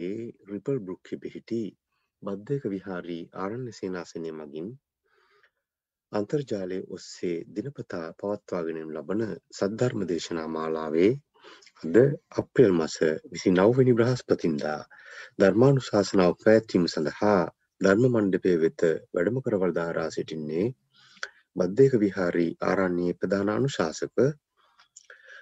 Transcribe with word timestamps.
ඒ 0.00 0.20
ripple 0.46 0.78
බෘක්හි 0.80 1.16
පිහිටි 1.18 1.62
බද්ධයක 2.22 2.64
විහාරී 2.68 3.24
ආරණ්‍ය 3.36 3.72
සේනාසනය 3.72 4.30
මගින් 4.34 4.68
අන්තර්ජාලය 6.12 6.78
ඔස්සේ 6.90 7.36
දිනපතා 7.50 8.06
පවත්වාගෙනම් 8.16 8.92
ලබන 8.92 9.22
සද්ධර්ම 9.52 10.00
දේශනා 10.06 10.48
මාලාවේ 10.48 11.10
අද 11.82 11.96
අප්‍රේල් 12.34 12.74
මස 12.74 12.96
විසි 13.30 13.50
නවවැනි 13.52 13.92
බ්‍රහස්පතින්දා 13.94 14.80
ධර්මානු 15.38 15.80
ශාසනාව 15.82 16.32
පැත්වීම 16.40 16.86
සඳහා 16.88 17.42
ධර්ම 17.80 18.04
මණ්ඩපය 18.06 18.54
වෙත 18.58 18.82
වැඩම 19.10 19.42
කරවල්දාරා 19.42 20.08
සිටින්නේ 20.10 20.66
බද්ධයක 21.56 21.94
විහාරී 21.98 22.50
ආරන්නේ 22.64 23.12
ප්‍රධානානු 23.14 23.68
ශාසක 23.70 24.16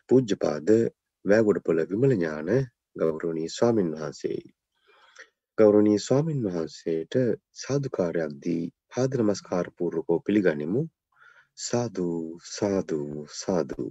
පූජ්‍යපාද 0.09 0.69
වෑගොඩපොළ 1.25 1.81
විමලඥාන 1.87 2.51
ගෞරවනී 2.97 3.49
ස්වාමින් 3.49 3.91
වහන්සේ. 3.93 4.41
ගෞරවනී 5.59 5.99
ස්වාමින් 5.99 6.41
වහන්සේට 6.45 7.15
සාධකාරයක් 7.57 8.33
දී 8.43 8.65
පාද 8.89 9.13
නමස්කාර 9.17 9.67
පූර්වකෝ 9.77 10.19
පිළිගනිමු. 10.21 10.83
සාදු 11.59 12.09
සාදු 12.49 13.01
සාදු. 13.35 13.87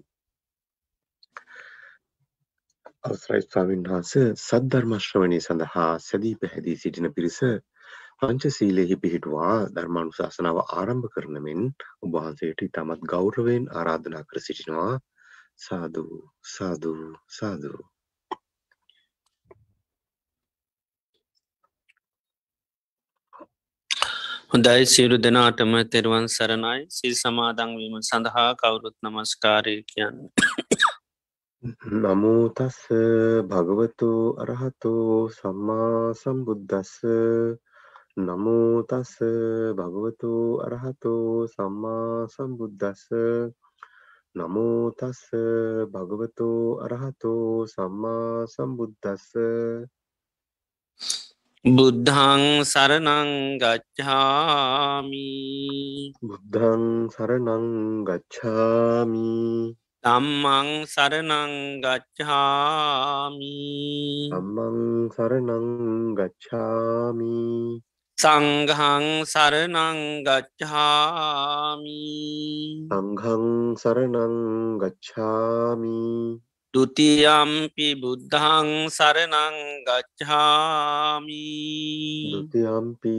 අවසරයි 3.04 3.42
ස්වාමින් 3.44 3.84
වහන්ස 3.86 4.14
සද්ධර්මශ්‍රවණය 4.42 5.40
සඳහා 5.40 5.90
සැදී 6.02 6.36
පැහැදී 6.36 6.78
සිටින 6.78 7.10
පිරිස 7.14 7.40
පංචසීලයෙහි 8.20 8.96
පිහිටුවා 8.98 9.58
ධර්මානුශාසනාව 9.72 10.58
ආරම්භ 10.62 11.12
කරන 11.14 11.38
මෙන් 11.42 11.62
ඔබවහන්සේට 12.02 12.64
ඉතාමත් 12.64 13.06
ගෞරවයෙන් 13.08 13.70
ආරාධනා 13.74 14.24
කර 14.26 14.42
සිටිනවා 14.42 14.96
සාදු 15.60 16.08
සාදු 16.48 16.96
සාදු 17.34 17.78
හොඳයි 24.52 24.86
සියලු 24.86 25.16
දෙනාටම 25.18 25.72
තෙරුවන් 25.86 26.26
සරණයි. 26.28 26.80
සිල් 26.90 27.14
සමාදංවීම 27.14 27.96
සඳහා 28.02 28.52
කවුරුත් 28.54 28.96
නමස්කාරය 29.04 29.76
කියන්න. 29.84 30.18
නමුතස්ස 32.04 32.80
භගවතු 33.46 34.12
අරහතු 34.38 34.94
සම්මා 35.32 36.00
සම්බුද්ධස්ස 36.14 36.94
නමුතස්ස 38.20 39.12
භගවතු 39.78 40.32
අරහතු 40.62 41.14
සම්මා 41.50 42.16
සම්බුද්ධස්ස 42.30 43.04
නමුතස්ස 44.36 45.22
භගවතු 45.94 46.50
අරහතු 46.86 47.36
සම්මා 47.68 48.48
සම්බුද්ධස්ස 48.48 49.28
බුද්ධං 51.66 52.62
සරණං 52.62 53.58
ගච්ඡාමි. 53.58 55.34
බුද්ධං 56.22 57.10
සරණං 57.10 58.06
ගච්ඡාමි. 58.06 59.74
ධම්මං 60.06 60.86
සරණං 60.86 61.82
ගච්ඡාමි. 61.82 63.58
ධම්මං 64.30 65.10
සරණං 65.10 65.68
ගච්ඡාමි. 66.14 67.82
සංඝං 68.18 69.26
සරණං 69.26 70.24
ගච්ඡාමි. 70.24 72.06
සංඝං 72.86 73.76
සරණං 73.76 74.36
ගච්ඡාමි 74.78 76.38
දෘතියම්පි 76.78 77.98
බුද්ධං 77.98 78.86
සරණං 78.94 79.82
ගච්ඡාමි. 79.82 81.50
දෘතියම්පි 82.30 83.14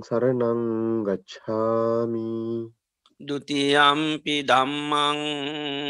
සරණං 0.00 0.62
ගච්ඡාමි. 1.04 2.32
දෘතියම්පි 3.20 4.36
ධම්මං 4.48 5.20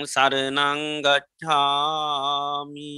සරණං 0.02 0.82
ගච්ඡාමි. 1.06 2.90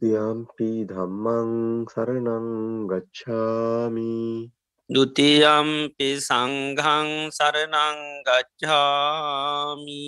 යම්පි 0.00 0.70
ධම්මං 0.88 1.84
සරණං 1.84 2.48
ගච්ඡාමි. 2.88 4.48
ဒ 4.90 4.98
ුතියම්පි 4.98 6.18
සංඝං 6.18 7.30
සරණං 7.30 7.98
ගච්ඡාමි। 8.26 10.02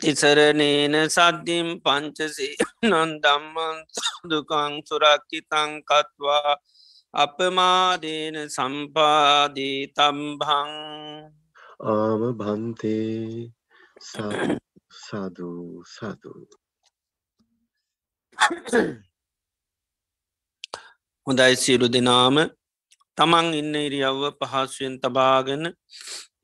තිසරනේන 0.00 1.08
සද්ධිම් 1.08 1.80
පංචසේ 1.80 2.56
නන්දම්මන් 2.84 3.76
දුකං 4.30 4.72
සුරක්කිතං 4.84 5.82
කත්වා 5.84 6.56
අපමාදේන 7.14 8.36
සම්පාදී 8.48 9.80
තම්භං 9.96 10.72
ආම 11.86 12.22
භන්තේ 12.38 13.52
සාදු 15.00 15.50
සාදු. 15.86 16.32
හොඳයි 21.26 21.56
සියලු 21.56 21.86
දෙනාම. 21.88 22.36
තමන් 23.18 23.46
ඉන්න 23.54 23.74
ඉරියව්ව 23.78 24.22
පහසුවෙන් 24.40 24.94
තබාගෙන 25.02 25.64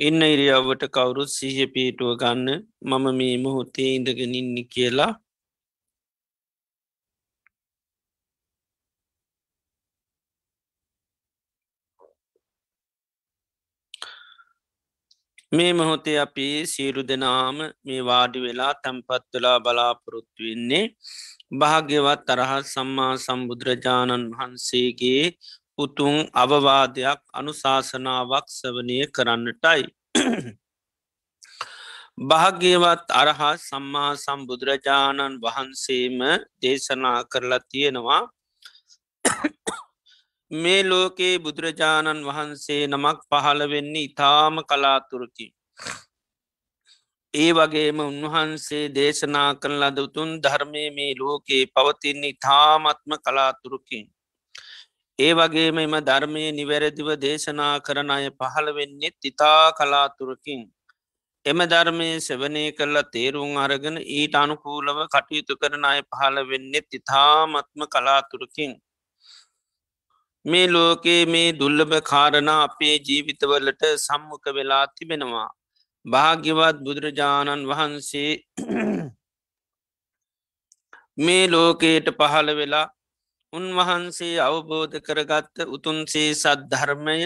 ඉන්න 0.01 0.21
ඉරියව්වට 0.25 0.85
කවුරුත් 0.89 1.31
සීහ 1.31 1.59
පීටුව 1.75 2.13
ගන්න 2.21 2.49
මම 2.89 3.05
මේ 3.19 3.37
මොහොතේ 3.45 3.91
ඉඳගෙන 3.97 4.35
ඉන්න 4.35 4.57
කියලා 4.73 5.13
මේ 15.52 15.73
මොහොතේ 15.73 16.19
අපි 16.19 16.47
සීරු 16.64 17.02
දෙනාම 17.02 17.56
මේ 17.85 18.02
වාඩි 18.02 18.41
වෙලා 18.41 18.75
තැම්පත් 18.76 19.25
වෙලා 19.35 19.58
බලාපොරොත්තු 19.58 20.41
වෙන්නේ 20.41 20.85
භාග්‍යවත් 21.55 22.20
තරහත් 22.29 22.67
සම්මා 22.67 23.14
සම්බුදුරජාණන් 23.19 24.29
වහන්සේගේ 24.32 25.25
උතුන් 25.79 26.17
අවවාදයක් 26.35 27.20
අනුශාසනාවක් 27.32 28.47
සවනය 28.50 28.99
කරන්නටයි. 29.08 29.82
භාග්‍යවත් 32.23 33.06
අරහා 33.12 33.55
සම්මා 33.61 34.12
සම්බුදුරජාණන් 34.17 35.41
වහන්සේම 35.43 36.19
දේශනා 36.62 37.19
කරලා 37.25 37.62
තියෙනවා 37.69 38.23
මේ 40.50 40.82
ලෝකයේ 40.82 41.38
බුදුරජාණන් 41.38 42.25
වහන්සේ 42.25 42.87
නමක් 42.87 43.19
පහළ 43.31 43.62
වෙන්නේ 43.70 44.06
ඉතාම 44.06 44.56
කලාතුරකි. 44.64 45.47
ඒ 47.35 47.50
වගේම 47.52 48.00
උන්වහන්සේ 48.00 48.88
දේශනා 48.91 49.50
කරන 49.55 49.76
ලද 49.79 49.99
උතුන් 50.00 50.32
ධර්මය 50.41 50.82
මේ 50.91 51.12
ලෝකයේ 51.14 51.69
පවතින්නේ 51.69 52.38
තාමත්ම 52.41 53.14
කලාතුරකින්. 53.20 54.05
ඒ 55.19 55.31
වගේම 55.35 55.79
එම 55.79 55.94
ධර්මය 56.02 56.44
නිවැරදිව 56.50 57.14
දේශනා 57.19 57.73
කරන 57.81 58.11
අය 58.11 58.29
පහළ 58.32 58.75
වෙන්නෙත් 58.75 59.31
ඉතා 59.32 59.64
කලාතුරකින්. 59.79 60.61
එම 61.47 61.58
ධර්මය 61.69 62.11
සෙවනය 62.20 62.67
කරලා 62.73 63.06
තේරුම් 63.12 63.56
අරගෙන 63.58 64.02
ඊට 64.11 64.35
අනුකූලව 64.35 64.99
කටයුතු 65.06 65.55
කරන 65.56 65.85
අය 65.87 66.00
පහළ 66.02 66.47
වෙන්නෙත් 66.49 66.88
ඉතාමත්ම 66.93 67.82
කලාතුරකින්. 67.88 68.73
මේ 70.45 70.67
ලෝකයේ 70.69 71.27
මේ 71.27 71.49
දුල්ලභ 71.55 71.97
කාරණ 72.03 72.49
අපේ 72.51 72.95
ජීවිතවලට 73.01 73.83
සම්මුඛ 73.99 74.49
වෙලා 74.51 74.85
තිබෙනවා. 74.89 75.49
භාග්‍යවත් 76.05 76.79
බුදුරජාණන් 76.81 77.67
වහන්සේ 77.67 78.31
මේ 81.19 81.45
ලෝකයට 81.47 82.09
පහළ 82.19 82.51
වෙලා 82.57 82.87
උන්වහන්සේ 83.53 84.35
අවබෝධ 84.41 84.97
කරගත්ත 85.01 85.57
උතුන්සේ 85.69 86.31
සද්ධර්මය 86.35 87.19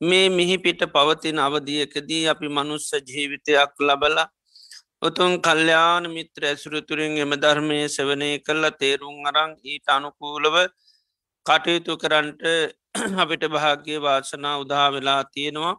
මේ 0.00 0.26
මිහිපිට 0.30 0.82
පවතින 0.88 1.38
අවදියකදී 1.38 2.28
අපි 2.28 2.48
මනුස්ස 2.50 2.90
ජීවිතයක් 3.08 3.72
ලබලා 3.80 4.28
උතුන් 5.02 5.32
කල්්‍යයාන 5.40 6.04
මිත්‍ර 6.10 6.42
ඇසුරතුරින් 6.46 7.18
එම 7.18 7.32
ධර්මය 7.36 7.80
සවනය 7.88 8.30
කරලා 8.40 8.76
තේරුම් 8.76 9.18
අරං 9.26 9.50
ඊට 9.64 9.86
අනුකූලව 9.90 10.56
කටයුතු 11.46 11.92
කරන්ට 11.96 12.42
අපිට 13.22 13.44
භාග්‍ය 13.48 13.96
වාසනා 13.98 14.56
උදා 14.62 14.88
වෙලා 14.92 15.22
තියෙනවා. 15.26 15.74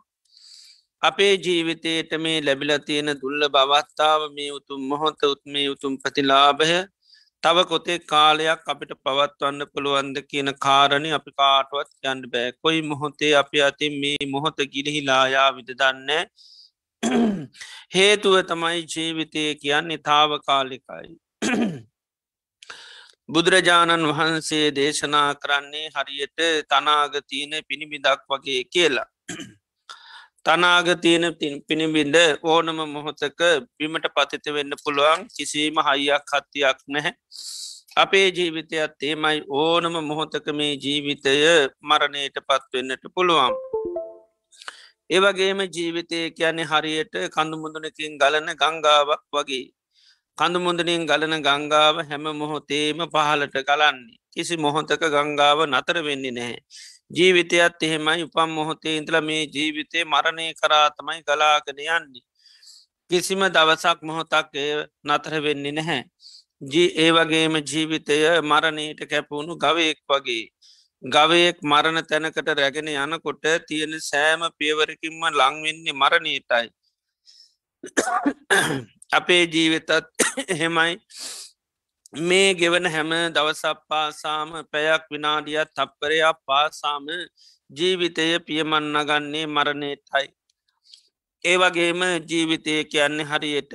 අපේ 1.02 1.34
ජීවිතයට 1.38 2.12
මේ 2.20 2.40
ලැබිල 2.42 2.72
තියෙන 2.80 3.10
දුල්ල 3.22 3.44
බවත්තාව 3.50 4.22
මේ 4.36 4.50
උතුම් 4.52 4.82
මොහොත 4.92 5.24
උත්මේ 5.26 5.68
උතුම් 5.74 5.94
ප්‍රතිලාභය 6.02 6.80
තව 7.44 7.58
කොතේ 7.66 8.00
කාලයක් 8.06 8.68
අපිට 8.68 8.94
පවත්වන්න 9.00 9.70
පුළුවන්ද 9.74 10.18
කියන 10.30 10.50
කාරණය 10.66 11.10
අපි 11.14 11.32
කාටුවත් 11.34 11.92
යන්ඩ 12.06 12.26
බෑ. 12.34 12.52
කොයි 12.62 12.82
මොහොතේ 12.84 13.34
අපි 13.36 13.58
අතින් 13.62 14.00
මේ 14.02 14.30
මොහොත 14.34 14.58
ගිලිහිලායා 14.74 15.50
විද 15.58 15.72
දන්න 15.74 16.10
හේතුව 17.96 18.36
තමයි 18.50 18.88
ජීවිතය 18.94 19.44
කියන්නේ 19.64 20.04
තාව 20.08 20.40
කාලිකයි 20.48 21.12
බුදුරජාණන් 23.32 24.06
වහන්සේ 24.10 24.66
දේශනා 24.76 25.28
කරන්නේ 25.36 25.88
හරියට 25.90 26.40
තනාගතියන 26.70 27.54
පිණිබිදක් 27.68 28.24
වගේ 28.30 28.64
කියලා. 28.66 29.08
තනාගතියන 30.46 31.26
පිණිබිඳ 31.68 32.18
ඕනම 32.46 32.80
මොහොතක 32.90 33.42
බිමට 33.78 34.08
පතිත 34.16 34.52
වෙන්න 34.56 34.76
පුළුවන් 34.84 35.24
කිසිීම 35.30 35.80
හයියක් 35.82 36.34
හත්තියක් 36.34 36.80
නැහැ. 36.88 37.14
අපේ 37.96 38.28
ජීවිතයත් 38.32 39.04
ඒමයි 39.04 39.40
ඕනම 39.60 39.96
මොහොතක 40.04 40.48
මේ 40.54 40.74
ජීවිතය 40.78 41.36
මරණයට 41.82 42.38
පත්වෙන්නට 42.48 43.06
පුළුවන්. 43.16 43.54
ඒවගේම 45.10 45.62
ජීවිතය 45.70 46.20
කියන්නේ 46.32 46.72
හරියට 46.72 47.16
කඳුමුදුනකින් 47.36 48.20
ගලන 48.22 48.58
ගංගාවක් 48.62 49.24
වගේ 49.34 49.66
කඳුමුදනින් 50.42 51.06
ගලන 51.06 51.36
ගංගාව 51.40 51.96
හැම 52.04 52.26
මොහොතේම 52.34 53.02
පහලට 53.08 53.56
කලන්නේ 53.64 54.18
කිසි 54.34 54.56
මොහොතක 54.58 55.04
ගංගාව 55.08 55.60
නතර 55.68 55.98
වෙන්නේ 56.02 56.32
නැහැ. 56.32 56.58
ජීවිතයත් 57.12 57.84
එහෙමයි 57.86 58.24
උපම් 58.26 58.50
මොහොතේ 58.50 58.96
ඉන්දල 58.98 59.18
මේ 59.22 59.44
ජීවිතය 59.48 60.00
මරණය 60.04 60.46
කරාතමයි 60.56 61.20
ගලාගෙන 61.22 61.82
යන්නේ. 61.88 62.24
කිසිම 63.12 63.42
දවසක් 63.48 64.00
මොහොතක් 64.02 64.56
නතර 65.06 65.34
වෙන්නේ 65.46 65.74
නැහැ. 65.74 66.02
ජී 66.64 66.90
ඒ 66.98 67.12
වගේම 67.12 67.56
ජීවිතය 67.64 68.18
මරණයට 68.44 69.02
කැපවුණු 69.12 69.54
ගවයෙක් 69.58 70.00
වගේ. 70.10 70.46
ගවයෙක් 71.04 71.58
මරණ 71.64 72.02
තැනකට 72.04 72.50
රැගෙන 72.56 72.90
යනකොට 72.96 73.46
තියෙන 73.68 73.94
සෑම 74.02 74.42
පියවරකින්ම 74.58 75.22
ලංවෙන්නේ 75.32 75.94
මරණීටයි. 75.94 76.68
අපේ 79.12 79.44
ජීවිතත් 79.46 79.90
එහෙමයි 80.54 80.94
මේ 82.22 82.54
ගෙවන 82.54 82.86
හැම 82.88 83.12
දවසක් 83.34 83.80
පාසාම 83.90 84.50
පැයක් 84.72 85.04
විනාඩියත් 85.12 85.70
තප්පරයක් 85.74 86.38
පාසාම 86.46 87.06
ජීවිතය 87.70 88.28
පියමන්න 88.42 88.96
ගන්නේ 89.06 89.46
මරණයටයි. 89.48 90.28
ඒ 91.44 91.58
වගේම 91.58 92.02
ජීවිතය 92.30 92.76
කියන්නේ 92.86 93.26
හරියට 93.26 93.74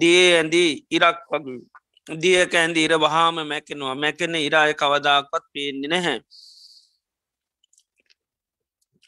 දිය 0.00 0.26
ඇඳී 0.32 0.70
ඉරක් 0.90 1.18
වගේ 1.30 1.58
දියක 2.06 2.54
ඇන්ද 2.54 2.76
ඉර 2.76 2.94
වහාම 2.96 3.36
මැකෙනවා 3.44 3.96
මැකෙන 3.96 4.34
ඉරාය 4.38 4.74
කවදාක්වත් 4.74 5.44
පේන්නේ 5.52 5.90
නැහැ. 5.90 6.18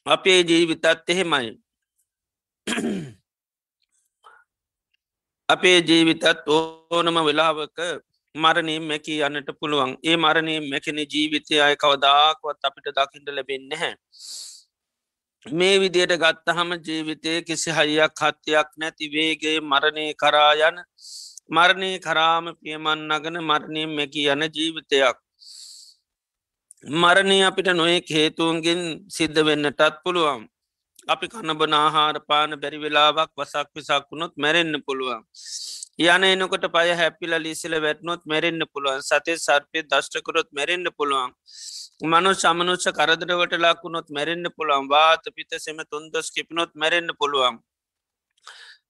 අපේ 0.07 0.41
ජීවිතත් 0.43 0.85
එහෙමයි. 1.09 1.49
අපේ 5.49 5.79
ජීවිතත් 5.81 6.25
ඕනම 6.49 7.19
වෙලාවක 7.27 7.79
මරණය 8.35 8.75
මැකි 8.81 9.15
යන්නට 9.27 9.51
පුළුවන් 9.61 9.93
ඒ 10.05 10.17
මරණය 10.17 10.55
මැකෙන 10.65 10.99
ජීවිතය 11.05 11.61
අය 11.67 11.75
කවදාක්වත් 11.75 12.67
අපිට 12.69 12.89
දකිට 12.97 13.29
ලැබෙන්න 13.29 13.73
හැ. 13.75 13.93
මේ 15.47 15.77
විදියට 15.81 16.13
ගත්තහම 16.15 16.75
ජීවිතය 16.81 17.33
කිසි 17.43 17.71
හයියක් 17.71 18.21
හත්තියක් 18.23 18.69
නැති 18.77 19.09
වේගේ 19.15 19.55
මරණය 19.63 20.05
කරා 20.15 20.53
යන 20.61 20.83
මරණය 21.51 21.91
කරාම 21.99 22.53
පියමන්නගන 22.61 23.41
මරණය 23.43 23.87
මැකි 23.89 24.29
යන 24.29 24.45
ජීවිතයක්. 24.51 25.17
මරණය 26.85 27.41
අපිට 27.43 27.73
නොයෙක් 27.73 28.09
හේතුවන්ගෙන් 28.11 28.83
සිද්ධ 29.09 29.41
වෙන්නටත් 29.43 30.03
පුළුවන්. 30.05 30.45
අපි 31.09 31.27
කණබන 31.33 31.75
ආහාර 31.75 32.17
පාන 32.31 32.51
බැරි 32.63 32.79
වෙලාවක් 32.81 33.31
වසක් 33.39 33.69
විසක් 33.77 34.09
වුණොත් 34.11 34.35
මැරෙන්න්න 34.37 34.77
පුළුවන්. 34.87 35.23
යන 36.07 36.25
එනකොට 36.25 36.67
පය 36.75 36.89
හැපිල 36.99 37.33
ලිසිල 37.45 37.75
වැටනොත් 37.85 38.23
මැරෙන්න්න 38.25 38.65
පුළුවන් 38.73 39.01
සතේ 39.03 39.37
සර්පය 39.39 39.83
දෂ්ටකරොත් 39.85 40.51
මැරෙන්න්න 40.59 40.91
පුළුවන්. 40.99 41.33
මනු 42.05 42.33
සමනුෂ 42.35 42.87
කරදරවට 42.99 43.57
ලාකුණොත් 43.59 44.11
මැරෙන්න්න 44.11 44.53
පුළුවන් 44.57 44.91
වාත 44.91 45.25
පිත 45.37 45.59
සෙම 45.59 45.81
තුන්දොස් 45.91 46.29
කිපනොත් 46.31 46.77
මැරෙන්න්න 46.77 47.17
පුළුවන්. 47.21 47.57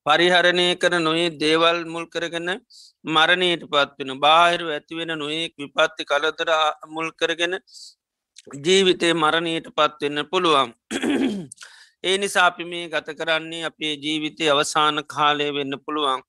පරිහරණය 0.06 0.66
කර 0.82 0.94
නොයේ 0.98 1.30
දේවල් 1.38 1.78
මුල් 1.86 2.04
කරගෙන 2.08 2.50
මරණයට 3.06 3.64
පත්වෙන 3.72 4.12
බාහිරු 4.18 4.74
ඇතිවෙන 4.74 5.14
නොයෙක් 5.22 5.54
විපත්ති 5.56 6.10
කලතර 6.10 6.50
මුල් 6.88 7.08
කරගෙන 7.20 7.56
ජීවිතය 8.66 9.08
මරණයට 9.14 9.74
පත්වෙන්න 9.76 10.28
පුළුවන්. 10.30 10.70
ඒ 12.04 12.16
නිසා 12.18 12.46
අපි 12.46 12.64
මේ 12.64 12.84
ගත 12.88 13.08
කරන්නේ 13.12 13.64
අපේ 13.64 13.94
ජීවිතය 13.96 14.44
අවසාන 14.48 14.98
කාලය 15.06 15.46
වෙන්න 15.50 15.74
පුළුවන්. 15.78 16.20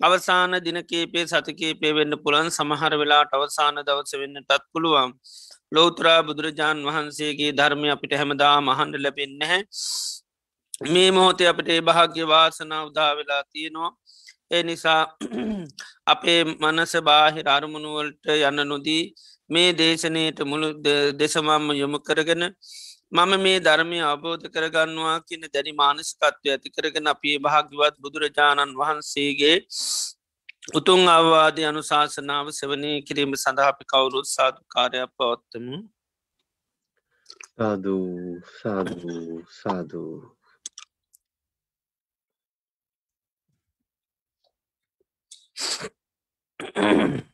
අවසාන 0.00 0.52
දිනකේපේ 0.60 1.24
සතකේපේ 1.26 1.92
වෙන්න 1.92 2.14
පුළන් 2.24 2.50
සමහර 2.50 2.92
වෙලාට 2.94 3.32
අවසාන 3.32 3.80
දවස 3.80 4.12
වෙන්න 4.14 4.36
ටත් 4.40 4.64
පුළුවන්. 4.72 5.10
ලෝතරා 5.72 6.20
බුදුරජාණන් 6.22 6.86
වහන්සේගේ 6.86 7.50
ධර්මය 7.52 7.88
අපිට 7.90 8.14
හැමදා 8.14 8.56
මහන්ඩ 8.60 9.02
ලැබෙන්න 9.02 9.42
හැ. 9.44 9.60
මේ 10.86 11.10
මොහොතේ 11.10 11.48
අපට 11.48 11.68
ඒ 11.68 11.80
භාග්‍ය 11.82 12.22
වාසනා 12.26 12.82
උදා 12.84 13.10
වෙලා 13.16 13.42
තියෙනවා. 13.44 13.92
ඒ 14.50 14.62
නිසා 14.62 15.02
අපේ 16.12 16.40
මනස 16.44 16.94
බාහිර 17.02 17.46
අරමුණුවලට 17.48 18.30
යන්න 18.38 18.62
නොදී 18.68 19.02
මේ 19.50 19.70
දේශනයට 19.72 20.40
මුළු 20.44 20.68
දෙසමම්ම 21.18 21.66
යොමු 21.74 21.98
කරගෙන 22.00 22.44
මම 23.12 23.32
මේ 23.38 23.58
ධර්මය 23.60 23.98
අවබෝධ 24.04 24.46
කරගන්නවා 24.48 25.18
කියන 25.22 25.44
දැනි 25.48 25.72
මානසිකත්වය 25.74 26.48
ඇති 26.48 26.68
කරගෙන 26.70 27.06
අපේ 27.06 27.36
භාග්‍යවත් 27.38 27.96
බුදුරජාණන් 27.98 28.76
වහන්සේගේ 28.76 29.56
උතුන් 30.72 31.02
අවවාදය 31.08 31.62
අනුශාසනාව 31.64 32.46
සවනය 32.52 32.92
කිරීම 33.02 33.32
සඳහාපි 33.36 33.84
කවුරුත් 33.84 34.28
සාධකාරයක් 34.28 35.10
පවත්තමු 35.16 35.76
සාධූ 37.50 38.36
සාධූ 38.54 39.42
සාධූ 39.52 40.14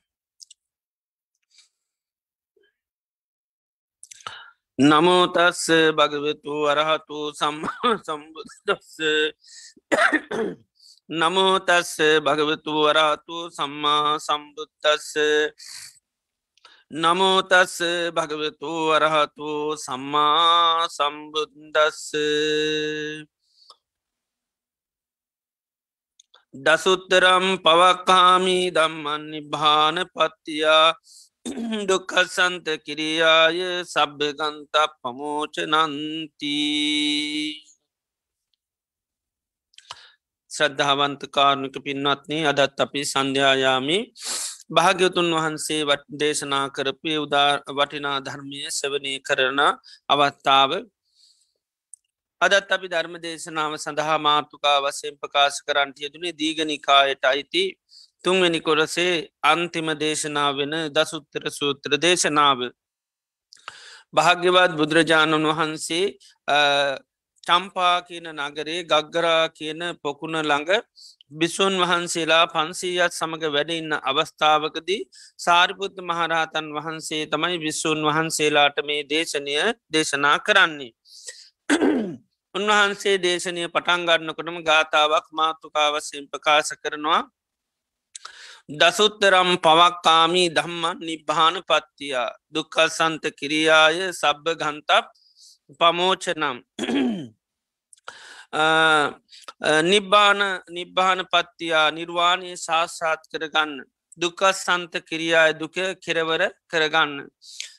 නමෝතස්ස 4.78 5.64
භගවෙතු 5.92 6.54
අරහතු 6.66 7.18
සම්මා 7.32 7.96
සම්බුදස්ස 7.98 9.00
නමෝතස්ස 11.10 11.92
භගවතු 12.20 12.72
වරාතු 12.76 13.36
සම්මා 13.50 14.18
සම්බුත්තස්ස 14.18 15.08
නමෝතස්ස 16.92 17.82
භගවතු 18.12 18.72
වරහතු 18.88 19.76
සම්මා 19.76 20.86
සම්බුද්දස්ස. 20.88 22.12
දසුත්තරම් 26.54 27.46
පවක්කාමී 27.58 28.70
දම්මන් 28.70 29.22
නිභාන 29.30 29.96
පත්තියා. 30.06 30.94
දුක්කසන්ත 31.88 32.66
කිරියාය 32.84 33.58
සබ්භගන්ත 33.84 34.74
පමෝච 35.00 35.54
නන්තිී 35.64 37.44
ශ්‍රද්ධාවන්ත 40.50 41.22
කාරණක 41.30 41.76
පින්වත්න්නේ 41.84 42.42
අදත් 42.46 42.78
අපි 42.78 43.00
සන්ධ්‍යායාමි 43.04 43.98
භාග්‍යතුන් 44.70 45.28
වහන්සේ 45.36 45.80
වට 45.84 46.18
දේශනා 46.20 46.66
කරපය 46.70 47.12
උදා 47.18 47.50
වටිනා 47.70 48.18
ධර්මය 48.20 48.60
සවනය 48.70 49.14
කරන 49.20 49.60
අවත්තාව 50.08 50.70
අදත් 52.40 52.70
අපි 52.70 52.86
ධර්ම 52.88 53.14
දේශනාව 53.20 53.72
සඳහා 53.78 54.18
මාතුකා 54.20 54.78
වසයෙන් 54.82 55.14
ප්‍රකාශ 55.16 55.60
කරන්ට 55.66 55.96
යෙදුනේ 55.98 56.34
දීගනිකායට 56.34 57.24
අයිති 57.24 57.64
තුන්වැනි 58.26 58.60
කොරසේ 58.60 59.12
අන්තිම 59.44 59.88
දේශනාව 59.96 60.52
වෙන 60.56 60.74
දසුත්තර 60.92 61.44
සූත්‍ර 61.50 61.98
දේශනාව 61.98 62.64
භාග්‍යවත් 64.14 64.72
බුදුරජාණන් 64.74 65.50
වහන්සේ 65.50 66.04
චම්පා 67.44 67.96
කියන 68.02 68.28
නගරේ 68.34 68.78
ගග්ගරා 68.84 69.42
කියන 69.50 69.82
පොකුණ 70.02 70.38
ළඟ 70.40 70.70
බිස්සුන් 71.32 71.74
වහන්සේලා 71.80 72.44
පන්සීයත් 72.48 73.12
සමඟ 73.12 73.46
වැඩඉන්න 73.50 73.94
අවස්ථාවකදී 74.02 75.00
සාරිපුත්ත 75.38 75.96
මහරහතන් 76.02 76.68
වහන්සේ 76.72 77.22
තමයි 77.28 77.58
විස්සුන් 77.60 78.00
වහන්සේලාට 78.02 78.78
මේ 78.84 79.00
දේශනය 79.04 79.54
දේශනා 79.90 80.36
කරන්නේ. 80.40 80.92
උන්වහන්සේ 82.54 83.16
දේශනය 83.20 83.62
පටන්ගන්නකොටම 83.68 84.58
ගාථාවක් 84.64 85.26
මාතුකාවසයෙන් 85.32 86.28
ප්‍රකාශ 86.28 86.74
කරනවා 86.76 87.22
දසුත්තරම් 88.68 89.50
පවක්කාමී 89.58 90.48
දම්මන් 90.50 90.98
නිබ්භාන 91.00 91.56
පත්තියා 91.62 92.30
දුක්කල් 92.50 92.88
සන්ත 92.88 93.24
කිරියාය 93.38 93.98
සබ්භ 94.12 94.56
ගන්තප් 94.56 95.06
පමෝචනම් 95.80 96.58
නිබ්බාන 99.84 100.40
නිබ්බාන 100.68 101.20
පත්තියා 101.26 101.90
නිර්වාණය 101.90 102.50
ශාස්සාත් 102.56 103.22
කරගන්න. 103.30 103.72
දුකස් 104.18 104.64
සන්ත 104.64 104.94
කිරියාය 105.04 105.54
දුක 105.54 105.76
කෙරවර 106.00 106.42
කරගන්න. 106.68 107.14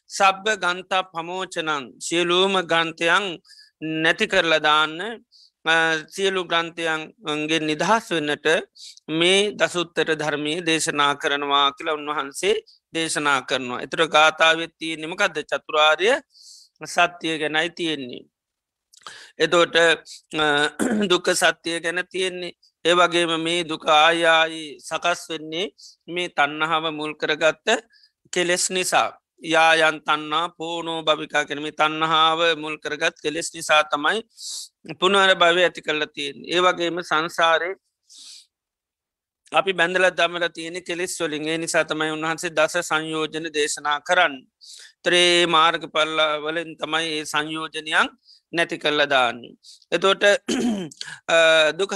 සබ්බ 0.09 0.45
ගන්තා 0.55 1.03
පමෝචනං 1.05 1.85
සියලූම 1.99 2.53
ගන්තයන් 2.63 3.25
නැති 3.81 4.25
කරලදාන්න 4.27 4.95
සියලු 6.07 6.41
ග්‍රන්ථයන්ගේ 6.45 7.59
නිදහස් 7.61 8.05
වෙන්නට 8.11 8.47
මේ 9.09 9.51
දසුත්තර 9.53 10.09
ධර්මය 10.13 10.53
දේශනා 10.61 11.13
කරනවා 11.15 11.67
කියලා 11.71 11.95
උන්වහන්සේ 11.95 12.55
දේශනා 12.93 13.41
කරනවා. 13.41 13.81
එතුර 13.81 14.01
ගාථාවත්තිය 14.07 14.93
නිමකක්ද 14.97 15.37
චතුරාර්ය 15.43 16.09
සත්‍යය 16.85 17.35
ගැනයි 17.39 17.69
තියෙන්නේ. 17.71 18.23
එතෝට 19.37 19.75
දුක 21.09 21.27
සත්‍යය 21.33 21.77
ගැන 21.79 22.01
තියෙන්නේ 22.05 22.55
ඒවගේම 22.85 23.31
මේ 23.39 23.63
දුක 23.63 23.85
ආයායි 23.85 24.63
සකස් 24.79 25.21
වෙන්නේ 25.29 25.67
මේ 26.07 26.29
තන්නහාව 26.29 26.85
මුල් 26.91 27.13
කරගත්ත 27.15 27.67
කෙලෙස් 28.33 28.65
නිසා 28.69 29.09
යායන් 29.43 30.01
තන්නා 30.01 30.49
පෝනෝ 30.49 31.03
භවිකා 31.03 31.45
කරමි 31.45 31.71
තන්නහාාව 31.71 32.57
මුල් 32.57 32.77
කරගත් 32.77 33.15
කෙලෙස් 33.21 33.53
නිසා 33.53 33.83
තමයි 33.83 34.19
පුනර 34.95 35.35
භවය 35.35 35.61
ඇති 35.63 35.81
කරල 35.81 36.05
තියෙන් 36.07 36.37
ඒවගේම 36.47 37.03
සංසාරය 37.03 37.71
අපි 39.51 39.71
බැඳල 39.73 40.05
දමල 40.11 40.45
තියෙන 40.49 40.77
කෙලෙස් 40.83 41.19
වලින් 41.19 41.47
ඒ 41.47 41.57
නිසා 41.57 41.83
තමයි 41.83 42.11
උන්වහන්සේ 42.11 42.51
දස 42.51 42.75
සංයෝජන 42.83 43.47
දේශනා 43.53 43.99
කරන්න 44.01 44.35
ත්‍රේ 45.03 45.45
මාර්ග 45.47 45.83
පල්ලා 45.89 46.39
වලින් 46.39 46.71
තමයි 46.75 47.07
ඒ 47.11 47.25
සංයෝජනයන් 47.25 48.09
නැති 48.53 48.77
කල්ල 48.77 49.03
දාන්නේ. 49.05 49.55
එතෝට 49.91 50.23
දුක 51.75 51.93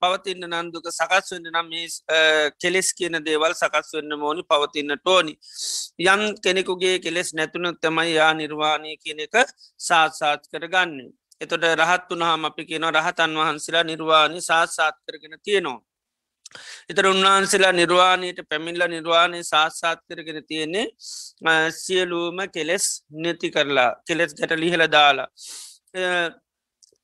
පවතින්න 0.00 0.48
නම් 0.48 0.68
දුක 0.72 0.88
සකස් 0.90 1.32
වන්න 1.32 1.50
නම් 1.52 1.68
මේ 1.68 2.50
කෙලෙස් 2.60 2.92
කියන 2.92 3.20
දේවල් 3.24 3.54
සකස් 3.54 3.92
වන්න 3.94 4.18
මෝනි 4.18 4.44
පවතින්න 4.44 4.96
ටෝනි. 4.96 5.36
යම් 6.04 6.22
කෙනෙකුගේ 6.44 6.98
කෙලෙස් 6.98 7.32
නැතුන 7.34 7.76
තමයි 7.76 8.14
යා 8.14 8.32
නිර්වාණය 8.34 8.96
කියන 8.96 9.20
එක 9.20 9.36
සාත්සාත් 9.78 10.48
කරගන්න. 10.52 11.12
එතොට 11.40 11.64
රහත් 11.72 12.10
වනහම 12.10 12.42
අපි 12.44 12.62
කියන 12.64 12.84
රහතන් 12.90 13.38
වහන්සේලා 13.38 13.84
නිර්වාණය 13.84 14.40
සාත්සාත් 14.42 14.96
කරගෙන 15.04 15.38
තියෙනවා. 15.40 15.78
එතර 16.90 17.06
උන්වහන්සේලා 17.06 17.72
නිර්වාණයට 17.72 18.40
පැමිල්ල 18.48 18.84
නිර්වාණය 18.88 19.40
සාත්සාත් 19.44 20.00
කරගෙන 20.08 20.40
තියෙන්නේ 20.44 20.86
සියලූම 21.76 22.38
කෙලෙස් 22.50 22.86
නැති 23.16 23.50
කරලා 23.50 23.90
කෙලෙස් 24.06 24.32
ගැට 24.34 24.54
ලිහල 24.58 24.84
දාලා 24.88 25.28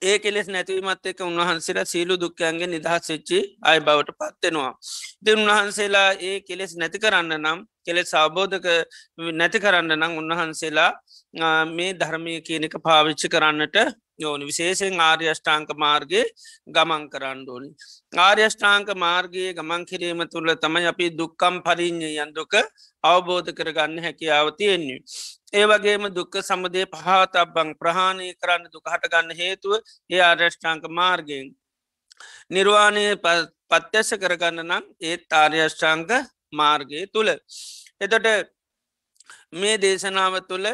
ඒ 0.03 0.17
කෙලෙස් 0.19 0.49
නැතිවීමත් 0.49 1.07
එක 1.07 1.21
උන්වහන්සේලා 1.23 1.85
සීලු 1.85 2.15
දුක්කයන්ගේ 2.17 2.67
නිදහස් 2.67 3.07
වෙච්චි 3.11 3.39
අයි 3.63 3.81
බවට 3.81 4.17
පත්වෙනවා. 4.21 4.73
ද 5.23 5.27
උන්වහන්සේලා 5.35 6.11
ඒ 6.21 6.37
කෙලෙස් 6.41 6.73
නැති 6.77 6.99
කරන්න 6.99 7.33
නම් 7.39 7.59
කෙලෙස් 7.87 8.11
අවබෝධක 8.15 8.67
නැති 9.35 9.59
කරන්න 9.59 9.93
නම් 9.97 10.13
උන්වහන්සේලා 10.21 10.91
මේ 11.69 11.93
ධර්මය 11.95 12.35
කියනක 12.41 12.77
පාවිච්චි 12.83 13.29
කරන්නට 13.29 13.77
යෝනි 14.19 14.45
විශේෂෙන් 14.47 15.01
ආර්යෂ්ඨාංක 15.01 15.71
මාර්ගය 15.77 16.23
ගමන් 16.69 17.03
කරන්න 17.13 17.41
ඕනි. 17.47 17.69
ආර්යෂ්ඨාංක 18.19 18.89
මාර්ගයේ 18.97 19.51
ගමන් 19.53 19.83
කිරීම 19.85 20.23
තුළ 20.33 20.53
තමයි 20.57 20.87
අපි 20.87 21.07
දුක්කම් 21.13 21.57
පරිින්්ඥ 21.67 22.11
යන්දුක 22.17 22.55
අවබෝධ 23.05 23.51
කරගන්න 23.53 24.03
හැකියාව 24.07 24.49
තියෙන්නේ. 24.59 25.01
ඒ 25.53 25.67
වගේම 25.67 26.09
දුක්ක 26.11 26.41
සමදය 26.43 26.87
පහතබං 26.89 27.71
ප්‍රහාණය 27.81 28.33
කරන්න 28.35 28.67
දුක 28.73 28.87
හටගන්න 28.87 29.37
හේතුව 29.37 29.73
ඒ 30.11 30.23
ආර්යෂ්ඨාංක 30.23 30.85
මාර්ගයෙන්. 30.91 31.47
නිර්වාණය 32.51 33.07
පත්්‍යස 33.71 34.11
කරගන්න 34.17 34.65
නම් 34.65 34.85
ඒත් 35.03 35.33
ආර්යෂ්ඨාංක 35.35 36.11
මාර්ගය 36.53 37.07
තුළ. 37.09 37.31
එතට 38.01 38.27
මේ 39.53 39.77
දේශනාව 39.79 40.35
තුළ 40.49 40.67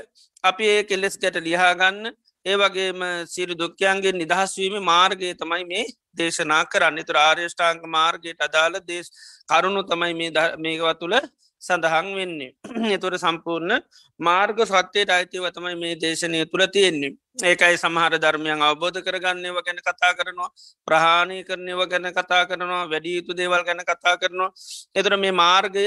අපි 0.45 0.65
ඒ 0.69 0.83
කෙලෙස් 0.85 1.17
ගැට 1.19 1.39
ලිහාගන්න 1.41 2.15
ඒ 2.47 2.57
වගේම 2.57 3.03
සිරු 3.27 3.55
දුක්කයන්ගේ 3.55 4.13
නිදහස්වීම 4.15 4.77
මාර්ගය 4.85 5.29
තමයි 5.35 5.65
මේ 5.65 5.85
දේශනා 6.15 6.65
කරන්න 6.67 7.05
තුර 7.05 7.19
ආර්යෂ්ඨාංක 7.19 7.85
මාර්ගයට 7.89 8.41
අදාළ 8.41 8.77
දේශ 8.85 9.11
කරුණු 9.49 9.83
තමයි 9.85 10.15
මේ 10.15 10.31
මේකව 10.59 10.89
තුළ 10.99 11.17
සඳහන් 11.63 12.09
වෙන්නේ. 12.15 12.51
එතුර 12.97 13.15
සම්පූර්ණ 13.17 13.75
මාර්ග 14.21 14.59
සත්‍යයට 14.65 15.11
අයිතිව 15.11 15.47
තමයි 15.51 15.77
මේ 15.77 15.95
දේශනය 15.97 16.43
තුළ 16.47 16.67
තියෙන්නේ. 16.69 17.13
ඒකයි 17.43 17.77
සමහර 17.77 18.19
ධර්මයන් 18.19 18.63
අවබෝධ 18.63 19.01
කරගන්නව 19.01 19.63
ගැන 19.63 19.81
කතා 19.81 20.13
කරනවා 20.15 20.51
ප්‍රහාණය 20.89 21.39
කරනව 21.45 21.87
ගැන 21.87 22.11
කතා 22.13 22.43
කරනවා 22.47 22.83
වැඩි 22.89 23.17
යුතු 23.17 23.33
දේවල් 23.35 23.63
ගැන 23.63 23.85
කතා 23.85 24.17
කරනවා. 24.17 24.51
එතුර 24.95 25.17
මේ 25.17 25.35
මාර්ගය 25.35 25.87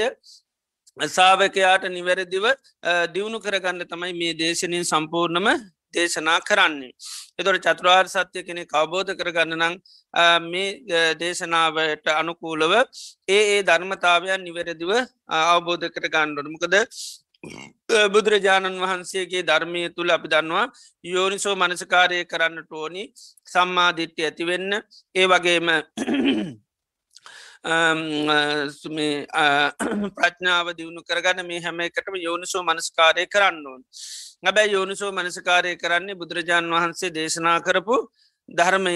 සාාවකයාට 0.96 1.84
නිවැරදිව 1.90 2.44
දියුණු 3.12 3.38
කරගන්න 3.38 3.84
තමයි 3.86 4.14
මේ 4.14 4.34
දේශනයෙන් 4.34 4.84
සම්පූර්ණම 4.86 5.48
දේශනා 5.94 6.38
කරන්නේ. 6.40 6.92
එතොට 7.38 7.60
චතුරාර් 7.66 8.06
සත්‍යය 8.06 8.42
කෙනෙ 8.42 8.62
කවබෝධ 8.66 9.12
කරගන්න 9.14 9.54
නං 9.60 9.74
මේ 10.44 11.12
දේශනාවට 11.16 12.08
අනුකූලව 12.14 12.74
ඒ 13.28 13.42
ඒ 13.46 13.60
ධර්මතාවයන් 13.62 14.42
නිවැරදිව 14.42 14.92
අවබෝධ 15.52 15.86
කර 15.90 16.08
ගණ්ඩුවන 16.08 16.52
මොකද 16.52 16.76
බුදුරජාණන් 18.10 18.80
වහන්සේගේ 18.80 19.42
ධර්මය 19.44 19.82
තුළ 19.90 20.10
අපි 20.10 20.28
දන්නවා 20.28 20.66
යෝනිසෝ 21.04 21.56
මනසකාරය 21.56 22.18
කරන්නට 22.26 22.70
ඕනි 22.74 23.02
සම්මාධිට්්‍ය 23.46 24.22
ඇතිවෙන්න 24.24 24.72
ඒ 25.14 25.26
වගේම 25.26 25.68
ප්‍රඥාව 30.14 30.66
දියුණු 30.72 31.02
කරගන්න 31.02 31.46
මේ 31.46 31.60
හැම 31.60 31.80
එකටම 31.80 32.16
යෝනිසෝ 32.18 32.62
මනස්කාරය 32.62 33.26
කරන්න 33.26 33.66
ඕන්. 33.66 33.82
හැබැයි 34.46 34.72
යෝනිසෝ 34.72 35.10
මනසකාරය 35.12 35.70
කරන්නේ 35.76 36.14
බුදුරජාණන් 36.14 36.74
වහන්සේ 36.74 37.10
දේශනා 37.10 37.60
කරපු 37.60 37.96
ධර්මය. 38.48 38.92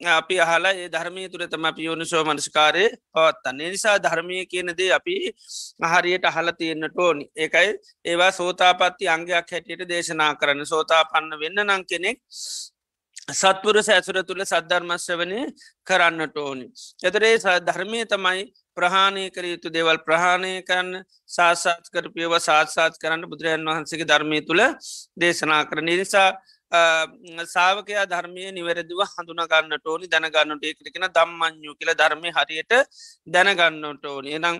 අපි 0.00 0.36
අහලා 0.40 0.72
ඒ 0.74 0.88
ධර්මය 0.88 1.28
තුළ 1.28 1.46
තම 1.46 1.64
අපි 1.64 1.84
යෝනිසෝ 1.84 2.22
මනස්කාරය 2.24 2.84
පවත්තන්නේ 3.14 3.70
නිසා 3.70 3.96
ධර්මය 3.98 4.46
කියනදේ 4.46 4.90
අපි 4.92 5.14
හරියට 5.84 6.24
අහල 6.24 6.50
තියෙන්න්නට 6.52 6.98
ඕනි. 6.98 7.24
ඒකයි 7.36 7.70
ඒවා 8.04 8.30
සෝතාපත්ති 8.32 9.08
අංගයක් 9.08 9.50
හැටියට 9.50 9.88
දේශනා 9.88 10.32
කරන්න. 10.36 10.66
සෝතා 10.66 11.02
පන්න 11.04 11.40
වෙන්න 11.40 11.66
නං 11.66 11.84
කෙනෙක් 11.84 12.18
සත්පුර 13.32 13.76
සෑසුර 13.80 14.22
තුළ 14.24 14.44
සද්ධර්මශ්‍ය 14.44 15.14
වනය 15.16 15.40
කරන්නට 15.86 16.36
ඕනි. 16.38 16.66
එතරේ 17.02 17.36
ධර්මය 17.60 18.06
තමයි 18.06 18.42
ප්‍රහාණය 18.76 19.24
කර 19.30 19.44
යුතු 19.44 19.68
දෙවල් 19.70 19.98
ප්‍රහාණය 19.98 20.54
කරන්න 20.62 21.04
සාසාත් 21.28 21.84
කරපියව 21.88 22.34
සාත්සාත් 22.40 22.96
කරන්න 22.98 23.28
බුදුරජන් 23.28 23.68
වහන්සේගේ 23.68 24.10
ධර්මය 24.12 24.40
තුළ 24.42 24.64
දේශනා 25.16 25.62
කර 25.64 25.80
නිසා 25.82 26.28
සාාවකයා 26.72 28.04
ධර්මය 28.06 28.44
නිවැරදිව 28.50 29.00
හඳුනගන්නට 29.04 29.86
ඕනි 29.86 30.06
දැනගන්නට 30.06 30.64
ඒකරෙන 30.64 31.06
දම්මං්ඥු 31.10 31.74
කියල 31.74 31.92
ධර්මය 31.94 32.30
හරියට 32.30 32.72
දැනගන්නට 33.26 34.04
ඕනි. 34.04 34.32
එනම් 34.32 34.56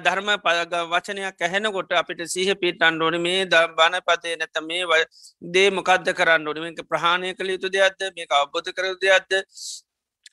ධර්ම 0.00 0.30
පයග 0.38 0.74
වචනයක් 0.92 1.40
ඇහෙනකොට 1.40 1.92
අපිට 1.92 2.24
සහ 2.26 2.54
පිට 2.56 2.82
අන්ඩෝනි 2.82 3.20
මේ 3.20 3.44
ද 3.46 3.64
බණ 3.70 4.00
පතේ 4.02 4.36
නැත 4.36 4.62
මේ 4.62 5.04
දේ 5.48 5.70
මොකක්ද 5.70 6.12
කරන්න 6.12 6.48
ඕනි? 6.48 6.60
මේක 6.60 6.84
ප්‍රහණය 6.84 7.34
කළ 7.34 7.50
යුතු 7.50 7.68
දෙයක්ද? 7.70 8.00
මේ 8.16 8.30
අවබෝධ 8.32 8.72
කර 8.72 8.94
දෙයක්ද? 8.98 9.32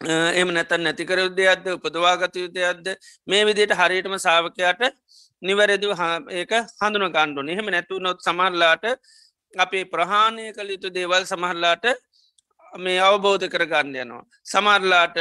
එම 0.02 0.50
නැතන් 0.50 0.82
නැතිකර 0.82 1.20
යුද්ධයක්ද 1.20 1.66
උපදවාගත 1.70 2.36
යුද්ධයක්ද 2.36 2.88
මේ 3.28 3.44
විදියට 3.46 3.74
හරියටම 3.74 4.16
සාාවකයාට 4.18 4.82
නිවැරදිව 5.42 5.92
ඒක 6.32 6.54
හඳුන 6.80 7.10
ගණ්ඩුන 7.10 7.50
එහෙම 7.50 7.70
නැතුව 7.70 8.00
නොත් 8.00 8.20
සමරලාට 8.22 8.86
අපේ 9.54 9.86
ප්‍රහාණය 9.86 10.54
කළ 10.54 10.70
යුතු 10.70 10.90
දේවල් 10.90 11.26
සමහරලාට 11.26 11.86
මේ 12.74 13.00
අවබෝධ 13.02 13.48
කරගන්න 13.48 13.96
යනවා. 13.96 14.26
සමරලාට 14.44 15.18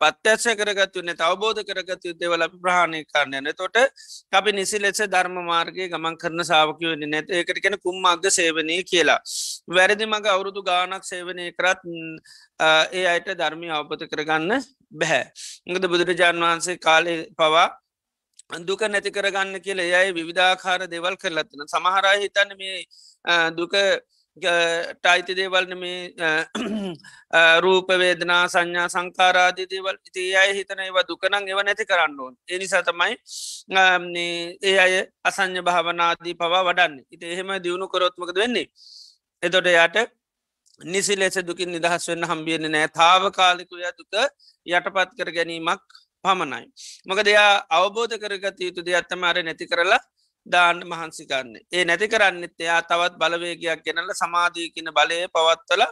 පත්‍යක්ෂ 0.00 0.46
කරගත්තු 0.52 1.00
න 1.00 1.14
අවබෝධ 1.20 1.62
කරගතු 1.62 2.14
දෙවල 2.14 2.42
අපි 2.42 2.58
ප්‍රහණය 2.58 3.04
කරන්නයන 3.04 3.48
තොට 3.54 3.76
අපි 4.32 4.52
නිසි 4.52 4.78
ලෙස 4.78 5.00
ධර්ම 5.06 5.38
මාර්ගය 5.44 5.88
ගමන් 5.88 6.16
කරන 6.16 6.44
සාාවකයෝනි 6.44 7.06
නැත 7.06 7.30
ඒකට 7.30 7.62
කෙන 7.62 7.78
කුම්මක්ද 7.78 8.30
සේවනය 8.30 8.82
කියලා. 8.84 9.20
වැරදි 9.68 10.04
මඟ 10.06 10.26
අවුරුදු 10.26 10.62
ගානක් 10.62 11.04
සේවනය 11.04 11.52
කරත් 11.52 11.82
ඒ 12.92 13.04
අයට 13.06 13.28
ධර්මය 13.34 13.68
අවබධ 13.70 14.06
කරගන්න 14.06 14.50
බැහැ. 14.92 15.24
ඉඟද 15.66 15.86
බුදුරජාණන් 15.86 16.42
වහන්සේ 16.42 16.78
කාලය 16.78 17.14
පවා 17.38 17.68
දුක 18.60 18.80
නැති 18.84 19.10
කරගන්න 19.10 19.60
කියල 19.60 19.80
යයි 19.80 20.12
විවිධාකාර 20.12 20.88
දෙවල් 20.88 21.16
කරලත්න 21.16 21.66
සමහරා 21.66 22.16
හිතන්න 22.16 22.56
මේ 22.58 22.86
දුක 23.52 23.74
ටයිති 24.36 25.36
දේවල්න 25.36 25.72
මේ 25.78 26.10
රූපවේදනා 27.60 28.48
සංඥා 28.48 28.88
සංකාරාදී 28.88 29.66
දේවල්. 29.68 29.96
ඉති 30.08 30.36
අය 30.36 30.54
හිතන 30.54 30.80
ඒවා 30.80 31.04
දුකනං 31.04 31.48
එව 31.48 31.60
නැති 31.62 31.84
කරන්න 31.84 32.20
ඕන්. 32.20 32.34
එනිසා 32.48 32.82
තමයි 32.82 33.14
ඒ 34.62 34.78
අය 34.78 34.94
අසං්‍ය 35.24 35.62
භාවනාදී 35.62 36.34
පවා 36.34 36.64
වඩන්න. 36.64 36.98
ඉති 37.10 37.26
එහෙම 37.26 37.50
දියුණු 37.62 37.88
කොරොත්මකද 37.88 38.36
වෙන්නේ? 38.36 38.68
එතොට 39.42 39.68
යට 39.68 39.96
නිසි 40.80 41.14
ලෙස 41.16 41.36
දුකින් 41.42 41.70
නිදහස් 41.70 42.08
වෙන්න 42.08 42.24
හම්බියන 42.24 42.70
නෑ 42.70 42.88
තාවකාලිකුය 42.90 43.84
දුක 43.98 44.14
යටපත් 44.66 45.10
කර 45.18 45.30
ගැනීමක් 45.36 45.82
පමණයි. 46.24 46.66
මොක 47.06 47.20
දෙයා 47.28 47.52
අවබෝධ 47.70 48.16
කරගත 48.22 48.58
යුතු 48.60 48.82
දෙයක්ත්තම 48.82 49.24
අර 49.24 49.36
නැති 49.42 49.66
කරලා 49.66 50.00
දාන්න 50.46 50.82
මහන්සිකන්න. 50.84 51.50
ඒ 51.72 51.84
නැති 51.84 52.08
කරන්නෙත් 52.08 52.54
එයා 52.60 52.80
තවත් 52.82 53.18
බලවේගයක් 53.22 53.82
ගෙනල 53.86 54.12
සමාධී 54.14 54.68
කියන 54.74 54.90
බලය 54.98 55.18
පවත්වල 55.34 55.82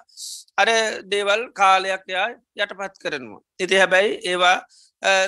අර 0.57 0.69
දේවල් 1.13 1.43
කාලයක් 1.53 2.05
යා 2.09 2.29
යටපත් 2.57 2.95
කරනවා. 3.03 3.43
ඉති 3.59 3.83
හැබැයි 3.83 4.19
ඒවා 4.31 4.59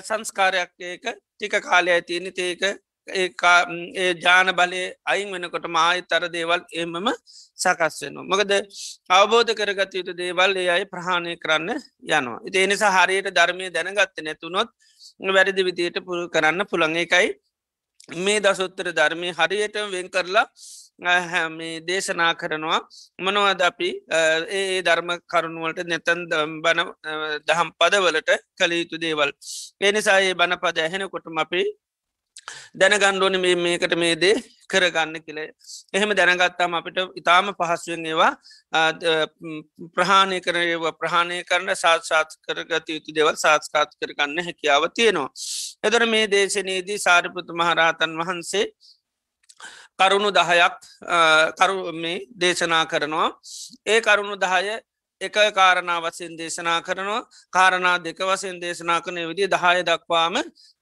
සංස්කාරයක් 0.09 0.73
ඒක 0.81 1.05
ටික 1.11 1.55
කාලය 1.61 2.01
තියෙන 2.03 2.27
ඒක 2.37 2.62
ඒ 3.09 4.15
ජාන 4.17 4.49
බලය 4.53 4.83
අයින් 5.05 5.33
වෙනකොට 5.33 5.67
මායි 5.69 6.03
තර 6.03 6.25
දේවල් 6.29 6.61
එමම 6.73 7.09
සකස් 7.59 7.97
වෙනවා. 8.03 8.25
මකද 8.25 8.53
අවබෝධ 9.11 9.53
කරගත 9.53 9.95
යුතු 9.95 10.12
දේවල් 10.15 10.57
ඒ 10.57 10.69
අයි 10.69 10.85
ප්‍රහණය 10.87 11.37
කරන්න 11.37 11.71
යනවා. 12.11 12.38
ඉති 12.47 12.59
එනිසා 12.59 12.93
හරියට 12.97 13.31
ධර්මය 13.31 13.71
දැනගත්ත 13.71 14.17
නැතුනොත් 14.21 14.69
වැරදි 15.31 15.62
විදියට 15.62 15.99
පුරු 16.01 16.29
කරන්න 16.29 16.62
පුළන් 16.65 16.97
එකයි 16.97 17.29
මේ 18.19 18.41
දසුත්තර 18.41 18.88
ධර්මය 18.93 19.29
හරියට 19.33 19.77
වෙන් 19.91 20.09
කරලා 20.09 20.47
මේ 21.51 21.81
දේශනා 21.81 22.33
කරනවා 22.35 22.81
මනවද 23.19 23.62
අපි 23.62 23.88
ඒ 24.51 24.83
ධර්ම 24.83 25.11
කරුණුවලට 25.27 25.81
නැතන් 25.85 26.21
බන 26.61 26.81
දහම් 27.47 27.71
පදවලට 27.79 28.31
කළ 28.59 28.73
යුතු 28.73 28.97
දේවල්. 28.99 29.31
එනිසායේ 29.83 30.35
බණ 30.35 30.61
පද 30.62 30.79
ඇහෙනකොටම 30.79 31.38
අපි 31.38 31.62
දැනගණ්ඩෝන 32.75 33.40
මේ 33.40 33.57
මේකට 33.57 33.95
මේ 33.97 34.14
දේ 34.16 34.35
කරගන්න 34.71 35.16
කියලේ 35.21 35.49
එහෙම 35.92 36.12
දැනගත්තාම 36.12 36.75
අපිට 36.75 36.99
ඉතාම 37.16 37.51
පහස්ුවෙන් 37.53 38.07
ඒවා 38.07 38.33
ප්‍රහාණය 39.95 40.38
කරනවා 40.40 40.95
ප්‍රහාණය 40.95 41.42
කරන 41.45 41.75
සාත්සාත් 41.77 42.38
කරගත 42.42 42.88
යුතු 42.88 43.14
දෙවල් 43.14 43.37
සාත්කාත් 43.37 43.95
කරගන්න 43.97 44.38
හැකියාව 44.40 44.88
තියෙනවා. 44.90 45.31
එදර 45.85 46.07
මේ 46.07 46.25
දේශනයේදී 46.29 46.99
සාරිපුතු 46.99 47.53
මහරහතන් 47.55 48.18
වහන්සේ 48.21 48.66
කරුණු 49.99 50.31
දහයක් 50.31 50.79
කරු 51.59 51.92
මේ 51.95 52.16
දේශනා 52.37 52.85
කරනවා 52.87 53.29
ඒ 53.87 54.01
කරුණු 54.01 54.37
දහය 54.37 54.79
එක 55.23 55.37
කාරණා 55.53 55.99
වසයෙන් 56.01 56.37
දේශනා 56.37 56.81
කරනවා 56.81 57.23
කාරණා 57.53 57.97
දෙක 57.99 58.21
වසයෙන් 58.23 58.61
දේශනා 58.61 59.01
කනය 59.01 59.27
විදි 59.29 59.49
දහය 59.49 59.81
දක්වාම 59.83 60.35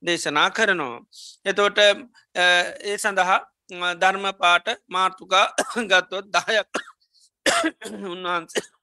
දේශනා 0.03 0.49
කරනවා. 0.51 0.99
එතෝට 1.45 1.79
ඒ 1.79 2.97
සඳහා 2.99 3.41
ධර්ම 3.97 4.27
පාට 4.35 4.67
මාර්තුකා 4.89 5.47
ගත්තොත් 5.91 6.27
දහයක් 6.29 6.71
උන්වහන්සේ 8.13 8.80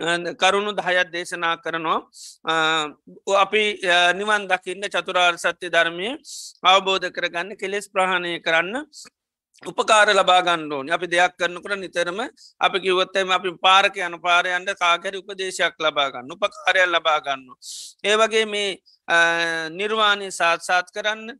කරුණු 0.00 0.72
දහයත් 0.72 1.12
දේශනා 1.12 1.56
කරනවා. 1.58 2.00
අපි 3.36 3.62
නිවන් 4.14 4.48
දකින්න 4.48 4.88
චතුරාර් 4.88 5.36
සත්‍ය 5.36 5.68
ධර්මය 5.68 6.08
අවබෝධ 6.64 7.08
කරගන්න 7.10 7.56
කෙලෙස් 7.56 7.88
ප්‍රහණය 7.88 8.40
කරන්න 8.40 8.86
උපකාර 9.62 10.08
ලබාගන්න 10.10 10.72
ඕන. 10.72 10.86
අපි 10.88 11.06
දෙයක් 11.06 11.36
කරනකට 11.36 11.76
නිතරම 11.76 12.20
අපි 12.60 12.78
කිවොත්තම 12.80 13.30
අපි 13.30 13.50
පාරක 13.58 13.96
යන 13.98 14.16
පාරයන්ට 14.18 14.72
කාගැරි 14.74 15.18
උපදේශයක් 15.18 15.76
ලබාගන්න 15.78 16.32
උපකාරයක් 16.32 16.88
ලබාගන්න. 16.88 17.44
ඒවගේ 18.02 18.46
මේ 18.46 18.80
නිර්වාණය 19.70 20.30
සාත්සාත් 20.32 20.88
කරන්න 20.90 21.36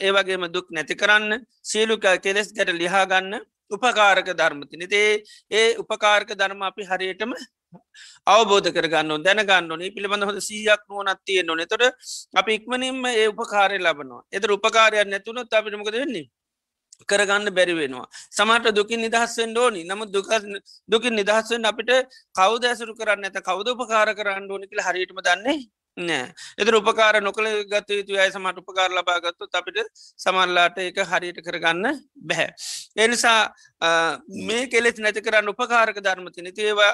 ඒවගේම 0.00 0.46
දුක් 0.48 0.70
නැති 0.70 0.94
කරන්න 0.94 1.42
සීලුක 1.62 2.06
කෙලෙස් 2.22 2.52
ගැට 2.52 2.70
ලිහාගන්න 2.72 3.42
උපකාරක 3.68 4.28
ධර්මතින 4.32 4.86
ඒ 4.92 5.22
ඒ 5.50 5.74
උපකාරක 5.76 6.30
ධර්ම 6.32 6.62
අපි 6.62 6.82
හරියටම 6.84 7.34
අවබෝධ 8.26 8.68
කරගන්න 8.70 9.24
දැනගන්න 9.24 9.72
ඕනේ. 9.72 9.90
පිළිබඳ 9.90 10.24
හොඳ 10.24 10.40
සීයක් 10.40 10.82
නුවනත් 10.88 11.20
තිය 11.24 11.42
නොන 11.42 11.62
තොට 11.66 11.84
අප 12.34 12.48
ඉක්මනින්ම 12.48 13.00
ඒ 13.12 13.26
උපකාරය 13.28 13.78
ලබනවා. 13.78 14.22
එතර 14.32 14.50
උපකාරයක් 14.50 15.08
නැතුනොත් 15.08 15.52
අපිට 15.52 15.76
මොකද 15.76 15.94
වෙන්නේ? 15.94 16.26
කරගන්න 17.06 17.50
බැරි 17.50 17.74
වෙනවා. 17.74 18.06
සමට 18.30 18.74
දුකින් 18.74 19.00
නිදහස්වෙන් 19.00 19.56
ඕනි. 19.56 19.82
නමුත් 19.84 20.08
දුක 20.10 20.28
දුකින් 20.88 21.14
නිදහස්වෙන් 21.14 21.64
අපිට 21.64 21.90
කවද 22.34 22.64
ඇසරු 22.66 22.94
කරන්න 22.94 23.24
ඇත 23.24 23.38
කවද 23.42 23.68
උපකාර 23.74 24.08
කරන්න 24.14 24.50
ඕනි 24.50 24.70
කියල 24.70 24.82
හරිටම 24.82 25.20
දන්නේ 25.20 25.60
නෑ 25.96 26.32
එතර 26.56 26.74
උපකාර 26.74 27.20
නොකළ 27.20 27.48
ගත 27.64 27.98
යුතු 27.98 28.18
අය 28.18 28.30
සමට 28.30 28.62
උපකාර 28.62 28.90
ලබාගත්තු 28.90 29.48
අපිට 29.52 29.78
සමල්ලාට 30.18 30.78
එක 30.78 31.00
හරියට 31.04 31.40
කරගන්න 31.42 31.98
බැහැ. 32.16 32.50
එනිසා 32.96 33.40
මේ 34.48 34.68
කෙලෙත් 34.68 34.98
නැති 34.98 35.20
කරන්න 35.20 35.52
උපකාරක 35.54 35.98
ධර්මතින 35.98 36.52
තිේවා 36.54 36.92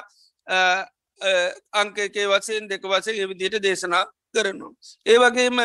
අංකකේ 1.73 2.27
වසයෙන් 2.27 2.67
දෙක 2.67 2.83
වසේ 2.83 3.27
විදියට 3.27 3.61
දේශනා 3.61 4.05
කරනවා. 4.35 4.73
ඒ 5.05 5.17
වගේම 5.17 5.59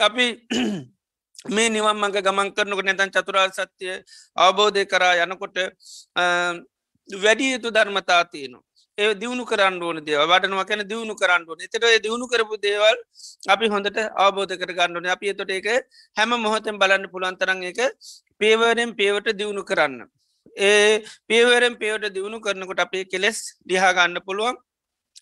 අපි 0.00 0.26
මේ 1.54 1.68
නිවන් 1.68 1.96
මඟ 1.96 2.16
ගමන් 2.18 2.52
කරනක 2.52 2.80
නැතන් 2.82 3.10
චතුරාල් 3.10 3.52
සත්‍යය 3.52 3.96
අවබෝධය 4.36 4.84
කරා 4.84 5.14
යනකොට 5.24 5.56
වැඩිය 7.08 7.52
යුතු 7.52 7.70
ධර්මතා 7.70 8.24
තියනවා. 8.26 8.66
ඒ 8.98 9.14
දියුණු 9.14 9.44
කරන්න 9.44 9.74
ඕන 9.82 9.98
දේව 10.04 10.22
වටනවා 10.24 10.64
කැන 10.64 10.82
දියුණු 10.90 11.14
කරන්න 11.14 11.42
ඕන 11.46 11.64
එතට 11.64 11.86
දියුණු 12.04 12.26
කරපු 12.26 12.56
දේවල් 12.58 12.98
අපි 13.46 13.66
හොඳට 13.68 13.98
අවබෝධ 14.16 14.54
කර 14.54 14.72
ගන්නඩන 14.72 15.08
අපි 15.14 15.32
එතොට 15.32 15.50
එක 15.50 15.66
හැම 16.16 16.30
මොහොතෙන් 16.44 16.78
බලන්න 16.82 17.04
පුළන්තරන් 17.12 17.60
එක 17.70 17.80
පේවරෙන් 18.40 18.92
පේවට 19.00 19.28
දියුණු 19.40 19.64
කරන්න 19.64 19.98
ඒ 20.56 21.02
පේවරෙන් 21.26 21.76
පේවට 21.76 22.08
දියුණු 22.10 22.40
කරනකොට 22.40 22.80
අපේ 22.80 23.04
කෙලෙස් 23.06 23.38
ලිහාගන්න 23.64 24.20
පුළුවන්. 24.20 24.56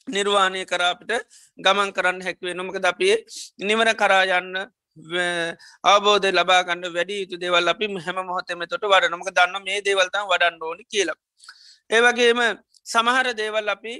නිර්වාණය 0.06 0.64
කරාපිට 0.66 1.12
ගමන් 1.58 1.92
කරන්න 1.92 2.22
හැක්වේ 2.22 2.54
නොමක 2.54 2.76
ද 2.76 2.86
අපේ 2.86 3.16
නිවන 3.60 3.90
කරායන්න 3.94 4.50
අවබෝධ 5.84 6.26
ලබාගන්න 6.30 6.84
වැඩි 6.88 7.20
යුතු 7.22 7.36
දේවල් 7.36 7.68
අපි 7.68 7.86
හැම 7.98 8.18
මොහොතම 8.22 8.64
තොට 8.66 8.84
වඩ 8.84 9.10
නොමක 9.10 9.30
දන්න 9.30 9.64
මේ 9.64 9.80
දේවල්තම් 9.80 10.26
වඩන්න 10.26 10.62
ඕනි 10.62 10.84
කියලා. 10.86 11.18
ඒවගේම 11.90 12.40
සමහර 12.86 13.26
දේවල් 13.34 13.68
අපි 13.68 13.94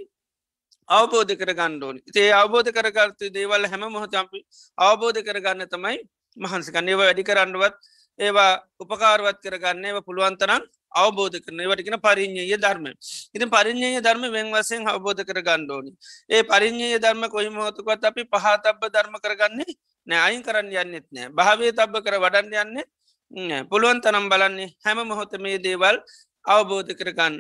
අවබෝධ 0.89 1.33
කර 1.35 1.51
ගණ්ඩෝනි 1.53 2.01
ඒ 2.15 2.31
අවබෝධ 2.33 2.71
කරගත්තු 2.71 3.31
දේවල් 3.31 3.67
හැම 3.67 3.85
මොහොත 3.89 4.15
අපි 4.15 4.45
අවබෝධ 4.79 5.21
කරගන්න 5.23 5.69
තමයි 5.69 5.99
මහන්සිකන්න 6.37 6.89
ඒව 6.89 7.01
වැඩි 7.01 7.25
කරන්නවත් 7.25 7.75
ඒවා 8.19 8.53
උපකාරවත් 8.81 9.39
කරගන්න 9.41 9.85
ඒව 9.85 9.99
පුළුවන්තරන් 10.05 10.63
අවබෝධ 10.95 11.39
කරන 11.39 11.61
වටිකෙන 11.63 11.99
පරිින්්ඥය 12.01 12.57
ධර්ම. 12.57 12.87
ඉතින් 13.35 13.49
පරිින්්ඥය 13.51 14.01
ධර්ම 14.01 14.25
වෙන් 14.31 14.47
වසයෙන් 14.51 14.87
අවබෝධ 14.87 15.23
කර 15.23 15.41
ගණ්ඩෝනි 15.41 15.91
ඒ 16.31 16.43
පරිින්්ඥය 16.45 16.99
ධර්ම 16.99 17.25
කොයි 17.29 17.51
මොහොතුකත් 17.51 18.05
අපි 18.05 18.23
පහතබ්බ 18.27 18.83
ධර්ම 18.89 19.15
කරගන්නේ 19.19 19.73
නෑ 20.07 20.21
අයින් 20.27 20.43
කරන්න 20.43 20.71
යන්නෙත් 20.75 21.07
නෑ. 21.11 21.29
භාවේ 21.31 21.73
තබ්බ 21.73 21.95
කර 22.01 22.17
වඩන්න 22.21 22.55
යන්නේ 22.63 23.65
පුළුවන් 23.65 24.01
තනම් 24.01 24.27
බලන්නේ 24.29 24.71
හැම 24.85 24.99
මොහොත 25.05 25.33
මේ 25.39 25.59
දේවල් 25.59 25.97
අවබෝධ 26.45 26.93
කරගන්න. 26.93 27.37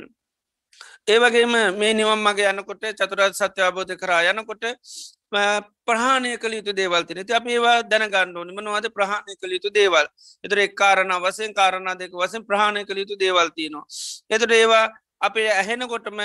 ඒවගේම 1.07 1.55
මේ 1.79 1.93
නිවම් 1.93 2.21
මගේ 2.21 2.51
යනකොට 2.51 2.85
චතුරත් 2.99 3.35
සත්‍ය 3.35 3.61
අබෝධ 3.62 3.95
කරා 3.95 4.23
යනකොට 4.33 4.64
ප්‍රහාණය 5.87 6.33
කළ 6.38 6.55
යුතු 6.55 6.73
දේවල්තින 6.73 7.20
ති 7.27 7.35
අප 7.35 7.47
ඒවා 7.47 7.77
දැනගණ්ඩෝනි 7.85 8.53
මනවාද 8.53 8.88
ප්‍රහණය 8.90 9.37
කළ 9.37 9.55
යුතු 9.57 9.70
දේවල්? 9.70 10.07
එතුර 10.44 10.59
එක් 10.59 10.75
කාරණ 10.75 11.14
වසෙන් 11.20 11.53
කාරණා 11.53 11.94
දෙක 11.94 12.12
වසෙන් 12.14 12.42
ප්‍රහණය 12.42 12.85
කළ 12.85 13.03
යුතු 13.03 13.16
දේවල්තිනවා 13.16 13.85
එතුට 14.31 14.53
ඒවා 14.53 14.85
අපේ 15.20 15.49
ඇහෙනකොටම 15.53 16.20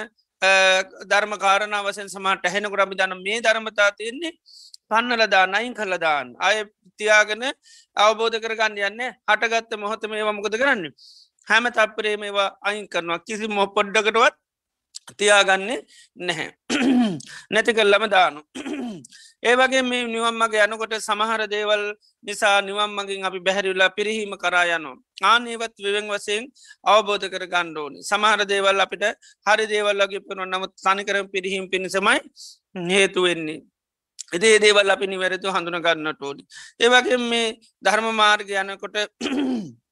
ධර්ම 1.05 1.33
කාරණ 1.37 1.77
වසෙන් 1.85 2.07
සමට 2.07 2.45
ඇහෙනකොට 2.45 2.81
අපි 2.81 2.95
දන්න 2.95 3.23
මේ 3.23 3.39
ධර්මතා 3.41 3.91
තියෙන්නේ 3.93 4.33
පන්නලදා 4.89 5.45
නයින් 5.47 5.73
කල්ලදාන්න 5.73 6.35
අය 6.39 6.57
තියාගෙන 6.99 7.43
අවබෝධ 7.97 8.37
කරගන්න 8.39 8.77
යන්න 8.81 9.01
හටගත්ත 9.27 9.71
මොහොත 9.77 10.03
මේවා 10.07 10.35
මොකද 10.35 10.55
කරන්න? 10.55 10.85
හැම 11.47 11.65
තප්පරේ 11.69 12.17
මේවා 12.17 12.49
අයින් 12.61 12.85
කරනවා. 12.87 13.19
කිසි 13.19 13.47
මොපොඩ්ඩකටවත් 13.49 14.35
තියාගන්නේ 15.17 15.79
නැහැ. 16.17 16.49
නැති 17.51 17.73
කල්ලම 17.73 18.05
දානු 18.07 18.41
ඒවගේ 19.43 19.83
මේ 19.83 20.05
නිවම් 20.05 20.35
මගේ 20.35 20.65
යනකොට 20.65 20.99
සමහර 20.99 21.47
දේවල් 21.47 21.93
නිසා 22.23 22.61
නිවම් 22.61 22.97
මගින් 22.97 23.25
අපි 23.25 23.41
බැහැරිල්ලා 23.41 23.91
පිරිහීම 23.91 24.37
කරා 24.37 24.65
යනු 24.71 24.95
ආනීවත් 25.23 25.75
විවෙන් 25.79 26.09
වසයෙන් 26.09 26.47
අවබෝධ 26.85 27.27
කර 27.27 27.47
ගණ්ඩෝනි 27.47 28.03
සමහර 28.03 28.45
දේවල් 28.45 28.79
අපිට 28.79 29.03
හරි 29.45 29.67
දේවල්ලගේ 29.67 30.21
පන 30.21 30.47
නමුත් 30.47 30.71
සනිකරම් 30.77 31.29
පිරිහීම 31.29 31.67
පිණිසමයි 31.67 32.19
හේතුවෙන්නේ 32.91 33.61
එදේ 34.31 34.59
දේවල් 34.59 34.89
අපි 34.89 35.07
නිවැරතු 35.07 35.49
හඳුන 35.49 35.79
ගන්නට 35.79 36.21
ඕනි. 36.21 36.45
ඒවගේ 36.79 37.19
මේ 37.19 37.59
ධර්ම 37.83 38.13
මාර්ග 38.13 38.49
යනකොට 38.53 39.09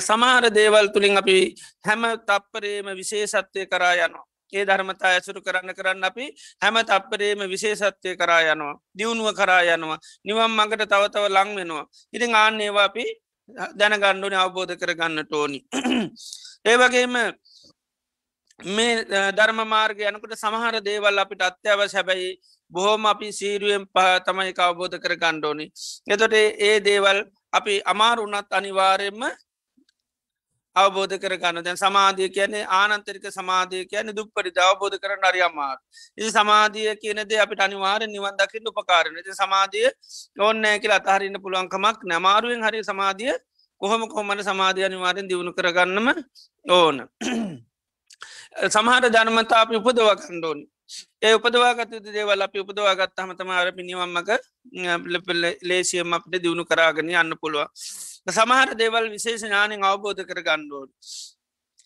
සමහර 0.00 0.50
දේවල් 0.50 0.88
තුළින් 0.88 1.16
අපි 1.16 1.54
හැම 1.84 2.02
තප්පරේම 2.28 2.86
විශේෂත්වය 2.94 3.66
කරා 3.66 3.98
යනවා. 3.98 4.24
ඒ 4.54 4.64
ධර්මතා 4.64 5.10
ඇසුරු 5.10 5.40
කරන්න 5.40 5.74
කරන්න 5.74 6.04
අපි 6.04 6.26
හැම 6.62 6.76
තප්පරේම 6.84 7.40
විශේෂත්වය 7.46 8.16
කරා 8.16 8.40
යනවා. 8.46 8.74
දියුණුව 8.92 9.28
කරා 9.32 9.62
යනවා. 9.68 9.98
නිවම් 10.24 10.50
මඟට 10.50 10.88
තවතව 10.88 11.24
ලං 11.30 11.50
වෙනවා. 11.56 11.84
ඉතින් 12.12 12.34
ආන්නේවා 12.34 12.84
අපි 12.84 13.04
දැනගණ්ඩුවන 13.48 14.36
අවබෝධ 14.36 14.74
කර 14.74 14.92
ගන්නට 14.94 15.32
ඕනි 15.32 15.60
ඒවගේම 16.70 17.16
මේ 18.60 19.04
ධර්ම 19.32 19.60
මාර්ග 19.66 19.98
යනකට 20.00 20.34
සමහර 20.34 20.80
දේවල් 20.80 21.18
අපිට 21.18 21.42
අත්‍යව 21.42 21.80
සැබැයි 21.86 22.30
බොහෝම 22.72 23.06
අපි 23.06 23.28
සීරුවෙන් 23.32 23.84
පහ 23.88 24.24
තමයි 24.26 24.54
අවබෝධ 24.58 24.96
කර 24.98 25.16
ගණ්ඩෝනි 25.16 25.66
එතොට 26.08 26.36
ඒ 26.36 26.76
දේවල් 26.80 27.18
අපි 27.52 27.74
අමාරුනත් 27.84 28.48
අනිවාරයෙන්ම 28.50 29.22
අවබෝධ 30.76 31.16
කරගන්න. 31.18 31.62
දැන් 31.62 31.76
සමාධිය 31.76 32.28
කියන්නේ 32.30 32.64
ආනන්තරික 32.72 33.26
සමාධය 33.30 33.84
කියන 33.86 34.12
දුප්පරිද 34.12 34.58
අවබෝධ 34.60 34.96
කර 34.98 35.16
නරියම්මාර 35.18 35.78
ඉති 36.18 36.30
සමාධිය 36.30 36.94
කියනද 36.96 37.34
අපිට 37.44 37.60
අනිවාර 37.60 38.00
නිවන් 38.06 38.36
දකින්න 38.36 38.70
උපකාරන 38.72 39.20
ති 39.26 39.34
සමාධිය 39.34 39.88
ඕන්නෑ 40.40 40.78
කියලා 40.78 41.00
අතහරන්න 41.02 41.42
පුළුවන්කමක් 41.44 42.08
නැමාරුවෙන් 42.12 42.66
හරි 42.66 42.84
සමාධිය 42.84 43.34
කොහොම 43.80 44.02
කොහමට 44.08 44.42
සමාධිය 44.42 44.86
අනිවාරෙන් 44.86 45.30
දියුණු 45.30 45.52
කරගන්නම 45.52 46.08
ඕන. 46.70 46.96
සමහර 48.68 49.04
ධර්මතා 49.10 49.60
අපි 49.62 49.76
උපදවා 49.76 50.16
කණ්ඩෝනි 50.16 50.64
ඒ 51.20 51.34
උපදවාගත 51.36 51.92
දේවල් 52.06 52.42
අපි 52.46 52.58
උපදවාගත් 52.60 53.14
හමතම 53.18 53.50
අර 53.52 53.68
පිනිවම්මක 53.78 54.30
ලේසියම 55.62 56.16
අපට 56.18 56.34
දියුණු 56.36 56.64
කරාගෙන 56.64 57.10
යන්න 57.12 57.36
පුළුව 57.42 57.66
සමහර 58.26 58.74
දේවල් 58.74 59.10
විශේෂ 59.10 59.42
ඥානෙන් 59.42 59.84
අවබෝධ 59.84 60.22
කර 60.24 60.40
ගණ්ඩෝඩ 60.42 60.92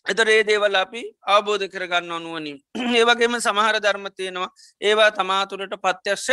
එතර 0.05 0.27
ඒ 0.27 0.43
දේවල් 0.43 0.75
අපි 0.75 1.01
අවබෝධ 1.27 1.65
කරගන්න 1.67 2.11
අනුවනින් 2.11 2.57
ඒවගේම 2.99 3.35
සමහර 3.37 3.79
ධර්මතියනවා 3.79 4.49
ඒවා 4.81 5.09
තමාතුරට 5.11 5.75
පත්‍යක්ෂ 5.77 6.27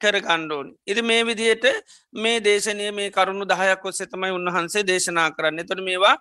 කර 0.00 0.20
ගණ්ඩෝනි 0.20 0.72
ඉරි 0.86 1.02
මේ 1.02 1.24
විදියට 1.24 1.66
මේ 2.14 2.38
දේශනය 2.40 2.86
මේ 2.92 3.10
කරුණු 3.10 3.44
දහයක් 3.46 3.84
ඔස්සේ 3.84 4.06
තමයි 4.06 4.30
උන්වහන්සේ 4.30 4.84
දේශනා 4.84 5.28
කරන්න. 5.30 5.58
එතොට 5.58 5.82
මේවා 5.82 6.16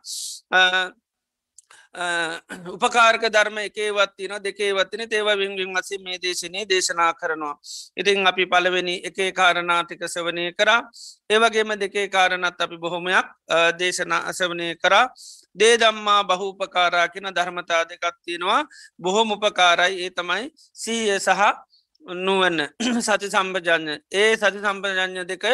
උපකාරක 1.96 3.24
ධර්ම 3.28 3.58
එකේවත්තින 3.60 4.32
දෙකේවත්තින 4.40 5.10
තේවවිංගින් 5.10 5.74
වසේ 5.74 5.98
මේ 5.98 6.18
දේශනය 6.18 6.66
දේශනා 6.66 7.14
කරනවා. 7.14 7.58
ඉතිං 7.98 8.28
අපි 8.28 8.46
පලවෙනි 8.46 9.02
එකේ 9.04 9.32
කාරණාටික 9.32 10.06
සවනය 10.06 10.54
කරා 10.54 10.86
ඒවගේම 11.30 11.74
දෙකේ 11.76 12.08
කාරණත් 12.08 12.62
අපි 12.62 12.78
බොහොමයක් 12.78 13.26
දේශනා 13.74 14.22
අසවනය 14.26 14.76
කරා 14.76 15.10
දේ 15.56 15.78
දම්මා 15.78 16.24
බහූපකාරා 16.26 17.08
කියෙන 17.08 17.34
ධර්මතා 17.34 17.84
දෙකත්තියෙනවා 17.86 18.62
බොහොම 19.00 19.32
උපකාරයි 19.32 20.04
ඒ 20.04 20.12
තමයි 20.12 20.54
සීය 20.74 21.20
සහ 21.20 21.42
නුවන්න 22.06 22.70
සති 23.02 23.28
සම්භජඥ 23.28 23.98
ඒ 24.12 24.38
සති 24.38 24.60
සම්භජඥ 24.60 25.26
දෙක 25.26 25.46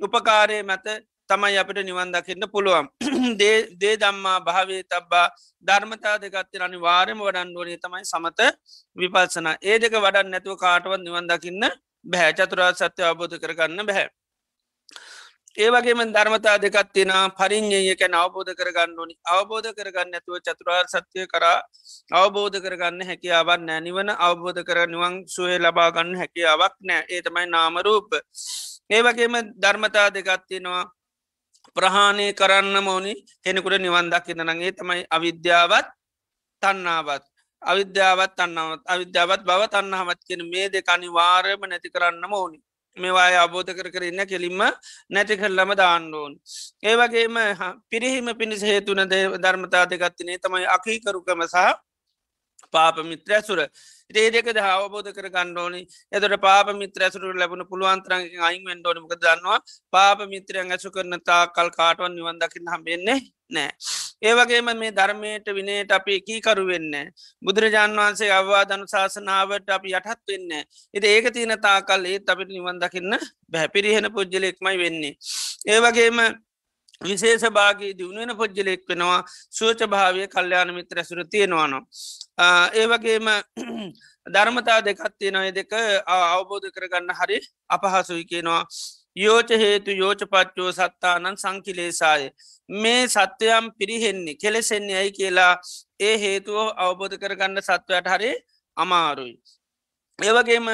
උපකාරය 0.00 0.62
මැත 0.62 0.86
තමයි 1.28 1.58
අපිට 1.58 1.80
නිවන් 1.82 2.12
දකින්න 2.12 2.44
පුළුවන්. 2.48 2.86
දේ 3.80 3.94
දම්මා 3.96 4.38
භාවේ 4.40 4.82
තබ්බා 4.84 5.26
ධර්මතා 5.64 6.16
දෙකත්තෙන 6.18 6.62
අනි 6.62 6.78
වාරම 6.78 7.18
වඩන්ඩුවනේ 7.20 7.78
තමයි 7.78 8.04
සමත 8.04 8.40
විපල්සන 8.96 9.48
ඒ 9.62 9.78
දෙක 9.78 9.94
වඩන් 9.96 10.30
නැතුව 10.30 10.56
කාටවත් 10.56 11.00
නිවන් 11.00 11.26
දකින්න 11.26 11.64
බැහැ. 12.04 12.32
චතුරා 12.34 12.72
සත්‍ය 12.74 13.02
අවබෝධ 13.02 13.36
කරගන්න 13.36 13.82
බැහැ. 13.82 14.08
ඒවගේම 15.56 16.00
ධර්මතා 16.08 16.56
දෙකත්තින 16.58 17.10
පරිින්්ඥය 17.34 17.94
කැන 17.96 18.14
අවබෝධ 18.14 18.52
කරගන්න 18.54 18.92
ඕනි. 18.94 19.14
අවබෝධ 19.26 19.70
කරගන්න 19.72 20.14
ඇතුව 20.14 20.36
චතුරාර් 20.40 20.86
සත්‍යය 20.86 21.26
කරා 21.26 21.58
අවබෝධ 22.12 22.58
කරගන්න 22.58 23.02
හැකියාවක් 23.02 23.60
නෑ 23.60 23.80
නිවන 23.80 24.10
අවබෝධ 24.18 24.60
කර 24.62 24.78
නිවන් 24.86 25.14
සුවය 25.26 25.56
ලබාගන්න 25.58 26.14
හැකියාවක් 26.16 26.74
නෑ 26.82 27.02
ඒ 27.08 27.20
තමයි 27.20 27.46
නාමරූප 27.48 28.08
ඒවගේම 28.90 29.34
ධර්මතා 29.56 30.06
දෙකත්තිනවා 30.10 30.84
ප්‍රහාණය 31.76 32.26
කරන්න 32.32 32.76
මෝනි 32.80 33.12
කෙනෙකුට 33.42 33.78
නිවන් 33.78 34.10
දකින්නනගේ 34.10 34.72
තමයි 34.72 35.02
අවිද්‍යාවත් 35.08 35.88
තන්නාවත් 36.62 37.24
අවිද්‍යාවත් 37.62 38.32
තන්නාවත් 38.34 38.82
අවිද්‍යාවත් 38.86 39.42
බව 39.42 39.60
තන්නහමත් 39.68 40.20
කියෙන 40.22 40.42
මේ 40.46 40.66
දෙකනි 40.68 41.08
වාරයම 41.10 41.60
නැති 41.64 41.88
කරන්න 41.88 42.24
මෝනි 42.26 42.58
මේවාය 42.96 43.34
අබෝධ 43.36 43.70
කර 43.70 43.88
කරන්න 43.88 44.20
කෙලින්ම 44.26 44.62
නැති 45.10 45.34
කරලම 45.36 45.70
දාන්නඩෝන් 45.74 46.32
ඒවගේම 46.82 47.36
පිරිහිම 47.90 48.28
පිණිස 48.34 48.62
හේතුන 48.62 49.02
ධර්මතා 49.36 49.84
දෙගත්තිනේ 49.86 50.38
තමයි 50.38 50.66
අකීකරුකම 50.68 51.42
සහ 51.44 51.56
පාප 52.74 52.96
මිත්‍ර 53.02 53.30
ඇසුර 53.32 53.60
ඒ 54.10 54.28
දෙක 54.30 54.46
අවබෝධ 54.64 55.10
කර 55.12 55.28
ගණ්ඩෝනි 55.28 55.82
එතට 56.12 56.36
පාප 56.40 56.68
මිත්‍ර 56.74 57.00
ඇසුරු 57.02 57.32
ලැබුණ 57.34 57.68
පුළුවන්තරන් 57.70 58.22
අයින් 58.42 58.62
වෙන්ඩෝනමක 58.64 59.16
දන්නවා 59.16 59.58
පාප 59.92 60.18
මිත්‍රයන් 60.26 60.70
ඇසු 60.70 60.88
කරන 60.90 61.18
තා 61.22 61.42
කල් 61.48 61.70
කාටවන් 61.70 62.14
නිවන් 62.14 62.38
දකින්න 62.38 62.72
හම්බෙන්නේ 62.74 63.20
නෑ. 63.50 63.70
ඒවගේම 64.22 64.68
මේ 64.74 64.92
ධර්මයට 64.92 65.46
විනයට 65.50 65.90
අපි 65.90 66.20
කීකරු 66.20 66.64
වෙන්න. 66.66 66.92
බුදුරජාන් 67.42 67.92
වහන්සේ 67.92 68.30
අවවාදනු 68.30 68.86
ශාසනාවට 68.86 69.68
අපි 69.68 69.94
යටත් 69.94 70.26
වෙන්න. 70.28 70.50
එති 70.94 71.06
ඒක 71.06 71.30
තියන 71.30 71.54
තාකල් 71.58 72.04
ඒත් 72.06 72.28
අපිට 72.28 72.50
නිවන් 72.50 72.78
දකින්න 72.78 73.16
බැහැපිරිහෙන 73.48 74.12
පුද්ජලෙක්මයි 74.12 74.76
වෙන්නේ. 74.76 75.14
ඒවගේම 75.66 76.18
විශේෂ 77.00 77.44
භාගේ 77.50 77.92
දියුණුවෙන 77.94 78.36
පුද්ජලෙක් 78.36 78.82
වෙනවා 78.84 79.20
සුවච 79.50 79.80
භාවය 79.86 80.26
කල්්‍යයාන 80.28 80.74
මිත්‍ර 80.74 80.98
ඇසුර 80.98 81.20
තියෙනවානවා. 81.26 81.82
ඒ 82.72 82.86
වගේම 82.86 83.28
ධර්මතා 84.34 84.78
දෙකත්තිය 84.82 85.30
නොය 85.30 85.50
දෙක 85.52 85.72
අවබෝධ 86.06 86.68
කරගන්න 86.70 87.14
හරි 87.14 87.38
අපහසුයි 87.70 88.24
කියනවා. 88.24 88.62
යෝච 89.16 89.50
හේතු 89.56 89.90
යෝචපච්චෝ 89.92 90.70
සත්තානන් 90.72 91.36
සංකිලේසාය. 91.36 92.30
මේ 92.68 93.02
සත්වයම් 93.08 93.70
පිරිහෙන්නේ 93.78 94.34
කෙලෙසෙන්නේ 94.36 94.96
ඇයි 94.96 95.12
කියලා 95.12 95.52
ඒ 96.00 96.16
හේතුව 96.18 96.58
අවබෝධ 96.78 97.16
කරගන්න 97.16 97.62
සත්වයට 97.62 98.08
හරි 98.08 98.32
අමාරුයි. 98.76 99.34
ඒවගේම 100.18 100.66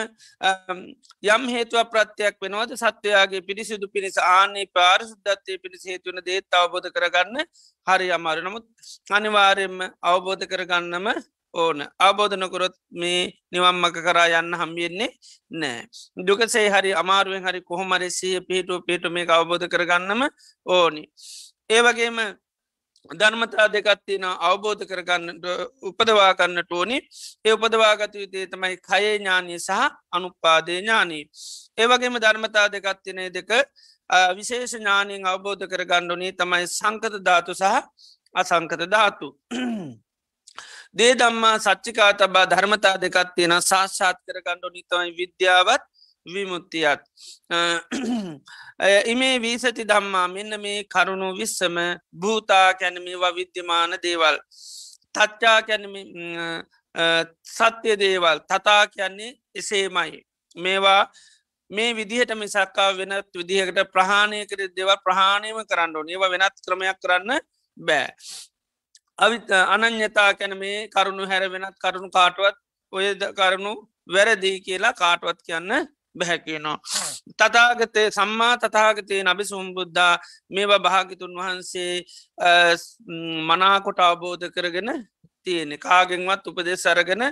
යම් 1.27 1.43
හේතුව 1.49 1.83
ප්‍රත්තියක් 1.93 2.37
වෙනවද 2.41 2.71
සත්වයාගේ 2.75 3.43
පිරිසිදු 3.43 3.87
පිණිස 3.89 4.17
ආනේ 4.19 4.65
පාරිසුද්ධත්වය 4.69 5.59
පිණිස 5.59 5.85
හේතුවන 5.85 6.21
දේත් 6.25 6.49
අවබෝධ 6.55 6.89
කරගන්න 6.91 7.45
හරි 7.87 8.09
අමාරු 8.11 8.41
නමුත් 8.41 8.65
අනිවාරයෙන්ම 9.11 9.83
අවබෝධ 10.03 10.45
කරගන්නම 10.47 11.09
ඕන 11.55 11.85
අවබෝධනකොරොත් 11.99 12.77
මේ 12.93 13.21
නිවම්මක 13.53 13.99
කරා 13.99 14.29
යන්න 14.35 14.57
හම්බියෙන්නේ 14.61 15.11
නෑ. 15.53 15.85
දුකසේ 16.21 16.67
හරි 16.71 16.95
අමාරුවෙන් 16.95 17.45
හරි 17.45 17.61
කොහොමරෙසිය 17.63 18.41
පිහිටුව 18.41 18.81
පිටු 18.89 19.11
මේ 19.11 19.29
අවබෝධ 19.31 19.69
කරගන්නම 19.69 20.23
ඕනි. 20.67 21.05
ඒවගේම 21.71 22.19
ධර්මතා 23.05 23.69
දෙකත්තින 23.69 24.25
අවබෝධ 24.25 24.83
කරගන්නට 24.83 25.45
උපදවා 25.83 26.33
කන්නට 26.35 26.73
ඕනි 26.73 26.97
ඒ 27.45 27.53
උපදවාගත 27.53 28.15
යුතුේ 28.15 28.47
තමයි 28.47 28.77
කයේ 28.79 29.19
ඥානී 29.19 29.59
සහ 29.59 29.71
අනුපාදේ 30.11 30.79
ඥානී. 30.81 31.25
ඒවගේම 31.77 32.17
ධර්මතා 32.17 32.67
දෙකත්තිනේ 32.69 33.29
දෙක 33.31 33.51
විශේෂ 34.33 34.75
ඥානීෙන් 34.75 35.27
අවබෝධ 35.27 35.67
කරගණ්ඩුනී 35.67 36.33
තමයි 36.33 36.67
සංකත 36.69 37.21
ධාතු 37.21 37.55
සහ 37.55 37.65
අසංකත 38.35 38.89
ධාතු. 38.89 39.29
දේ 40.95 41.13
දම්මා 41.15 41.59
සච්චිකා 41.59 42.13
තබා 42.15 42.47
ධර්මතා 42.47 42.97
දෙකත් 42.97 43.35
තියෙන 43.37 43.61
සාක්ෂාත් 43.63 44.19
කරගණ්ඩු 44.23 44.69
නිතමයි 44.71 45.13
විද්‍යාවත් 45.13 45.85
විමුත්තියත් 46.27 47.01
ඉමේ 49.07 49.37
වීසති 49.41 49.85
දම්මා 49.85 50.29
මෙන්න 50.29 50.61
මේ 50.61 50.85
කරුණු 50.87 51.29
විස්සම 51.39 51.77
භූතා 52.15 52.75
කැනමේවා 52.75 53.35
විද්‍යමාන 53.35 53.99
දේවල්. 54.03 54.39
තච්චා 55.15 55.59
කැනම 55.63 55.95
සත්‍යය 57.47 57.97
දේවල්. 57.99 58.39
තතා 58.43 58.87
කියන්නේ 58.87 59.33
එසේමයි. 59.55 60.23
මේවා 60.57 61.03
මේ 61.71 61.97
විදිහට 61.97 62.35
මිසක්කා 62.35 62.91
වෙනත් 62.97 63.31
විදිහකට 63.35 63.93
ප්‍රහාණය 63.93 64.47
කර 64.47 64.61
දෙවල් 64.77 64.97
ප්‍රහාණයම 65.05 65.59
කරන්න 65.71 65.97
ඕන. 65.97 66.09
ඒවා 66.09 66.31
වෙනත් 66.31 66.57
ක්‍රමයක් 66.67 66.99
කරන්න 67.03 67.41
බෑ. 67.77 68.09
අවිත් 69.19 69.51
අනං්‍යතා 69.51 70.31
කැන 70.35 70.59
මේ 70.59 70.89
කරුණු 70.89 71.27
හැර 71.27 71.51
වෙනත් 71.51 71.77
කරුණු 71.79 72.11
කාටුවත් 72.11 72.57
ඔය 72.93 73.07
කරුණු 73.39 73.73
වැරදිී 74.09 74.61
කියලා 74.61 74.93
කාටුවත් 74.95 75.41
කියන්න 75.47 75.73
බැහැකියනවා. 76.19 76.79
තතාගතය 77.41 78.03
සම්මා 78.11 78.55
තතාගතය 78.59 79.23
නබි 79.25 79.45
සුම්බුද්ධා 79.45 80.15
මේවා 80.51 80.85
භාගිතුන් 80.87 81.35
වහන්සේ 81.39 81.95
මනාකොට 83.49 83.99
අවබෝධ 84.01 84.47
කරගෙන 84.55 84.91
තියෙන 85.47 85.73
කාගෙන්වත් 85.79 86.47
උපදෙ 86.47 86.77
සරගෙන 86.77 87.23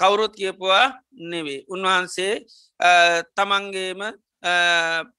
කවුරුත් 0.00 0.34
කියපුවා 0.36 0.86
නෙවේ. 1.30 1.64
උන්වහන්සේ 1.68 2.34
තමන්ගේම 3.36 4.00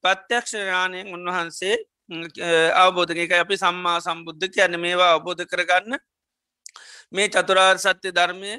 ප්‍රත්‍යක්ෂයානයෙන් 0.04 1.08
උන්වහන්සේ 1.16 1.76
අවබෝධක 2.76 3.32
අපි 3.34 3.56
සම්මා 3.58 4.00
සම්බුද්ධ 4.02 4.52
කියන්න 4.54 4.76
මේවා 4.80 5.12
අවබෝධ 5.16 5.44
කරගන්න 5.52 5.98
මේ 7.14 7.28
චතුරාර් 7.30 7.78
සත්‍ය 7.78 8.12
ධර්මය 8.12 8.54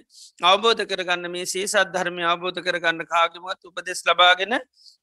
අවබෝධ 0.44 0.82
කරගන්න 0.84 1.26
මේ 1.28 1.46
සීසත් 1.46 1.90
ධර්මය 1.90 2.22
අවබෝධ 2.24 2.60
කරගන්න 2.60 3.06
කාගමත් 3.06 3.60
උපදෙස් 3.64 4.02
ලබාගෙන 4.04 4.54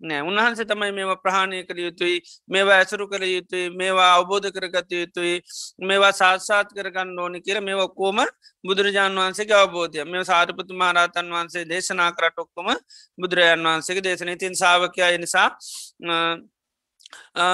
නෑ 0.02 0.22
උන්හන්සේ 0.24 0.66
තමයි 0.66 0.92
මේවා 0.92 1.20
ප්‍රහණය 1.20 1.64
කළ 1.64 1.82
යුතුයි 1.82 2.18
මේවා 2.48 2.78
ඇසුරු 2.78 3.08
කළ 3.08 3.28
යුතුයි 3.28 3.66
මේවා 3.76 4.10
අවබෝධ 4.14 4.50
කරගත 4.52 4.92
යුතුයි 4.94 5.36
මේවා 5.82 6.14
සාත්සාත් 6.14 6.72
කරගන්න 6.72 7.20
ඕනි 7.20 7.42
කියර 7.42 7.62
මේ 7.62 7.78
ඔක්කෝම 7.78 8.20
බුදුරජාන් 8.64 9.16
වහන්සේ 9.16 9.54
අවබෝධය. 9.54 10.06
මේ 10.06 10.24
සාරපතු 10.24 10.74
මහරතන් 10.76 11.28
වහන්සේ 11.30 11.66
දේශනා 11.66 12.12
කරට 12.14 12.38
ඔක්කොම 12.38 12.68
බුදුරජාන් 13.18 13.64
වහන්සේගේ 13.64 14.04
දේශන 14.04 14.30
ඉතින් 14.30 14.56
සාාවකයා 14.56 15.12
නිසා 15.18 15.48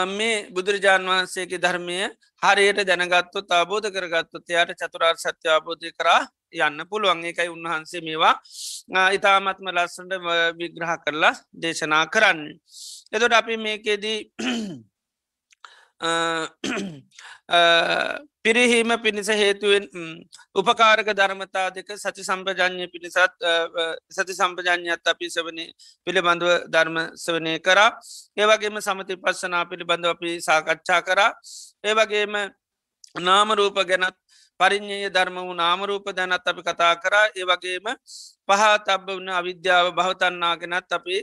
මේ 0.10 0.48
බුදුරජාණන් 0.52 1.10
වහන්සේගේ 1.10 1.60
ධර්මය 1.60 2.00
හරියට 2.42 2.82
දැනගත්තු 2.84 3.46
අබෝධ 3.52 3.90
කරගත්තු 3.90 4.44
එයාට 4.50 4.76
චතුරාර් 4.76 5.18
සත්‍ය 5.18 5.48
අබෝධය 5.50 5.92
කරා 5.92 6.22
යන්න 6.58 6.88
පුළුවන් 6.90 7.26
එකයි 7.26 7.50
උන්වහන්සේ 7.50 8.02
මේවා 8.02 8.36
ඉතාමත්ම 9.12 9.68
ලස්සට 9.68 10.14
විග්‍රහ 10.60 10.94
කරලා 11.04 11.36
දේශනා 11.54 12.06
කරන්න. 12.08 12.42
එතොට 13.12 13.34
අපි 13.34 13.58
මේකෙදී 13.58 14.20
පිරිහීම 18.48 18.88
පිණිස 19.04 19.28
හේතුවෙන් 19.30 19.86
උපකාරක 20.56 21.08
ධර්මතා 21.12 21.68
දෙක 21.76 21.90
සචි 21.94 22.24
සම්පජඥය 22.24 22.88
පිණිසත් 22.88 23.18
සති 24.10 24.34
සම්පජඥත් 24.34 25.04
අපි 25.04 25.28
සවන 25.28 25.60
පිළිබඳව 26.08 26.52
ධර්ම 26.74 26.98
සවනය 27.24 27.60
කරා. 27.60 27.90
ඒවගේම 28.38 28.80
සමති 28.80 29.20
පස්සනා 29.20 29.66
පිළිබඳව 29.66 30.14
අපි 30.16 30.40
සාකච්ඡා 30.40 31.02
කරා. 31.04 31.32
ඒවගේම 31.84 32.38
නාමරූප 33.20 33.84
ගැනත් 33.84 34.16
පරිින්්ඥය 34.60 35.10
ධර්ම 35.10 35.40
වූ 35.40 35.54
නාමරූප 35.54 36.08
දැනත් 36.16 36.48
අපි 36.48 36.62
කතා 36.64 36.96
කරා. 37.04 37.26
ඒවගේම 37.36 37.88
පහත් 38.48 38.88
අබ 38.96 39.04
වන්න 39.08 39.30
අවිද්‍යාව 39.40 39.92
භවතන්නා 39.92 40.54
ගැනත් 40.56 40.96
අපි 41.00 41.18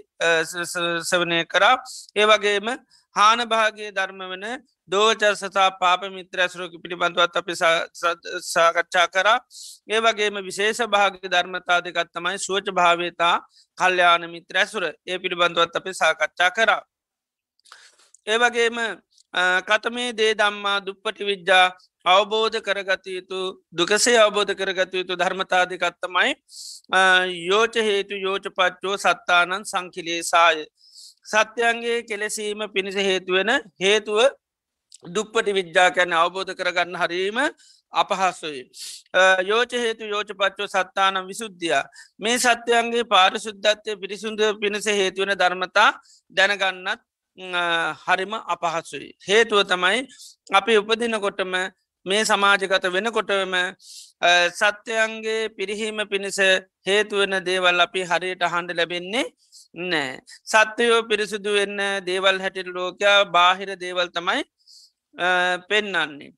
සවනය 1.10 1.40
කරා. 1.46 1.76
ඒවගේම 2.16 2.68
හානභාගේ 3.16 3.90
ධර්ම 3.92 4.22
වන 4.24 4.46
දෝචර් 4.88 5.34
සතා 5.34 5.68
පාප 5.74 6.02
මිත්‍ර 6.10 6.40
ඇසුරක 6.40 6.74
පිළිබඳවත් 6.78 7.36
අපි 7.36 7.54
සාකච්ඡා 8.44 9.06
කරා. 9.08 9.38
ඒ 9.88 10.00
වගේම 10.00 10.40
විශේෂ 10.42 10.82
භාග 10.88 11.20
ධර්මතා 11.26 11.78
දෙකත් 11.80 12.12
තමයි 12.12 12.38
සුවච 12.38 12.66
භාවතා 12.72 13.34
කල්්‍යයාන 13.78 14.30
මිත්‍ර 14.30 14.54
ඇසුර. 14.56 14.84
ඒ 15.06 15.18
පිළිබඳවත් 15.18 15.76
අපි 15.76 15.94
සාකච්ඡා 15.94 16.50
කරා. 16.50 16.82
ඒ 18.26 18.38
වගේම 18.38 18.78
කතමේ 19.64 20.12
දේ 20.12 20.32
දම්මා 20.34 20.78
දුප්පටි 20.80 21.24
විද්‍යා 21.24 21.66
අවබෝධ 22.06 22.60
කරගත 22.60 23.06
යුතු 23.08 23.40
දුකසේ 23.72 24.16
අවබෝධ 24.18 24.54
කරගත 24.54 24.94
යුතු 24.94 25.16
ධර්මතාධකත්තමයි 25.16 26.32
යෝච 27.42 27.74
හේතු 27.82 28.14
යෝච 28.18 28.46
පච්චෝ 28.50 28.96
සත්තානන් 28.98 29.64
සංකිලේ 29.64 30.22
සාය 30.24 30.66
සත්‍යයන්ගේ 31.26 32.02
කෙලෙසීම 32.04 32.60
පිණිස 32.68 32.96
හේතුවෙන 32.96 33.50
හේතුව 33.78 34.18
දුප්පටි 35.06 35.52
විද්‍යාකැන 35.52 36.12
අවබෝධ 36.14 36.52
කරගන්න 36.52 36.96
හරීම 36.96 37.38
අපහස්සුයි. 37.92 38.62
යෝච 39.42 39.72
හේතු 39.74 40.04
යෝච 40.04 40.30
පච්චෝ 40.32 40.68
සත්තානම් 40.68 41.26
විසුද්ධිය. 41.26 41.74
මේ 42.18 42.38
සත්‍යයන්ගේ 42.38 43.04
පාරිශුද්ධත්වය 43.06 43.96
පිරිසුන්ද 43.96 44.40
පිණිස 44.60 44.86
හේතුවන 44.92 45.34
ධර්මතා 45.34 45.90
දැනගන්නත් 46.32 47.00
හරිම 47.38 48.34
අපහසුයි. 48.46 49.10
හේතුව 49.20 49.64
තමයි 49.64 50.06
අපි 50.50 50.78
උපදිනකොටම 50.78 51.54
මේ 52.06 52.22
සමාජගත 52.24 52.86
වෙනකොටම 52.94 53.54
සත්‍යයන්ගේ 54.52 55.48
පිරිහීම 55.50 55.98
පිණිස 56.10 56.38
හේතුවන 56.86 57.36
දේවල් 57.44 57.80
අපි 57.80 58.04
හරියට 58.04 58.44
හන්ඩ 58.44 58.76
ලැබෙන්නේ 58.78 59.26
නෑ. 59.74 60.20
සත්‍යයෝ 60.44 61.02
පිරිසිදු 61.10 61.52
වෙන්න 61.52 61.80
දේවල් 62.06 62.40
හැටිල් 62.40 62.70
ලෝකයා 62.70 63.18
බාහිර 63.26 63.76
දේවල් 63.76 64.08
තමයි 64.10 64.42
පෙන්නන්නේ. 65.68 66.32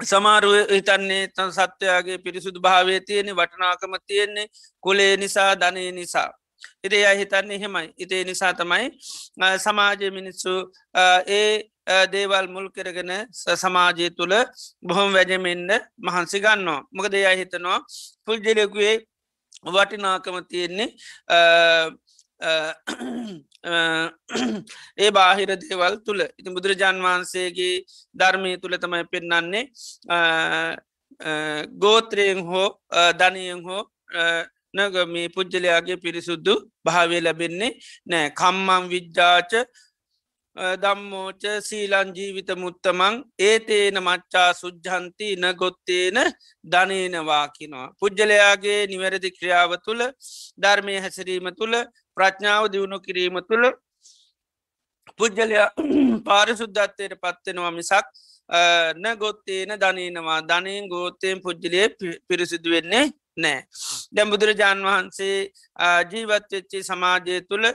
සමාරුව 0.00 0.70
හිතන්නේ 0.70 1.22
තන් 1.28 1.50
සත්‍යයාගේ 1.52 2.18
පිරිසුදු 2.18 2.60
භාවය 2.60 3.00
තියෙනෙ 3.00 3.32
වටනාකම 3.32 3.94
තියෙන්නේ 4.06 4.46
කුලේ 4.82 5.16
නිසා 5.16 5.54
ධනය 5.56 5.90
නිසා. 5.92 6.30
ඉදේ 6.84 7.06
අය 7.06 7.18
හිතන්නේ 7.18 7.58
හෙමයි 7.58 7.88
ඉතේ 7.96 8.24
නිසා 8.24 8.52
තමයි 8.54 8.86
සමාජය 9.58 10.10
මිනිස්සු 10.10 10.54
ඒ 11.28 11.70
දේවල් 12.12 12.46
මුල් 12.48 12.66
කරගෙන 12.70 13.12
සමාජය 13.32 14.10
තුළ 14.18 14.34
බොහොම 14.82 15.08
වැජමෙන්ඩ 15.12 15.70
මහන්සි 15.98 16.38
ගන්නවා. 16.40 16.80
මොක 16.92 17.06
දෙයා 17.14 17.34
හිතනවා 17.40 17.78
පුල්ජලකුවේ 18.26 18.96
වටිනාකම 19.66 20.36
තියෙන්නේ 20.50 20.88
ඒ 24.98 25.10
බාහිර 25.10 25.50
දේවල් 25.62 25.94
තුළ. 26.06 26.20
ඉති 26.38 26.50
බුදුරජාන් 26.50 26.98
වහන්සේගේ 27.06 27.84
ධර්මය 28.14 28.50
තුළ 28.62 28.76
තමයි 28.78 29.04
පෙන්නන්නේ 29.12 29.64
ගෝත්‍රයෙන් 31.82 32.40
හෝ 32.48 32.68
ධනයෙන් 33.20 33.60
හෝ 33.66 33.82
නග 34.76 34.94
මේ 35.08 35.28
පුද්ජලයාගේ 35.28 35.98
පිරිසුද්දු 36.04 36.54
භාවය 36.84 37.18
ලැබෙන්නේ 37.20 37.72
නෑ. 38.06 38.30
කම්මම් 38.30 38.84
විද්‍යාච 38.94 39.52
දම්මෝච 40.58 41.42
සීලන් 41.60 42.08
ජීවිත 42.12 42.50
මුත්තමං 42.56 43.16
ඒතේන 43.40 43.98
මච්චා 44.00 44.50
සුජ්ජන්ති 44.54 45.28
න 45.36 45.44
ගොත්තේන 45.54 46.18
ධනේනවාකිනවා. 46.64 47.92
පුද්ගලයාගේ 48.00 48.80
නිවැරදි 48.86 49.30
ක්‍රියාව 49.30 49.72
තුළ 49.84 50.02
ධර්මය 50.58 50.94
හැසිරීම 50.98 51.48
තුළ 51.54 51.76
ප්‍රඥාව 52.16 52.64
දියුණු 52.72 52.98
කිරීම 53.00 53.38
තුළ 53.42 53.66
පුද්ගලයා 55.18 55.68
පාරිසුද්ධත්වයට 56.28 57.14
පත්වෙනවා 57.16 57.72
මිසක් 57.72 58.06
න 58.96 59.06
ගොත්තේන 59.16 59.78
ධනීනවා 59.78 60.40
ධනයෙන් 60.42 60.88
ගෝතයෙන් 60.88 61.40
පුද්ජලය 61.40 61.82
පිරිසිදු 62.28 62.70
වෙන්නේ 62.70 63.06
නෑ. 63.36 63.58
දැම් 64.12 64.30
බුදුරජාණන් 64.30 64.86
වහන්සේ 64.86 65.36
ජීවත්වෙච්චි 66.10 66.82
සමාජය 66.84 67.42
තුළ 67.42 67.66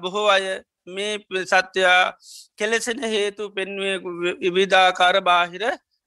බොහෝ 0.00 0.28
අය 0.28 0.46
මේ 0.86 1.44
සත්‍යයා 1.44 2.14
කෙලෙසෙන 2.56 3.02
හේතු 3.04 3.50
පෙන්වේ 3.50 3.96
විවිධාකාර 4.40 5.20
බාහිර 5.22 5.64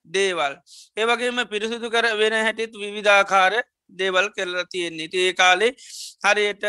දේවල්. 0.07 0.53
ඒවගේම 0.97 1.47
පිරිසිදු 1.47 1.89
කර 1.89 2.05
වෙන 2.15 2.33
හැටිත් 2.35 2.73
විවිධාකාර 2.75 3.53
දේවල් 3.91 4.29
කෙල්ල 4.31 4.55
තියෙන්නේ 4.71 5.09
ඒ 5.13 5.33
කාලේ 5.33 5.71
හරියට 6.23 6.63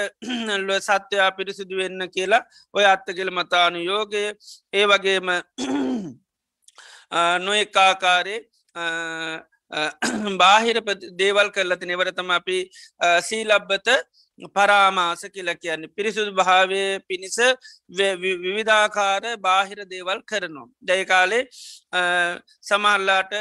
සත්‍යයා 0.81 1.31
පිරිසිදු 1.33 1.77
වෙන්න 1.77 2.11
කියලා 2.11 2.43
ඔය 2.75 2.85
අත්තගෙල 2.85 3.31
මතානු 3.31 3.79
යෝගය 3.81 4.25
ඒ 4.73 4.87
වගේම 4.87 5.29
නොඒකාකාරේ 7.41 8.41
බාහිර 10.39 10.77
දේවල් 11.15 11.49
කරලති 11.51 11.87
නිවරතම 11.87 12.31
අපි 12.31 12.59
සීලබ්බත 13.23 13.89
පරාමාස 14.55 15.23
කියල 15.35 15.49
කියන්නේ 15.57 15.93
පිරිසුදු 15.97 16.33
භාවය 16.33 17.01
පිණිස 17.09 17.39
විවිධාකාර 17.89 19.25
බාහිර 19.39 19.79
දේවල් 19.89 20.21
කරනවා. 20.23 20.69
දැයකාලේ 20.83 21.43
සමහල්ලාට 22.63 23.33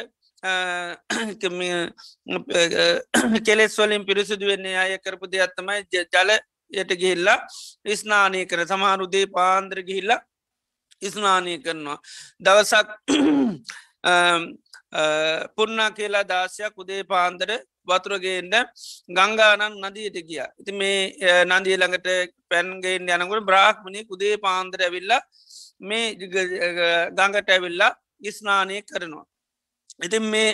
කෙලෙස් 3.46 3.78
වලින් 3.78 4.06
පිරිසිදු 4.06 4.46
වෙන්නේ 4.48 4.78
අය 4.78 4.98
කරපු 4.98 5.26
දෙයක්ත්තමයි 5.28 5.82
ජල 5.92 6.32
යට 6.72 6.92
ගිහිල්ලා 7.02 7.40
ස්නානය 7.96 8.46
කර 8.46 8.62
සමහරුදේ 8.66 9.26
පාන්ද්‍ර 9.28 9.80
ගිහිල්ලා 9.82 10.22
ස්නානය 11.12 11.54
කරනවා. 11.60 12.00
දවසක් 12.40 12.88
පුර්ණා 15.56 15.92
කියලා 15.92 16.26
දාසයක් 16.26 16.74
උදේ 16.78 17.04
පාන්දර 17.04 17.50
වතුරගේන්ට 17.88 18.56
ගංගානන් 19.10 19.78
නදීට 19.84 20.18
ගිය. 20.30 20.42
ඉති 20.62 20.72
මේ 20.72 21.44
නන්දිය 21.46 21.78
ළඟට 21.78 22.10
පැන්ගෙන් 22.50 23.14
යනකට 23.18 23.48
බ්‍රාහ්මණය 23.50 24.02
කුදේ 24.10 24.36
පාන්දර 24.38 24.86
ඇවිල්ලා 24.88 25.22
මේ 25.82 26.16
ගඟට 27.18 27.50
ඇවිල්ලා 27.50 27.92
ඉස්නානය 28.22 28.78
කරනවා. 28.84 29.26
ඉතින් 30.04 30.24
මේ 30.24 30.50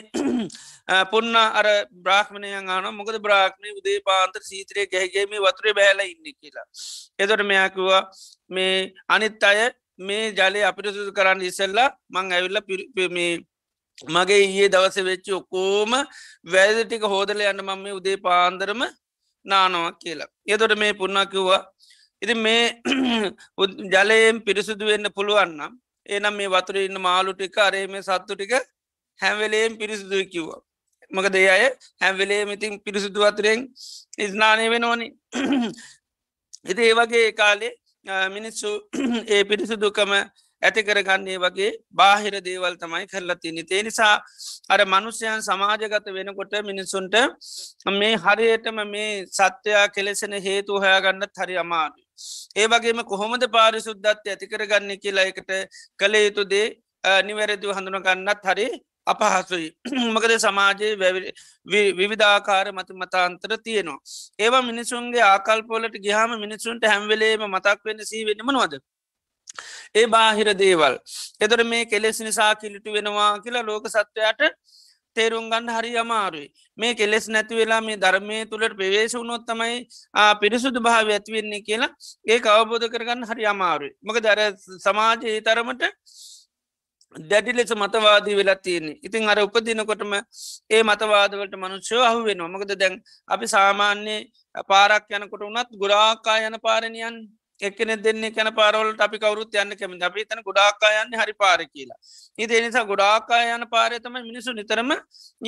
පුන්න 1.12 1.36
අර 1.36 1.68
බ්‍රාහ්මණයන් 2.06 2.70
ආන 2.70 2.88
මොකද 2.94 3.18
බ්‍රාහ්මණය 3.20 3.70
උදේ 3.80 4.00
පාන්තර 4.10 4.42
සීතරය 4.42 4.86
ගැහගේම 4.86 5.32
වතුරේ 5.46 5.74
බෑල 5.74 6.02
ඉන්න 6.06 6.28
කියලා. 6.40 6.68
එතොට 7.20 7.44
මෙයාකිවා 7.44 8.04
මේ 8.50 8.94
අනිත් 9.08 9.44
අය 9.44 9.60
මේ 10.00 10.34
ජලය 10.40 10.62
අපිට 10.64 10.94
සුදු 10.96 11.12
කරන්න 11.12 11.42
ඉසල්ලා 11.42 11.90
මං 12.10 12.34
ඇවිල්ල 12.36 12.62
පිරිපමේ 12.70 13.32
මගේ 14.08 14.40
ඊයේ 14.40 14.70
දවස 14.70 14.98
වෙච්චි 15.04 15.32
ඔක්කෝම 15.34 15.92
වැෑද 16.46 16.80
ටික 16.86 17.04
හෝදල 17.04 17.42
යන්න 17.44 17.62
මම 17.62 17.84
මේ 17.84 17.98
උදේ 18.00 18.18
පාන්දරම 18.18 18.82
නානවා 19.46 19.92
කියලා. 19.94 20.30
එතොට 20.48 20.76
මේ 20.78 20.94
පුුණා 20.94 21.26
කිව්වා. 21.26 21.62
ඉති 22.22 22.34
මේ 22.36 22.82
ජලයෙන් 23.94 24.42
පිරිසුදු 24.42 24.86
වෙන්න 24.86 25.14
පුළුවන්නම් 25.16 25.74
ඒනම් 26.06 26.36
මේ 26.36 26.50
වතුර 26.50 26.78
ඉන්න 26.78 27.00
මාලු 27.00 27.34
ටික 27.34 27.58
අරේ 27.60 27.86
මේ 27.88 28.02
සත්තු 28.02 28.36
ටික 28.36 28.54
හැම්වෙලේම් 29.20 29.78
පිරිසිදුව 29.78 30.22
කිව්වා. 30.34 30.62
මක 31.12 31.26
දේ 31.34 31.48
අය 31.50 31.64
හැම්වෙලේ 32.02 32.42
ඉතින් 32.56 32.74
පිරිසිදු 32.86 33.20
අතුරෙන් 33.24 33.60
ඉස්නානය 34.18 34.66
වෙනෝනි. 34.70 35.08
ඉති 36.72 36.82
ඒ 36.82 36.96
වගේ 36.96 37.32
කාලේ 37.34 37.74
මිනිස්සු 38.30 38.70
ඒ 39.34 39.44
පිරිසිදුකම 39.44 40.12
ඇති 40.62 40.82
කරගන්නේ 40.84 41.38
වගේ 41.38 41.70
බාහිර 41.94 42.36
දේවල් 42.42 42.76
තමයි 42.76 43.08
කරලා 43.08 43.38
තිනි 43.38 43.64
තේ 43.64 43.82
නිසා 43.84 44.14
අර 44.70 44.80
මනුස්්‍යයන් 44.86 45.42
සමාජගත 45.42 46.08
වෙනකොට 46.10 46.54
මිනිස්සුන්ට 46.64 47.16
මේ 47.94 48.14
හරියටම 48.18 48.80
මේ 48.88 49.10
සත්‍යයා 49.30 49.88
කෙලෙසෙන 49.90 50.36
හේතු 50.40 50.80
හොයාගන්නත් 50.80 51.36
හරි 51.38 51.58
අමාරු. 51.58 52.00
ඒ 52.56 52.68
වගේම 52.68 53.02
කොහොමද 53.06 53.44
පාරිසුද්ධත්ය 53.50 54.30
ඇතිකරගන්න 54.30 54.94
කියලා 55.00 55.28
එකට 55.32 55.52
කළ 56.00 56.16
යුතුදේ 56.20 56.68
නිවැරදිව 57.24 57.72
හඳුනගන්නත් 57.72 58.50
හරි 58.50 58.68
අපහසුයි 59.08 59.68
මකද 60.14 60.34
සමාජයේ 60.40 60.96
විවිධාකාර 61.94 62.68
මත 62.72 62.90
මතාන්තර 62.94 63.58
තියෙනවා. 63.60 64.00
ඒවා 64.40 64.62
මිනිසුන්ගේ 64.62 65.24
ආකල්පොලට 65.24 65.96
ගහම 66.00 66.32
මිනිසුන්ට 66.40 66.84
හැම්වෙලේම 66.86 67.44
මතක් 67.48 67.80
වෙන්න 67.86 68.06
සී 68.06 68.26
වෙනමනවද. 68.26 68.74
ඒ 69.94 70.06
බාහිර 70.08 70.50
දේවල්. 70.56 70.96
එතොට 71.40 71.64
මේ 71.66 71.86
කෙලෙස් 71.86 72.20
නිසා 72.22 72.54
කිලිටු 72.56 72.90
වෙනවා 72.92 73.32
කියලා 73.40 73.64
ලෝක 73.64 73.86
සත්වයට 73.88 74.42
තේරුම් 75.16 75.50
ගන්න 75.52 75.70
හරි 75.70 75.92
අමාරුයි. 75.98 76.48
මේ 76.78 76.94
කෙලෙස් 76.96 77.28
නැති 77.28 77.56
වෙලා 77.56 77.82
මේ 77.82 77.98
ධර්මය 77.98 78.38
තුළට 78.46 78.76
ප්‍රවේශ 78.76 79.16
වුණොත්තමයි 79.16 79.78
පිරිසුදු 80.42 80.80
භාව 80.80 81.08
ඇතිවෙන්නේ 81.10 81.62
කියලා 81.62 81.92
ඒ 82.26 82.40
අවබෝධ 82.50 82.88
කරගන්න 82.88 83.26
හරි 83.26 83.46
අමාරුයි. 83.46 83.94
මක 84.02 84.18
දර 84.20 84.42
සමාජයේ 84.80 85.42
තරමට 85.42 85.84
දැඩි 87.16 87.54
ලෙස 87.54 87.72
මතවාදී 87.74 88.36
වෙලා 88.36 88.56
තියෙන්නේ 88.56 89.00
ඉතින් 89.04 89.30
අර 89.30 89.40
උපදිනකොටම 89.40 90.14
ඒ 90.70 90.84
මතවාදවලට 90.84 91.56
මනුෂ්‍යෝ 91.56 92.04
අහු 92.04 92.24
වෙන 92.24 92.44
මොකද 92.46 92.72
දැන් 92.74 92.96
අපි 93.28 93.48
සාමාන්‍යයේ 93.48 94.20
පාරක් 94.68 95.12
යනකොට 95.12 95.44
උනත් 95.44 95.70
ගුරාකා 95.76 96.38
යන 96.40 96.56
පාරණයන් 96.60 97.16
එකන 97.62 97.92
දෙන්නේ 98.04 98.32
කැන 98.32 98.50
පාරවලට 98.54 99.02
අපි 99.02 99.18
කවරුත් 99.20 99.56
යන්න 99.56 99.76
කැමි 99.76 100.00
අපි 100.02 100.26
තන 100.26 100.44
ගොඩාකා 100.44 100.92
යන්න 101.02 101.18
හරි 101.22 101.34
පාර 101.36 101.60
කියලා. 101.66 102.00
ඉති 102.38 102.58
එනිසා 102.58 102.86
ගොඩාකා 102.86 103.42
යන 103.48 103.66
පාරය 103.70 104.00
තමයි 104.00 104.24
මිනිසු 104.24 104.54
නිතරම 104.54 104.94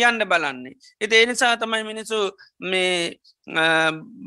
යන්න 0.02 0.26
බලන්නේ. 0.26 0.76
ඉති 1.02 1.16
එනිසා 1.18 1.54
තමයි 1.58 1.84
මිනිසු 1.84 2.20
මේ 2.62 3.18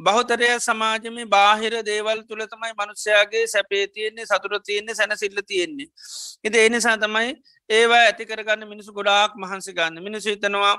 බහතරය 0.06 0.50
සමාජම 0.60 1.16
බාහිර 1.28 1.78
දේවල් 1.82 2.24
තුළ 2.24 2.42
තමයි 2.46 2.72
මනුෂ්‍යයාගේ 2.74 3.46
සැපේ 3.48 3.86
තියෙන්නේ 3.88 4.26
සතුර 4.26 4.58
තියෙන්නේ 4.60 4.94
සැන 4.94 5.16
සිල්ල 5.16 5.40
තියෙන්නේ 5.42 5.88
ඉති 6.44 6.58
එනිසා 6.60 6.96
තමයි 6.98 7.32
ඒවා 7.70 8.02
ඇති 8.02 8.26
කරගන්න 8.26 8.68
මිනිසු 8.68 8.92
ගොඩාක් 8.92 9.32
මහන්සි 9.36 9.72
ගන්න. 9.72 10.02
මිනිසු 10.02 10.28
හිතනවා 10.28 10.76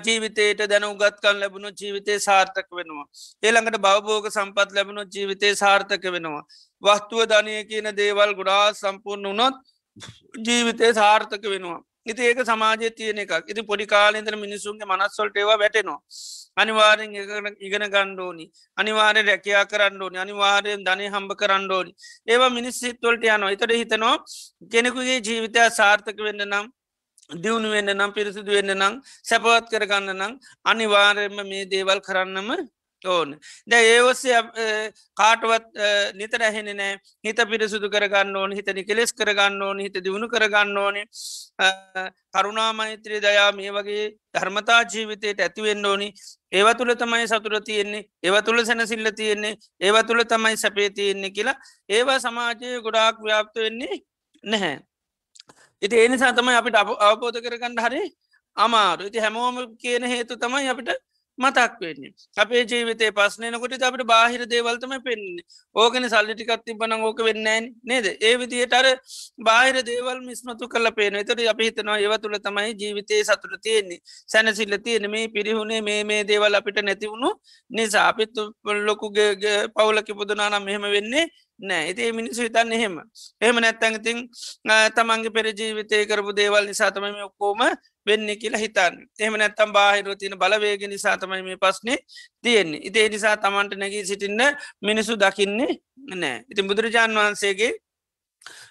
ජීවිතයට 0.00 0.62
දැන 0.66 0.84
උගත්කන් 0.84 1.40
ලැබුණු 1.40 1.72
ජීවිතය 1.72 2.18
සාර්ථක 2.20 2.68
වෙනවා. 2.72 3.06
ඒළඟට 3.42 3.78
බවබෝග 3.78 4.30
සම්පත් 4.30 4.70
ලැබුණු 4.72 5.04
ජීවිතය 5.08 5.50
සාර්ථක 5.56 6.06
වෙනවා. 6.08 6.44
වස්තුව 6.82 7.26
ධනය 7.26 7.58
කියන 7.64 7.90
දේවල් 7.96 8.32
ගොඩා 8.34 8.64
සම්පූර්ණ 8.74 9.28
වනොත් 9.28 9.60
ජීවිතය 10.46 10.94
සාර්ථක 10.94 11.44
වෙනවා. 11.46 11.80
ඉති 12.06 12.22
ඒක 12.22 12.40
සමාජය 12.44 12.90
තියෙන 12.92 13.18
එකක් 13.18 13.52
ඉති 13.52 13.62
පොඩි 13.62 13.86
කාලෙන්දර 13.86 14.36
මිනිසුන්ගේ 14.36 14.90
මනස්සොල්ට 14.92 15.36
ඒවා 15.36 15.58
වැටෙනවා. 15.58 16.00
අනිවාරෙන් 16.56 17.10
ඉගෙන 17.60 17.84
ගණ්ඩෝනි 17.86 18.44
අනිවාරය 18.78 19.22
රැකයා 19.22 19.64
කරන්න 19.64 20.02
ඕනි 20.02 20.18
අනිවාරයෙන් 20.18 20.84
ධනය 20.86 21.08
හම්බ 21.08 21.32
කරන්න 21.34 21.70
ඕනි 21.70 21.92
ඒවා 22.26 22.50
මිනිස් 22.50 22.78
සිත්වලට 22.80 23.26
යනවා 23.26 23.52
එතට 23.52 23.74
හිතනවා 23.74 24.14
කෙනෙකුගේ 24.72 25.18
ජීවිතය 25.20 25.66
සාර්ථක 25.78 26.22
වෙන්න 26.28 26.44
නම් 26.46 26.70
දියුණු 27.30 27.70
වෙන්න 27.70 27.90
නම් 27.94 28.12
පිරිසිදු 28.12 28.52
වෙන්න 28.52 28.72
නම් 28.74 29.02
සැපවත් 29.22 29.70
කරගන්න 29.70 30.16
නම් 30.16 30.32
අනිවාර්යම 30.64 31.36
මේ 31.42 31.66
දේවල් 31.66 32.00
කරන්නම 32.00 32.50
ඕන. 33.04 33.38
ද 33.66 33.72
ඒවස්සේ 33.72 34.40
කාටවත් 35.14 35.66
නිතර 36.14 36.42
ඇහෙන 36.42 36.70
නෑ 36.72 36.98
හිත 37.24 37.40
පිරිසුදු 37.50 37.90
කරගන්න 37.90 38.36
ඕන 38.36 38.52
හිතනි 38.52 38.84
කෙලෙස් 38.84 39.12
කරගන්න 39.12 39.62
ඕන 39.62 39.78
හිත 39.80 39.98
දියුණු 40.04 40.28
කරගන්න 40.28 40.76
ඕන. 40.76 40.96
කරුණා 42.32 42.72
මෛත්‍රී 42.72 43.20
දයා 43.20 43.52
මේ 43.52 43.70
වගේ 43.70 44.04
ධර්මතා 44.34 44.80
ජීවිතයට 44.92 45.40
ඇතිවෙන්න 45.40 45.86
ඕනි. 45.86 46.08
ඒව 46.52 46.68
තුළ 46.78 46.94
තමයි 46.94 47.28
සතුර 47.28 47.60
තියෙන්නේ. 47.60 48.08
ඒව 48.22 48.36
තුළ 48.42 48.64
සැනසිල්ල 48.64 49.10
තියෙන්නේ. 49.12 49.56
ඒව 49.80 49.96
තුළ 50.06 50.24
තමයි 50.24 50.56
සැපේ 50.56 50.90
තියෙන්නේ 50.90 51.30
කියලා 51.30 51.60
ඒවා 51.88 52.20
සමාජය 52.20 52.82
ගොඩාක් 52.82 53.16
ව්‍යාප්ත 53.20 53.54
වෙන්නේ 53.56 54.02
නැහැ. 54.44 54.76
ඉති 55.82 55.96
එනිසා 55.98 56.32
තමයි 56.32 56.56
අපිට 56.60 56.76
අවබෝධ 56.76 57.40
කරගන්න 57.44 57.82
හරි 57.86 58.02
අමාරු. 58.56 59.02
ඉති 59.10 59.18
හැමෝම 59.18 59.56
කියන 59.78 60.04
හේතු 60.04 60.34
තමයි 60.36 60.68
අපිට 60.68 60.90
මතක් 61.38 61.80
වෙන්නේ. 61.80 62.12
අපේ 62.36 62.62
ජීවිතේ 62.64 63.10
පස්සනයනකොට 63.12 63.82
අපට 63.82 64.02
බාහිර 64.04 64.42
දේවල්තම 64.52 64.92
පෙන්න්නේ 65.06 65.44
ඕකන 65.76 66.08
සල්ලිටිකත් 66.08 66.64
තිබන 66.64 66.92
ඕක 66.98 67.18
වෙන්න 67.26 67.48
නේද? 67.84 68.06
ඒ 68.20 68.34
විදියට 68.40 68.72
අර 68.72 68.86
බාහිර 69.38 69.76
දේවල් 69.84 70.20
මිස්මතු 70.28 70.68
කල 70.68 70.88
පේන 70.98 71.18
එතට 71.20 71.42
අප 71.52 71.60
හිතනවා 71.60 71.98
ඒව 71.98 72.14
තුළ 72.22 72.38
තමයි 72.38 72.72
ජීවිතය 72.74 73.20
සතුර 73.22 73.52
තියෙන්නේ. 73.60 74.00
සැනසිල්ල 74.26 74.78
තියෙන 74.78 75.10
මේ 75.10 75.28
පිරිහුණේ 75.28 75.82
මේ 75.82 76.04
මේ 76.04 76.22
දේවල් 76.24 76.54
අපිට 76.54 76.80
නැතිවුණු 76.82 77.30
නිසා. 77.70 78.08
අපිත් 78.08 78.32
ලොකුගේ 78.88 79.68
පවුලකි 79.76 80.12
පුදනානම් 80.14 80.64
මෙහෙම 80.64 80.88
වෙන්නේ 80.96 81.26
නෑ. 81.60 81.90
ඉති 81.90 82.12
මිනිස්සු 82.12 82.42
හිතන්න 82.42 82.72
එහෙම. 82.72 82.96
එහෙම 83.40 83.56
නැත්තැඟතින් 83.56 84.18
තමන්ගේ 84.94 85.32
පෙරජීවිතය 85.32 86.04
කරපු 86.06 86.32
දේවල් 86.32 86.66
නිසාතමම 86.66 87.16
ඔක්කෝම 87.24 87.60
වෙන්න 88.06 88.28
කියලා 88.36 88.60
හිතන්න. 88.60 88.94
එහම 89.18 89.34
නැත්තම් 89.36 89.72
බාහිරුව 89.72 90.18
තින 90.18 90.36
බලවේග 90.36 90.84
නිසාතමයි 90.86 91.42
මේ 91.42 91.56
පස්නේ 91.56 91.98
තියෙන්නේ. 92.42 92.80
ඉතිේ 92.82 93.08
නිසා 93.08 93.36
තමන්ට 93.36 93.74
නැගී 93.74 94.04
සිටින්න 94.04 94.42
මිනිසු 94.82 95.16
දකින්නේ 95.16 95.72
නෑ. 96.14 96.44
ඉතින් 96.50 96.68
බුදුරජාණන් 96.68 97.16
වහන්සේගේ 97.16 97.72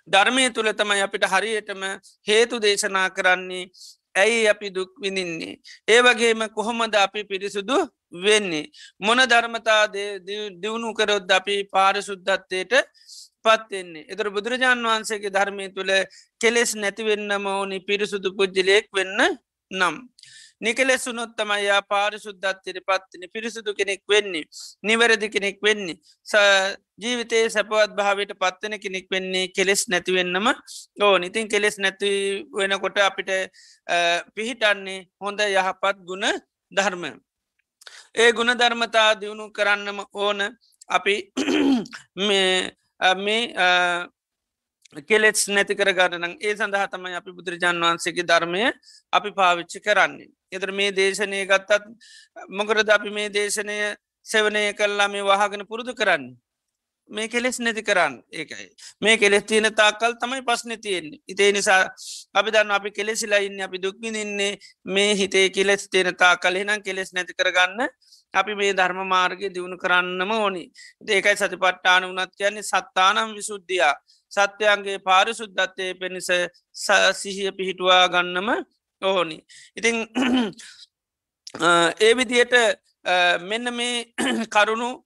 ධර්මය 0.07 0.49
තුළ 0.49 0.71
තමයි 0.71 1.01
අපිට 1.01 1.25
හරියටම 1.25 1.81
හේතු 2.27 2.61
දේශනා 2.61 3.09
කරන්නේ 3.09 3.65
ඇයි 4.15 4.47
අපි 4.47 4.69
දුක් 4.69 4.91
විඳින්නේ. 5.01 5.59
ඒ 5.87 6.01
වගේම 6.01 6.49
කොහොමද 6.49 6.95
අපි 6.95 7.23
පිරිසුදු 7.23 7.77
වෙන්නේ. 8.13 8.69
මොන 8.99 9.19
ධර්මතා 9.25 9.83
දියුණු 10.61 10.93
කරොත් 10.93 11.31
අපි 11.31 11.55
පාරශුද්ධත්වයට 11.67 12.73
පත්වෙන්නේ. 13.43 14.07
එතර 14.07 14.29
බුදුරජාණන් 14.29 14.87
වහන්සේගේ 14.87 15.31
ධර්මය 15.31 15.65
තුළ 15.69 15.91
කෙලෙස් 16.41 16.75
නැතිවෙන්නම 16.75 17.45
ඕනි 17.47 17.79
පිරිසුදු 17.81 18.29
පුද්ජලයෙක් 18.33 18.87
වෙන්න 18.91 19.21
නම්. 19.71 19.95
නිකලෙසුනොත් 20.61 21.35
තමයියා 21.35 21.81
පාරිශුද්ධත්වයට 21.83 22.79
පත්තින 22.81 23.23
පිරිසුදු 23.33 23.73
කෙනෙක් 23.73 24.01
වෙන්නේ 24.09 24.43
නිවැරදි 24.83 25.29
කෙනෙක් 25.29 25.57
වෙන්නේ 25.61 25.97
ජීවිතයේ 26.97 27.49
සැපවත් 27.49 27.91
භාවට 27.91 28.31
පත්වන 28.35 28.79
කෙනෙක් 28.79 29.07
වෙන්නේ 29.11 29.47
කෙලෙස් 29.49 29.83
නැතිවෙන්නම 29.89 30.47
ඕ 31.01 31.15
ඉතින් 31.19 31.47
කෙලෙස් 31.47 31.77
නැති 31.77 32.11
වෙනකොට 32.51 32.97
අපිට 32.99 33.31
පිහිටන්නේ 34.35 34.99
හොඳ 35.19 35.39
යහපත් 35.41 35.97
ගුණ 36.01 36.25
ධර්ම. 36.71 37.03
ඒ 38.15 38.31
ගුණ 38.31 38.51
ධර්මතා 38.53 39.09
දියුණු 39.15 39.51
කරන්නම 39.51 39.99
ඕන 40.15 40.39
අපි 40.89 41.15
මේ 42.17 42.71
කෙලෙස් 45.01 45.47
නැති 45.47 45.75
කරගන්නන 45.75 46.37
ඒ 46.39 46.55
සඳහා 46.55 46.87
තමයි 46.87 47.15
අපි 47.15 47.31
බුදුරජාන් 47.31 47.81
වහන්සේගේ 47.81 48.23
ධර්මය 48.23 48.61
අපි 49.13 49.29
පාවිච්චි 49.31 49.79
කරන්නේ. 49.79 50.31
එතර 50.51 50.71
මේ 50.71 50.91
දේශනය 50.91 51.43
ගත්තත් 51.45 51.83
මොකරද 52.49 52.89
අපි 52.89 53.09
මේ 53.09 53.29
දේශනය 53.29 53.77
සෙවනය 54.25 54.63
කල්ලා 54.73 55.07
මේ 55.07 55.23
වහගෙන 55.23 55.67
පුරුදු 55.67 55.93
කරන්න. 55.93 56.23
මේ 57.09 57.27
කෙලෙස් 57.27 57.59
නැති 57.59 57.83
කරන්න. 57.83 58.23
ඒකයි. 58.31 58.69
මේ 59.01 59.17
කෙලෙස් 59.17 59.43
තියෙන 59.43 59.75
තාකල් 59.75 60.13
තමයි 60.21 60.41
පස්න 60.41 60.79
තියෙන්නේ 60.81 61.19
ඉතේ 61.27 61.51
නිසා 61.51 61.81
අපි 62.33 62.51
දන්න 62.51 62.71
අපි 62.71 62.91
කෙලෙසිලා 62.91 63.39
ඉන්න 63.39 63.61
අපි 63.61 63.81
දුක්මිනින්නේ 63.81 64.57
මේ 64.85 65.15
හිතේ 65.15 65.49
කෙලෙස් 65.49 65.89
තියෙන 65.89 66.15
තා 66.15 66.37
කලෙනම් 66.37 66.81
කෙලෙස් 66.81 67.13
නැති 67.13 67.33
කරගන්න 67.33 67.87
අපි 68.33 68.55
මේ 68.55 68.73
ධර්ම 68.73 69.07
මාර්ගය 69.07 69.49
දියුණු 69.49 69.77
කරන්නම 69.77 70.31
ඕනි. 70.31 70.63
ඒකයි 71.07 71.35
සති 71.35 71.57
පට්ටාන 71.57 72.09
වනත් 72.09 72.31
කියන්නේ 72.37 72.63
සත්තානම් 72.63 73.35
විසුද්ධියයා 73.35 73.93
සත්‍යයන්ගේ 74.31 74.99
පාරිසුද්ධත්තය 74.99 75.93
පෙනිස 75.99 76.29
සිහිය 77.13 77.51
පිහිටුවා 77.51 78.07
ගන්නම 78.09 78.49
ඕනි. 79.01 79.37
ඉතිං 79.77 79.95
ඒ 82.01 82.13
විදියට 82.17 82.55
මෙන්න 83.41 83.73
මේ 83.73 84.05
කරුණු 84.49 85.04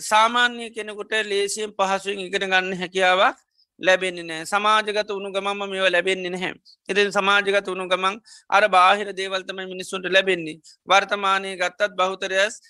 සාමාන්‍ය 0.00 0.70
කෙනෙකුට 0.70 1.12
ලේසියෙන් 1.24 1.72
පහසුවෙන් 1.72 2.20
ඉගෙන 2.20 2.44
ගන්න 2.44 2.74
හැකියාවක් 2.76 3.36
ලැබෙන්නේ 3.80 4.24
නෑ 4.24 4.46
සමාජගත 4.46 5.08
වුණු 5.08 5.30
ගමම 5.32 5.60
මෙව 5.64 5.86
ලැබෙන්නේ 5.88 6.30
නැහැ. 6.30 6.54
ඉතින් 6.88 7.12
සමාජගත 7.12 7.66
වුණු 7.66 7.86
ගමන් 7.88 8.18
අර 8.50 8.68
බාහිර 8.68 9.12
දේවල්තම 9.12 9.60
මිනිස්සුන්ට 9.64 10.10
ලැබෙන්නේ. 10.10 10.58
වර්තමානය 10.88 11.56
ගත්තත් 11.56 11.96
බහුතරයස් 11.96 12.60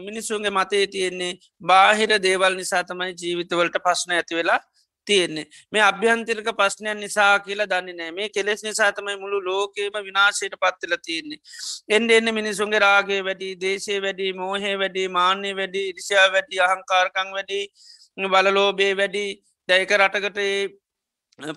මිනිස්සුන්ගේ 0.00 0.50
මතේ 0.50 0.86
තියෙන්නේ 0.86 1.32
බාහිර 1.62 2.10
දේවල් 2.18 2.56
නිසා 2.56 2.84
තමයි 2.84 3.14
ජීවිතවලට 3.14 3.78
පශ්න 3.78 4.12
ඇති 4.12 4.34
වෙලා 4.34 4.60
තියෙන්නේ. 5.10 5.46
මේ 5.72 5.82
අභ්‍යන්තිරක 5.82 6.50
ප්‍රශ්නයන් 6.54 7.00
නිසා 7.04 7.32
කියලා 7.40 7.68
දන්නේ 7.68 7.94
නෑ 7.94 8.12
මේ 8.12 8.28
කෙලෙස් 8.30 8.64
නිසාතමයි 8.66 9.16
මුළු 9.22 9.40
ලෝකේම 9.42 10.00
විනාශයට 10.00 10.56
පත්තිල 10.56 10.96
තියෙන්නේ. 11.00 11.40
එන්ඩ 11.90 12.10
එන්න 12.10 12.34
මිනිසුන්ගේ 12.34 12.82
රාගේ 12.86 13.22
වැඩි 13.22 13.54
දේශය 13.64 14.00
වැඩි 14.00 14.32
මෝහේ 14.34 14.74
වැඩි 14.82 15.06
මාන්‍ය 15.10 15.54
වැඩි 15.54 15.86
ඉරිෂා 15.92 16.26
වැඩි 16.32 16.64
අහංකාරකං 16.68 17.32
වැඩි 17.32 17.62
බලලෝබේ 18.28 18.92
වැඩි. 18.96 19.26
දැයක 19.68 19.92
රටකට 19.94 20.40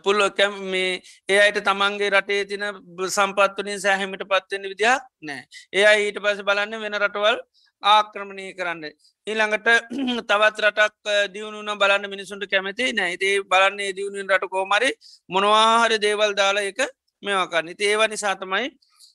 පුල්ලොකැම් 0.03 0.53
මේ 0.65 1.01
ඒ 1.29 1.39
අයට 1.39 1.59
තමන්ගේ 1.61 2.09
රටේ 2.09 2.45
තින 2.45 2.63
සම්පත්වනින් 3.09 3.81
සෑහමිට 3.81 4.23
පත්වෙන 4.25 4.69
විදිහක් 4.71 5.03
නෑ 5.21 5.41
ඒ 5.73 5.93
ඊට 5.97 6.19
පස 6.19 6.41
බලන්න 6.41 6.83
වෙන 6.83 6.99
රටවල් 6.99 7.39
ආක්‍රමණය 7.85 8.47
කරන්න. 8.53 8.83
ඊළඟට 9.27 9.67
තවත් 10.29 10.57
රටක් 10.61 11.13
දියුණුන 11.33 11.77
බලන්න 11.77 12.09
මිනිසුන්ට 12.09 12.47
කැමති 12.47 12.93
නෑතේ 12.93 13.35
බලන්නේ 13.45 13.91
දියුණුවෙන් 13.93 14.29
රට 14.29 14.49
කෝමරි 14.49 14.89
මොනවාහරි 15.29 15.99
දේවල් 15.99 16.33
දාලා 16.35 16.65
එක 16.65 16.81
මෙවාකන්න 17.23 17.75
ඒව 17.81 18.01
නිසාතමයි 18.07 18.67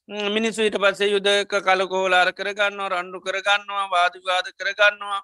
මිනිස්සු 0.08 0.62
ඊට 0.62 0.76
පස්සේ 0.76 1.10
යුදක 1.10 1.52
කලකෝලාර 1.60 2.32
කරගන්නවා 2.32 2.88
රණ්ඩු 2.90 3.20
කරගන්නවා 3.20 3.88
වාදවාද 3.88 4.46
කරගන්නවා 4.54 5.20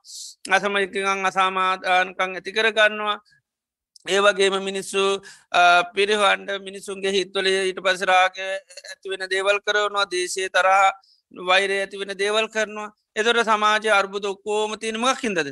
අසමයිකං 0.50 1.24
අසාමාධානකං 1.24 2.34
ඇති 2.34 2.52
කරගන්නවා. 2.52 3.16
ඒවගේම 4.06 4.56
මිනිස්සු 4.60 5.22
පිරිහන්ඩ 5.94 6.50
මිනිසුන්ගේ 6.60 7.12
හිත්වල 7.12 7.46
ඊට 7.48 7.80
පසරාග 7.80 8.36
ඇතිවෙන 8.38 9.24
දේවල් 9.26 9.58
කරනවා 9.60 10.04
දේශය 10.06 10.48
තරහා 10.50 10.92
වෛරය 11.32 11.80
ඇතිවෙන 11.80 12.14
දේවල් 12.16 12.48
කරනවා. 12.48 12.90
එතොට 13.16 13.40
සමාජය 13.44 13.90
අර්බුද 13.90 14.24
ඔක්කෝම 14.24 14.72
තියනමක් 14.76 15.20
හිදද 15.20 15.50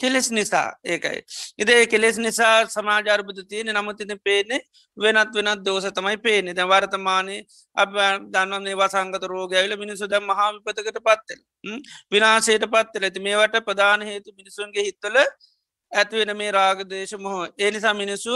කෙලෙස් 0.00 0.30
නිසා 0.30 0.68
ඒකයි. 0.84 1.20
ඉදේ 1.58 1.86
කෙලෙස් 1.86 2.18
නිසා 2.18 2.66
සමාජ 2.66 3.08
අර්බුද 3.08 3.38
තියෙන 3.48 3.72
නමුතින 3.72 4.14
පේනෙ 4.20 4.60
වෙනත් 4.96 5.34
වෙනත් 5.36 5.64
දෝස 5.64 5.86
තමයි 5.90 6.18
පේනෙ 6.18 6.54
දැ 6.54 6.66
වර්තමානය 6.66 7.36
අප 7.76 7.98
දන්නන්නේ 8.32 8.76
වසංගත 8.76 9.24
රෝගඇවිල 9.24 9.76
මිනිසු 9.76 10.08
දැම් 10.08 10.24
මහාවිපතකට 10.24 10.98
පත්තෙල් 11.00 11.40
විනාශයට 12.12 12.66
පත්තල 12.68 13.04
ඇති 13.04 13.20
මේවට 13.20 13.60
ප්‍රධාන 13.62 14.02
හේතු 14.02 14.34
මිනිසුන්ගේ 14.34 14.86
හිත්තල 14.88 15.22
ඇතිවෙන 15.92 16.36
මේ 16.36 16.50
රාගදේශ 16.52 17.14
මොහෝ. 17.18 17.46
ඒ 17.58 17.70
නිසා 17.70 17.94
මිනිස්සු 17.94 18.34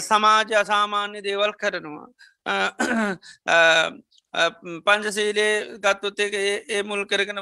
සමාජ 0.00 0.50
අසාමාන්‍ය 0.54 1.22
දේවල් 1.22 1.52
කරනවා. 1.54 2.08
පංචසීලේ 4.84 5.78
ගත්තොත් 5.78 6.18
එක 6.18 6.34
ඒ 6.34 6.82
මුල් 6.82 7.04
කරගෙන 7.06 7.38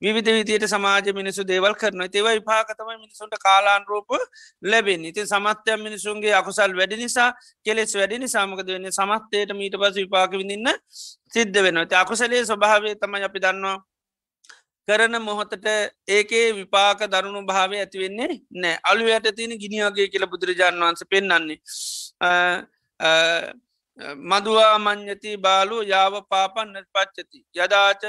විවිධ 0.00 0.30
විදියට 0.30 0.66
සමාජ 0.66 1.10
මිනිසු 1.12 1.44
දේවල් 1.44 1.74
කරන 1.74 2.04
ඒව 2.04 2.28
විපාකතම 2.30 2.90
මිනිසුන්ට 2.94 3.34
කාලාන් 3.38 3.82
රූප 3.84 4.14
ලැබෙන් 4.64 5.04
ඉතින් 5.04 5.26
සමත්‍යය 5.26 5.76
මිනිසුන්ගේ 5.78 6.34
අකුසල් 6.34 6.72
වැඩි 6.72 6.96
නිසා 6.96 7.28
කෙලෙස් 7.64 7.94
වැඩි 7.94 8.18
නිසාමකද 8.18 8.68
වෙන්නේ 8.68 8.92
සමත්වයට 8.92 9.54
මීට 9.54 9.76
පස 9.76 9.94
විපාක 9.96 10.32
විඳන්න 10.32 10.74
සිද්ධ 11.28 11.60
වෙනවා 11.60 12.00
අකුසලේ 12.00 12.44
ස්වභාවය 12.44 12.94
තමයි 12.96 13.24
අපි 13.24 13.40
දන්නවා 13.40 13.76
කරන 14.88 15.14
මොහොතට 15.20 15.66
ඒකේ 16.08 16.46
විපාක 16.54 17.00
දරුණු 17.08 17.40
භාවය 17.44 17.76
ඇතිවෙන්නේ 17.78 18.32
නෑ 18.56 18.76
අලුවයට 18.84 19.26
තියෙන 19.36 19.58
ගිනිියගේ 19.58 20.08
කියල 20.08 20.26
බුදුරජාණන් 20.26 20.84
වන්ස 20.84 21.02
පෙන්න්නන්නේ 21.10 21.58
මදවා 23.98 24.78
මං්ඥති 24.78 25.36
බාලු 25.38 25.76
යාව 25.84 26.14
පාපන්න 26.28 26.74
පච්චති 26.88 27.38
යදාච 27.56 28.02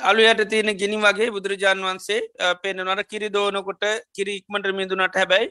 අලුයට 0.00 0.42
තියෙන 0.50 0.70
ගිනි 0.74 0.98
වගේ 0.98 1.30
බුදුරජාන් 1.30 1.80
වන්සේ 1.80 2.20
පෙන්නනට 2.62 3.08
කිරි 3.08 3.28
දෝනකොට 3.30 3.84
කිරි 4.14 4.36
ඉක්මට 4.36 4.68
මිදුනට 4.72 5.14
හැබැයි 5.14 5.50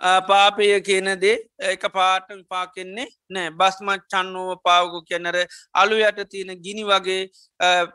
පාපය 0.00 0.68
කියනදේ 0.80 1.36
එක 1.64 1.84
පාට 1.92 2.28
විපාකෙන්නේ 2.30 3.06
නෑ 3.30 3.50
බස්මත් 3.52 4.02
චන්නුව 4.06 4.58
පාවකු 4.62 5.02
කියන්නර 5.02 5.38
අලු 5.74 5.96
යට 5.98 6.20
තියෙන 6.28 6.52
ගිනි 6.58 6.84
වගේ 6.84 7.22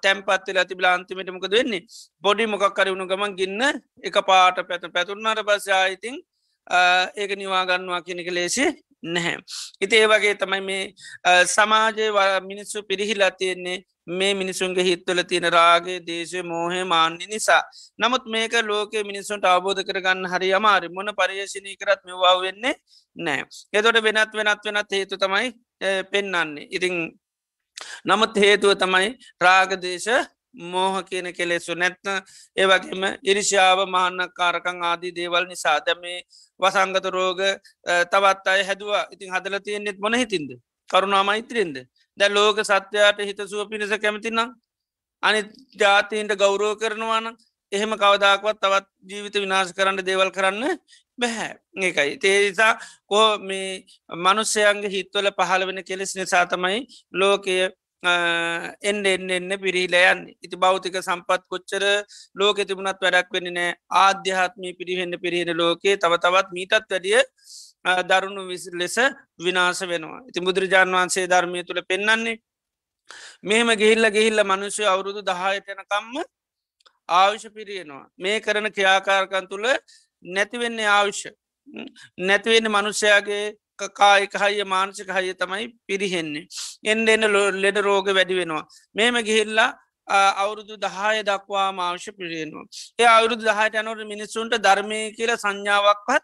තැම්පත්වෙල 0.03 0.57
ඇතිබිලා 0.57 0.93
අන්තිමටමකද 0.93 1.51
වෙන්නේ? 1.51 1.86
බොඩි 2.24 2.47
මොකක් 2.47 2.74
කරවුණු 2.74 3.05
ගමන් 3.05 3.36
ගින්න 3.36 3.61
එක 4.03 4.17
පාට 4.24 4.59
පැත 4.67 4.84
පැතුන්නට 4.93 5.45
පසායිතින් 5.45 6.17
ඒක 7.15 7.32
නිවාගන්නවා 7.36 8.01
කියනක 8.01 8.32
ලේසි 8.32 8.65
නැහැ. 9.03 9.38
ඉති 9.82 9.95
ඒ 9.95 10.07
වගේ 10.07 10.36
තමයි 10.36 10.61
මේ 10.61 10.84
සමාජය 11.45 12.11
මිනිස්සු 12.41 12.84
පිරිහිලා 12.84 13.32
තියෙන්නේ 13.32 13.78
මේ 14.07 14.34
මිනිසුන්ගේ 14.34 14.84
හිත්වල 14.84 15.22
තියෙන 15.24 15.47
රාගේ 15.53 15.99
දේශය 16.07 16.43
මෝහය 16.43 16.84
මාන්‍ය 16.84 17.28
නිසා. 17.28 17.61
නමුත් 17.99 18.26
මේක 18.26 18.53
ලෝක 18.63 18.93
මිනිසුන්ට 19.05 19.45
අවබෝධ 19.45 19.84
කරගන්න 19.84 20.28
හරි 20.28 20.53
අමාරි 20.53 20.89
මොන 20.89 21.13
පර්යේශනය 21.15 21.76
කරත් 21.76 22.03
මෙවා 22.05 22.36
වෙන්නේ 22.41 22.76
නෑ. 23.15 23.43
එතොට 23.74 24.03
වෙනත් 24.03 24.34
වෙනත් 24.34 24.65
වෙනත් 24.65 24.91
හේතු 24.91 25.17
තමයි 25.17 25.53
පෙන්නන්නේ. 26.11 26.67
ඉතිං 26.72 26.95
නමුත් 28.05 28.36
හේතුව 28.36 28.76
තමයි 28.76 29.15
රාගදේශ 29.41 30.09
මෝහ 30.54 31.04
කියන 31.04 31.34
කෙලෙසු 31.34 31.76
නැත්න 31.76 32.22
ඒවගේම 32.56 33.04
ඉරිෂාව 33.24 33.80
මහන්න 33.86 34.32
කාරකං 34.32 34.84
ආදී 34.84 35.12
දේවල් 35.12 35.45
නිසා 35.47 35.80
දැම 35.80 36.02
මේ 36.02 36.24
වසංගත 36.60 37.06
රෝග 37.10 37.39
තවත් 38.12 38.47
අය 38.47 38.64
හැදවා. 38.64 39.04
ඉතින් 39.12 39.32
හදල 39.32 39.60
තියෙන්නෙත් 39.60 40.00
මොන 40.00 40.14
හිතින්ද? 40.14 40.52
කරුණා 40.89 41.24
මෛත්‍රින්ද 41.24 41.78
දැ 42.18 42.30
ලෝක 42.30 42.58
සත්‍යයට 42.62 43.20
හිත 43.22 43.39
සුව 43.47 43.70
පිණිස 43.70 43.93
කැමතිනම් 43.97 44.39
අනි 45.24 45.39
ජාතීන්ට 45.76 46.34
ගෞරෝ 46.36 46.74
කරනවාන 46.76 47.36
එහෙම 47.72 47.91
කවදාකවත් 47.93 48.60
තවත් 48.60 48.88
ජීවිත 49.10 49.36
විනාශ 49.36 49.74
කරන්න 49.78 50.06
දේවල් 50.06 50.32
කරන්න 50.32 50.80
බැහැ. 51.18 51.52
ඒකයි. 51.78 52.18
තේනිසා 52.18 52.74
කෝ 53.08 53.38
මේ 53.39 53.86
මනුස්සයන්ගේ 54.18 54.93
හිත්වල 54.95 55.30
පහළ 55.32 55.68
වෙන 55.68 55.84
කෙලෙස් 55.84 56.16
නිසා 56.16 56.45
තමයි 56.45 56.80
ලෝකය 57.14 57.58
එන්න 58.04 59.06
එන්න 59.06 59.30
එන්න 59.30 59.52
පිරිහිලයන් 59.58 60.20
ඉති 60.39 60.56
බෞතික 60.58 60.95
සම්පත් 60.97 61.41
කොච්චර 61.45 61.84
ලෝක 62.34 62.58
තිබුණත් 62.60 63.02
වැඩක් 63.02 63.30
වෙන්න 63.30 63.50
නෑ 63.52 63.76
ආධ්‍යාත්මී 63.97 64.74
පිරිහෙන්න 64.74 65.20
පිරිහෙන 65.20 65.52
ලෝකයේ 65.54 65.97
තව 65.97 66.14
තවත් 66.18 66.47
මීටත් 66.52 66.74
වැඩිය 66.86 67.20
දරුණු 68.06 68.47
විසි 68.47 68.72
ලෙස 68.74 68.97
විනාස 69.38 69.82
වෙනවා 69.84 70.22
ඉති 70.24 70.39
බුදුරජාණන් 70.41 70.95
වහන්සේ 70.95 71.28
ධර්මය 71.28 71.64
තුළ 71.64 71.82
පෙන්න්නන්නේ 71.84 72.39
මෙහෙම 73.43 73.70
ගිහිල්ල 73.76 74.06
ගිහිල්ල 74.10 74.43
මනුෂ්‍ය 74.45 74.84
අවුරුදු 74.86 75.22
දහයටනකම්ම 75.24 76.24
ආවිෂ 77.10 77.45
පිරියෙනවා 77.52 78.06
මේ 78.18 78.39
කරන 78.39 78.72
ක්‍රියාකාරකන් 78.72 79.47
තුළ 79.47 79.68
නැතිවෙන්නේ 80.26 80.89
ආවිශ්‍ය 80.89 81.32
නැතිවෙන්න 82.20 82.70
මනුෂ්‍යයාගේ 82.70 83.45
කායික 83.96 84.34
හය 84.36 84.64
මානසික 84.66 85.10
හය 85.10 85.34
තමයි 85.34 85.68
පිරිහෙන්නේ. 85.88 86.48
එන්න 86.86 87.08
එන්න 87.08 87.30
ලෙඩ 87.58 87.78
රෝග 87.80 88.10
වැඩි 88.12 88.40
වෙනවා. 88.42 88.66
මෙම 88.96 89.22
ගිහිල්ලා 89.22 89.70
අවුරුදු 90.08 90.76
දහය 90.78 91.22
දක්වා 91.24 91.70
මාංශ 91.74 92.10
පිරියෙනවා 92.18 92.66
ඒ 93.00 93.08
අවුරුදු 93.08 93.44
දහයට 93.44 93.76
යනොට 93.76 94.02
මිනිස්සුන්ට 94.06 94.56
ධර්මය 94.58 95.00
කියල 95.12 95.32
සංඥාවක්වත් 95.36 96.24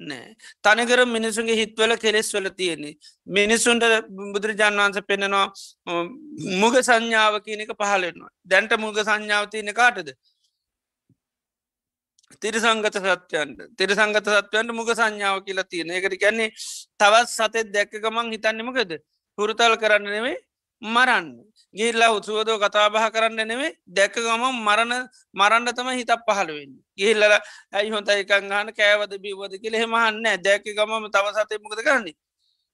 නෑ. 0.00 0.34
තනිකර 0.64 1.04
මිනිසුන්ගේ 1.06 1.56
හිත්වල 1.56 1.96
කෙලෙස් 1.96 2.32
වල 2.34 2.48
තියෙන්නේ. 2.50 2.94
මිනිස්සුන්ට 3.26 3.84
බුදුරජාන් 4.34 4.76
වන්ස 4.76 5.06
පෙන්නවා 5.06 5.46
මුග 6.56 6.74
සංඥාව 6.80 7.34
කියනක 7.46 7.72
පහලෙන්වා 7.74 8.30
දැන්ට 8.44 8.72
මුග 8.78 8.96
සංඥාව 9.00 9.50
තියෙන 9.50 9.74
කාටද? 9.74 10.08
තිරසංගත 12.42 12.96
සත්‍යයන්ට 12.96 13.60
තිරසංගත 13.78 14.28
සත්වයන්ට 14.28 14.72
මුග 14.72 14.90
සංඥාව 14.92 15.42
කියලා 15.46 15.64
තියෙන. 15.64 15.90
එකට 15.90 16.16
කියන්නේ 16.18 16.50
තවත් 16.98 17.28
සතෙත් 17.30 17.68
දැක්ක 17.74 17.92
ගමන් 17.98 18.32
හිතන්නමකද 18.34 18.92
හුරුතල් 19.38 19.76
කරන්න 19.76 20.08
නෙවේ 20.08 20.36
මරන්න. 20.82 21.26
ගිල්ලා 21.74 22.10
උත්සුවදෝ 22.12 22.58
කතාබහ 22.58 22.98
කරන්න 23.14 23.46
නෙවේ 23.46 23.70
දැක්ක 23.88 24.16
ගම 24.18 24.42
මරණ 24.58 24.92
මරන්න 25.34 25.70
තම 25.70 25.88
හිතක් 25.92 26.24
පහළුවෙන් 26.26 26.72
ගිල්ල 26.98 27.22
ඇයි 27.22 27.90
හොත 27.90 28.08
එකන්ගහන 28.10 28.74
කෑවද 28.74 29.14
බිවද 29.18 29.54
කියල 29.62 29.76
හෙමහන්න 29.76 30.26
දැක්ක 30.42 30.66
ගමම 30.68 31.06
තව 31.08 31.26
සතය 31.36 31.58
මුකද 31.58 31.80
කරන්නේ? 31.80 32.16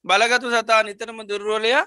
බලගතු 0.04 0.48
සතා 0.50 0.82
නිතරම 0.82 1.20
දුර්වලයා 1.28 1.84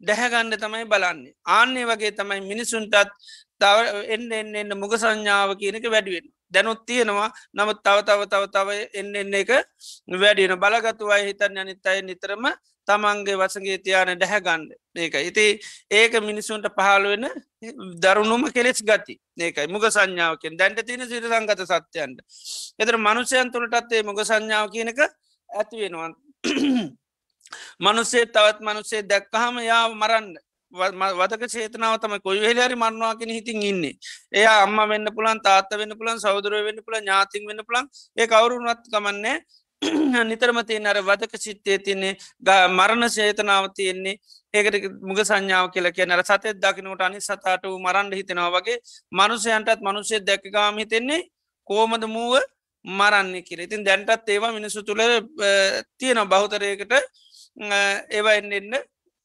දැහැගන්න 0.00 0.56
තමයි 0.56 0.84
බලන්නේ. 0.86 1.34
ආන්නේ 1.46 1.84
වගේ 1.84 2.12
තමයි 2.12 2.40
මිනිසුන්ටත් 2.40 3.12
තව 3.60 3.76
එන්න 4.08 4.32
එන්න 4.32 4.56
එන්න 4.56 4.78
මුග 4.78 4.96
සංඥාව 4.96 5.52
කියනක 5.60 5.86
වැඩුවෙන් 5.86 6.26
දැනුත් 6.52 6.86
තියෙනවා. 6.86 7.30
නමුත් 7.52 7.82
තව 7.82 7.96
තව 8.02 8.20
තව 8.26 8.42
තව 8.48 8.68
එන්න 8.94 9.14
එන්න 9.16 9.34
එක 9.34 9.50
වැඩියන 10.14 10.56
බලගතුවයි 10.56 11.28
හිතන් 11.28 11.58
අනිත් 11.58 11.86
අය 11.86 12.02
නිතරම 12.02 12.44
තමන්ගේ 12.88 13.36
වසගේ 13.36 13.78
තියාන 13.78 14.12
ඩැහැගන්න 14.12 14.62
ඒක 14.96 15.14
ඉති 15.22 15.46
ඒක 15.90 16.12
මිනිසුන්ට 16.20 16.68
පහළුවෙන 16.70 17.26
දරුණුම 17.96 18.48
කෙලෙස් 18.50 18.80
ගති. 18.82 19.14
ඒකයි 19.38 19.68
මුග 19.68 19.84
සංඥාවකෙන් 19.86 20.56
දැන්ට 20.56 20.80
තියෙන 20.86 21.04
සිර 21.04 21.24
සංගත 21.24 21.60
සත්‍යයන්ට. 21.64 22.18
එතර 22.78 22.96
මනුෂයන් 22.98 23.52
තුළටත්තේ 23.52 24.02
මුග 24.02 24.20
සංඥාව 24.22 24.70
කියනක 24.70 25.00
ඇති 25.48 25.76
වෙනවා. 25.76 26.10
මනුස්සේ 27.80 28.26
තවත් 28.26 28.60
මනුස්සේ 28.60 29.02
දැක්කහම 29.04 29.58
යා 29.60 29.88
මරන්න. 29.90 30.36
වදක 30.72 31.48
චේතනාව 31.48 32.00
තම 32.00 32.18
කොයි 32.20 32.40
වෙලරි 32.40 32.76
මරණවාගෙන 32.76 33.30
හිතින් 33.30 33.62
ඉන්නේ. 33.62 33.94
එයා 34.32 34.62
අම්ම 34.62 34.78
වෙන්න 34.88 35.08
පුළන් 35.10 35.40
තාත්ත 35.40 35.70
වෙන්න 35.72 35.96
පුළන් 35.96 36.18
සෞදරය 36.18 36.64
වෙන්න 36.64 36.82
පුළ 36.82 36.96
ඥාතින් 36.96 37.46
වෙන්න 37.46 37.64
පුළන් 37.64 37.88
ඒ 38.16 38.26
කවරුනත් 38.26 38.84
කමන්නේ 38.86 39.36
නිතරම 40.24 40.58
තියෙන් 40.62 40.86
අර 40.86 40.98
වදක 41.00 41.38
චිත්තය 41.38 41.78
තියන්නේ 41.78 42.16
මරණ 42.68 43.08
ශේතනාව 43.08 43.70
තියෙන්නේ. 43.72 44.18
ඒකට 44.54 44.92
මුග 45.02 45.18
සංඥාව 45.20 45.70
කියල 45.70 45.90
කිය 45.92 46.06
නර 46.06 46.22
සතත් 46.22 46.54
දකිනට 46.56 47.00
අනි 47.00 47.20
සතාට 47.20 47.64
වූ 47.64 47.78
මරන්ඩ 47.78 48.14
හිතෙනවා 48.14 48.52
වගේ 48.52 48.78
මනුසයන්ටත් 49.12 49.80
මනුෂ්‍ය 49.80 50.20
දැක්කගාම 50.20 50.78
හිතෙන්නේ 50.78 51.20
කෝමද 51.68 52.04
මූුව 52.06 52.42
මරන්නේ 52.84 53.42
කියර 53.42 53.60
ඉතින් 53.60 53.84
දැන්ටත් 53.84 54.28
ඒවා 54.28 54.52
මිනිසු 54.52 54.82
තුළ 54.82 55.02
තියෙන 55.98 56.28
බෞතරයකට 56.28 56.92
ඒවා 58.10 58.34
එන්න 58.34 58.52
එන්න. 58.52 58.72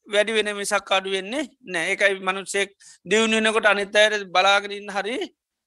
වැඩි 0.08 0.34
වෙන 0.34 0.50
මිසක් 0.56 0.92
අඩු 0.92 1.10
වෙන්නේ 1.10 1.46
නෑ 1.66 1.94
එකයි 1.94 2.20
මනුස්සෙක් 2.22 2.70
දියුණුවෙනකොට 3.06 3.66
අනිත්තයට 3.66 4.28
බලාගෙනන්න 4.28 4.90
හරි 4.90 5.18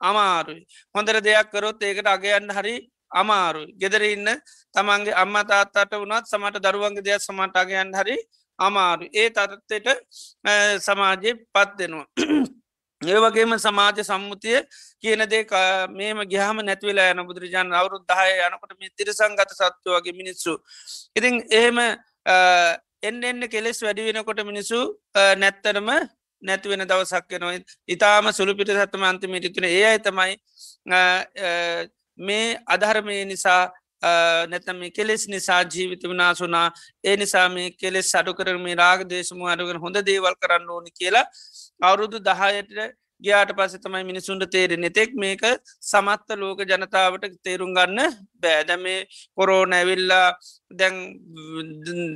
අමාරුයි. 0.00 0.62
හොඳර 0.94 1.20
දෙයක් 1.20 1.50
කරොත් 1.50 1.82
ඒකට 1.82 2.06
අගයන්න 2.06 2.50
හරි 2.50 2.74
අමාරුයි. 3.12 3.72
ගෙදර 3.74 4.02
ඉන්න 4.04 4.28
තමන්ගේ 4.74 5.14
අම්ම 5.14 5.36
තාත්තට 5.44 5.94
වනත් 5.94 6.24
සමට 6.26 6.64
දරුවන්ගේ 6.64 7.02
දෙයක් 7.02 7.22
සමටගයන් 7.22 7.94
හරි 7.94 8.18
අමාරු 8.58 9.08
ඒ 9.12 9.30
තත්ත්යට 9.30 9.88
සමාජය 10.80 11.34
පත් 11.54 11.70
දෙනවා 11.78 12.06
ඒ 13.06 13.20
වගේම 13.20 13.52
සමාජ 13.58 14.00
සම්මුතිය 14.02 14.58
කියන 15.02 15.22
දේ 15.26 15.44
මේම 15.90 16.22
ගහම 16.24 16.62
නැතිවෙලා 16.62 17.12
යන 17.12 17.26
බුදුරජාන් 17.28 17.72
අවුරුත් 17.72 18.04
දහය 18.04 18.30
යනකොට 18.40 18.72
මේ 18.80 18.94
තිරසංගත 18.96 19.50
සත්ව 19.50 19.96
වගේ 19.96 20.12
මිනිස්සු. 20.12 20.56
ඉතින් 21.16 21.34
එහෙම 21.50 21.78
එන්න 23.02 23.22
එන්න 23.22 23.48
කෙලෙස් 23.48 23.82
වැඩි 23.82 24.06
වෙනකොට 24.08 24.40
මිනිසු 24.42 24.78
නැත්තරම 25.36 25.90
නැතිවෙන 26.42 26.84
දවසක් 26.84 27.32
වෙනවා 27.32 27.58
ඉතාම 27.88 28.28
සුළුපිට 28.32 28.70
සත්තම 28.70 29.04
අන්තිමටිතුන 29.04 29.66
ඒ 29.66 29.82
අයි 29.84 30.00
තමයි 30.00 30.34
මේ 32.18 32.46
අධර්මය 32.66 33.16
නිසා 33.24 33.62
නැතම 34.46 34.80
කෙලෙස් 34.90 35.28
නිසා 35.28 35.62
ජීවිත 35.66 36.02
වනාසුනා 36.04 36.68
ඒ 37.04 37.16
නිසා 37.16 37.48
මේ 37.48 37.70
කෙලෙස් 37.72 38.14
අඩු 38.14 38.34
කරම 38.34 38.66
රාග 38.74 39.04
දේශම 39.06 39.42
අඩුගෙන 39.46 39.78
හොඳ 39.78 39.96
දේවල් 40.02 40.36
කරන්න 40.36 40.70
ඕනි 40.70 40.90
කියලා 40.92 41.26
අවුරුදු 41.80 42.18
දහයට 42.20 42.96
ගයාට 43.22 43.52
පස 43.52 43.78
තමයි 43.78 44.04
මිනිසුන්ට 44.04 44.44
තේරෙන 44.48 44.86
තෙක් 44.92 45.14
මේක 45.16 45.42
සමත්ත 45.82 46.36
ලෝක 46.36 46.60
ජනතාවට 46.62 47.36
තේරුම් 47.42 47.72
ගන්න 47.72 48.16
බෑද 48.38 48.70
මේ 48.78 49.06
කොරෝ 49.34 49.62
නැවිල්ලා 49.66 50.28
දැන් 50.72 50.96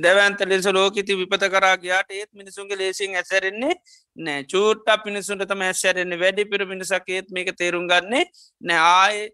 දැවන්ත 0.01 0.45
ලෙස 0.45 0.67
ලෝකති 0.69 1.17
විපත 1.17 1.45
කරා 1.49 1.75
ගයාට 1.77 2.11
ඒත් 2.11 2.29
මිනිසුන්ගේ 2.33 2.77
ලේසින් 2.77 3.15
ඇසරෙන්නේ 3.15 3.73
නෑ. 4.17 4.43
චූට්ට 4.45 5.03
පිනිසුන්ට 5.03 5.47
තම 5.47 5.63
ඇසරෙන්නේ. 5.63 6.19
වැඩි 6.19 6.45
පිර 6.45 6.65
මිනිසක් 6.65 7.09
ඒත් 7.09 7.31
මේක 7.31 7.55
තේරුම් 7.57 7.87
ගන්නේ 7.87 8.25
නෑ. 8.61 8.81
ආය 8.97 9.29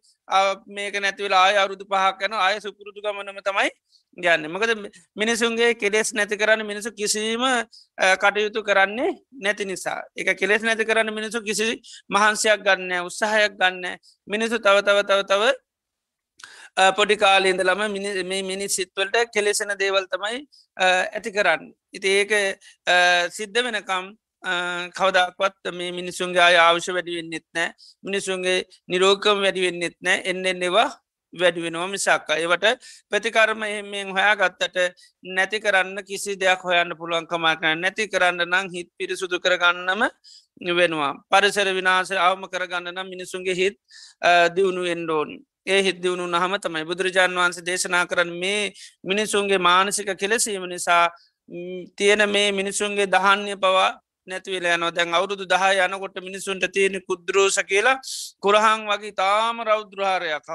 මේක 0.68 0.96
නැතිවලා 0.98 1.44
ආය 1.44 1.56
අවුරුදු 1.58 1.86
පහක් 1.86 2.16
කන 2.20 2.34
ආය 2.36 2.56
සුපුරුදු 2.60 3.00
ගමනම 3.02 3.40
තමයි 3.42 3.70
ගන්න 4.18 4.48
මකද 4.48 4.72
මිනිසුන්ගේ 5.16 5.70
කෙලෙස් 5.76 6.14
නැති 6.14 6.36
කරන්න 6.36 6.66
මිනිසු 6.66 6.90
කිසිීම 6.92 7.44
කටයුතු 8.18 8.64
කරන්නේ 8.64 9.12
නැති 9.38 9.66
නිසා. 9.66 10.02
එක 10.16 10.34
කෙලෙස් 10.36 10.62
නැති 10.62 10.86
කරන්න 10.86 11.14
මිනිසු 11.14 11.42
කිසි 11.42 11.80
මහන්සයක් 12.10 12.60
ගන්න 12.62 12.92
උත්සාහයක් 13.04 13.54
ගන්න 13.56 13.98
මිනිසු 14.28 14.60
තව 14.60 14.82
තව 14.82 14.98
තව 15.04 15.22
තව 15.24 15.44
පොඩි 16.92 17.16
කාලේන්දලම 17.16 17.82
මේ 17.90 18.44
මිනි 18.44 18.70
සිත්වලට 18.70 19.32
කෙලෙසෙන 19.34 19.74
දේවල් 19.76 20.06
තමයි 20.08 20.46
ඇති 20.78 21.32
කරන්න. 21.32 21.74
ඉති 21.92 22.08
ඒක 22.10 22.32
සිද්ධ 23.32 23.60
වෙනකම් 23.60 24.06
කවදක්වත් 24.94 25.74
මේ 25.74 25.92
මිනිසුන්ගේ 25.94 26.44
අය 26.44 26.58
අවශ්‍ය 26.60 26.92
වැඩි 26.92 27.18
වෙන්නෙත් 27.18 27.46
නෑ 27.52 27.70
මිනිසුන්ගේ 28.04 28.58
නිරෝකම 28.90 29.44
වැඩි 29.44 29.62
වෙන්නෙත් 29.62 29.98
නෑ 30.02 30.24
එන්න 30.26 30.46
එන්නවා 30.46 30.88
වැඩි 31.34 31.62
වෙනවා 31.62 31.88
මිසක්ක 31.88 32.30
ඒවට 32.34 32.66
ප්‍රතිකර්ම 33.10 33.64
එහෙමෙන් 33.64 34.12
හොයා 34.12 34.36
ගත්තට 34.36 34.78
නැති 35.30 35.60
කරන්න 35.60 36.00
කිසි 36.04 36.36
දෙයක් 36.36 36.62
හොයන්න 36.62 36.96
පුළුවන්කමක් 36.96 37.66
නැති 37.76 38.08
කරන්න 38.08 38.46
නං 38.46 38.70
හිත් 38.70 38.90
පිරිසුදු 38.98 39.40
කරගන්නම 39.40 40.08
වෙනවා 40.72 41.12
පරිසර 41.30 41.70
විනාස 41.72 42.12
අවම 42.20 42.48
කරගන්න 42.48 42.92
නම් 42.94 43.08
මිනිසුන්ගේ 43.08 43.56
හිත් 43.56 43.78
දියුණු 44.56 44.88
එන්ඩෝන් 44.88 45.38
ඒ 45.66 45.82
හිත් 45.82 45.98
දියුණු 46.00 46.26
නහම 46.28 46.58
තමයි 46.58 46.86
බුදුරජාන් 46.86 47.34
වහන්සේ 47.34 47.66
දේශනා 47.66 48.06
කරන්න 48.06 48.34
මේ 48.36 48.74
මිනිසුන්ගේ 49.04 49.60
මානසික 49.60 50.10
කෙලෙසීම 50.16 50.66
නිසා 50.66 51.06
තියෙන 51.96 52.30
මේ 52.30 52.52
මිනිසුන්ගේ 52.54 53.08
දහන්නේ 53.08 53.58
පවා 53.58 53.92
නැතිවල 54.28 54.66
යන 54.68 54.86
දැන් 54.90 55.14
අවුරුදු 55.14 55.46
දහ 55.46 55.64
යනකොට 55.78 56.18
මිනිසුන්ට 56.20 56.66
තියෙන 56.70 56.98
කුද්‍රෝෂ 57.04 57.60
කියලා 57.64 57.96
කුරහන් 58.40 58.82
වගේ 58.88 59.14
තාම 59.14 59.62
රෞද්‍රහාරයක්. 59.62 60.48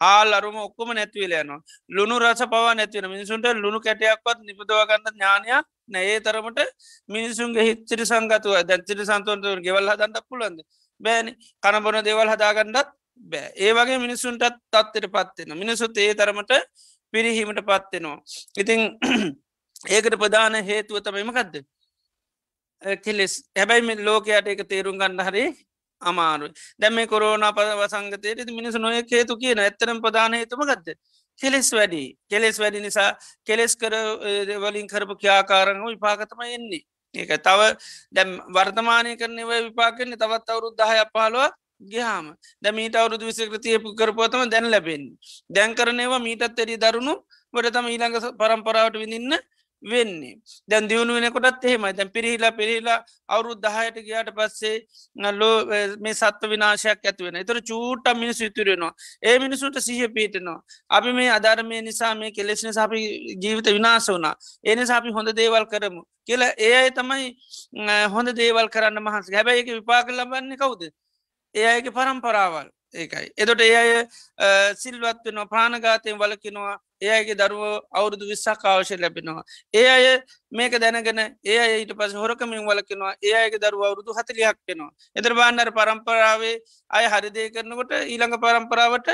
හාල් 0.00 0.30
අරුම 0.32 0.56
ඔක්කොම 0.58 0.92
නැතිවල 0.92 1.34
යනවා. 1.34 1.60
ලුණු 1.90 2.18
රස 2.18 2.42
පවා 2.44 2.74
නැතිවෙන 2.74 3.10
මිනිසුන්ට 3.10 3.46
ලුණු 3.56 3.80
කැටයක්වත් 3.80 4.38
නිපදවගන්න 4.42 5.08
ඥානයක් 5.08 5.66
නෑ 5.88 6.20
තරමට 6.20 6.60
මිනිසුන්ගේ 7.08 7.64
හිච්චිරි 7.64 8.04
සංගතුව 8.04 8.62
දැන්චිරි 8.64 9.04
සන්තවන්තුව 9.04 9.60
ගෙවල් 9.60 9.90
හදන්න 9.90 10.28
පුළන්ද 10.28 10.58
බෑන. 11.00 11.34
කනබොන 11.62 12.00
දෙවල් 12.02 12.28
හදාගන්නත් 12.28 12.88
බෑ. 13.20 13.52
ඒ 13.56 13.72
වගේ 13.72 13.98
මිනිසුන්ටත් 13.98 14.56
තත්වට 14.70 15.12
පත්වෙන 15.12 15.58
මිනිසුත් 15.58 15.98
ඒ 15.98 16.14
තරමට 16.14 16.52
පිරිහීමට 17.12 17.62
පත්වෙනවා 17.62 18.18
ඉතිං 18.56 18.80
ඒකට 19.88 20.16
ප්‍රධාන 20.16 20.56
හේතුව 20.62 21.00
තමයිමකක්ද 21.00 21.54
කෙලෙස්. 22.82 23.32
හැබැයි 23.54 23.82
මෙ 23.82 23.94
ලෝකයට 23.96 24.48
එක 24.48 24.62
තේරුම් 24.68 24.98
ගන්න 24.98 25.20
හරි 25.20 25.44
අමාරු 26.02 26.48
දැම 26.78 26.96
කොරෝන 27.06 27.44
පදව 27.50 27.88
සංගතයට 27.88 28.50
මිනිස 28.50 28.74
නොය 28.76 29.02
හේතු 29.04 29.36
කියන 29.36 29.58
ඇත්තරම් 29.58 30.00
ප්‍රධාන 30.00 30.34
හේතුම 30.34 30.60
ගත්ත 30.62 30.96
කෙලෙස් 31.38 31.72
වැඩි. 31.72 32.04
කෙලෙස් 32.28 32.58
වැඩි 32.58 32.80
නිසා 32.80 33.10
කෙලෙස් 33.46 33.76
කර 33.76 33.94
වලින් 34.58 34.86
කරපු 34.86 35.14
ක්‍යාකාරංව 35.16 35.84
විපාකතම 35.86 36.40
එන්නේ. 36.48 36.84
ඒක 37.14 37.30
තව 37.38 37.60
දැම් 38.12 38.30
වර්තමානය 38.48 39.16
කරනව 39.16 39.50
විපාකන්නේ 39.66 40.16
තවත් 40.16 40.48
අවුරුත් 40.48 40.74
දහය 40.74 41.04
පහලුව 41.10 41.50
ගහාම 41.82 42.26
ද 42.62 42.66
මීට 42.70 42.94
අවුරුදු 42.94 43.24
විසකෘතියපු 43.26 43.94
කරපුවතම 43.94 44.48
දැන් 44.48 44.70
ලැබෙන් 44.70 45.04
දැන් 45.50 45.74
කරනවා 45.74 46.20
මීටත් 46.20 46.58
එරි 46.58 46.76
දරුණු 46.76 47.14
වට 47.54 47.72
තම 47.72 47.86
ඊළඟ 47.86 48.36
පරම්පරාවට 48.38 49.00
විඳන්න 49.02 49.34
වෙන්නේ. 49.82 50.34
දැන් 50.68 50.88
දියුණු 50.88 51.14
වෙනකොටත් 51.14 51.64
එහෙමයි. 51.64 51.92
දැන් 51.92 52.10
පිරිහිලා 52.10 52.52
පිරිහිලා 52.52 52.98
අවුරුත් 53.28 53.62
දහයට 53.62 53.96
ගයාට 54.06 54.30
පස්සේ 54.34 54.76
ලෝ 55.32 55.56
මේ 56.00 56.14
සත්ව 56.14 56.50
විනාශයක් 56.50 57.04
ඇතිවෙන 57.04 57.36
එතර 57.36 57.60
චූට්ට 57.62 58.14
මිනිස් 58.16 58.40
විතුරෙනවා 58.40 58.92
ඒ 59.22 59.38
මිනිසුන්ට 59.38 59.80
සිහ 59.80 60.00
පීටනවා 60.08 60.58
අපි 60.90 61.12
මේ 61.12 61.30
අධර්මය 61.30 61.82
නිසා 61.82 62.14
මේ 62.14 62.32
කෙලෙස්න 62.32 62.72
සපි 62.72 63.02
ජීවිත 63.42 63.68
විනාස 63.70 64.08
වුනා 64.08 64.34
එනි 64.64 64.86
සාපි 64.86 65.12
හොඳ 65.12 65.32
දේවල් 65.32 65.66
කරමු 65.66 66.02
කියල. 66.26 66.42
ඒ 66.58 66.74
අයි 66.74 66.90
තමයි 66.90 67.36
හොඳ 68.08 68.28
දේවල් 68.32 68.68
කරන්න 68.68 69.00
මහන්ස. 69.00 69.30
හැබැයි 69.30 69.62
එක 69.62 69.68
විපාක 69.70 70.08
ලබන්නේ 70.10 70.56
කවුද? 70.56 70.82
ඒ 71.54 71.66
අයගේ 71.66 71.90
පරම්පරාවල්. 71.90 72.68
ඒකයි. 72.94 73.32
එතොට 73.36 73.60
ඒ 73.60 73.76
අය 73.76 73.90
සිල්වත් 74.74 75.24
වෙනවා 75.24 75.46
ප්‍රාණගාතයෙන් 75.46 76.18
වලකිනවා 76.18 76.76
ඒ 77.00 77.10
අයගේ 77.10 77.36
දරුව 77.36 77.62
අවුරුදු 77.92 78.26
විස්සක් 78.26 78.64
අවශ්‍ය 78.64 78.96
ලැබෙනවා. 78.96 79.44
ඒ 79.74 79.86
අය 79.88 80.06
මේක 80.52 80.74
දැනගෙන 80.76 81.20
ඒ 81.44 81.58
අයට 81.58 81.92
පස 81.94 82.14
හොරකමින් 82.14 82.66
වලකිනවා 82.66 83.14
ඒ 83.22 83.34
අයගේ 83.34 83.60
දරුව 83.60 83.82
අවුරුදු 83.82 84.12
හතලියක් 84.12 84.58
වෙනවා. 84.68 84.92
එතර 85.16 85.34
බාන්නර 85.34 85.70
පරම්පරාවේ 85.72 86.56
අය 86.90 87.04
හරිදය 87.06 87.50
කරනකොට 87.50 87.92
ඊළඟ 88.04 88.38
පරම්පරාවට 88.38 89.10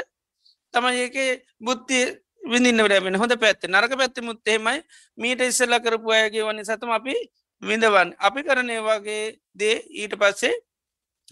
තම 0.74 0.86
ඒක 0.94 1.16
බුද්ධිය 1.60 2.06
විඳින්න 2.44 2.82
වැඩබෙන 2.82 3.16
හොඳ 3.16 3.34
පැත්ත 3.36 3.66
නරක 3.66 3.98
පැත්ති 3.98 4.20
මුත්තේමයි 4.22 4.78
මීට 5.18 5.40
ඉස්සල්ල 5.42 5.76
කරපු 5.80 6.10
අයගේ 6.12 6.44
වනි 6.44 6.64
සතම 6.64 6.92
අපි 6.92 7.14
විඳවන් 7.62 8.14
අපි 8.20 8.40
කරනය 8.42 8.76
වගේ 8.80 9.22
දේ 9.54 9.76
ඊට 9.94 10.14
පස්සේ 10.16 10.54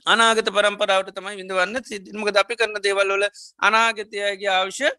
අනාගත 0.07 0.49
පරම්පරාවට 0.49 1.11
තමයි 1.13 1.37
විඳවන්න 1.37 1.81
සිදමක 1.83 2.29
අපි 2.35 2.57
කරන 2.57 2.77
දේවල්වල 2.81 3.25
අනාගතයගේ 3.61 4.51
අවශ්‍ය 4.53 4.91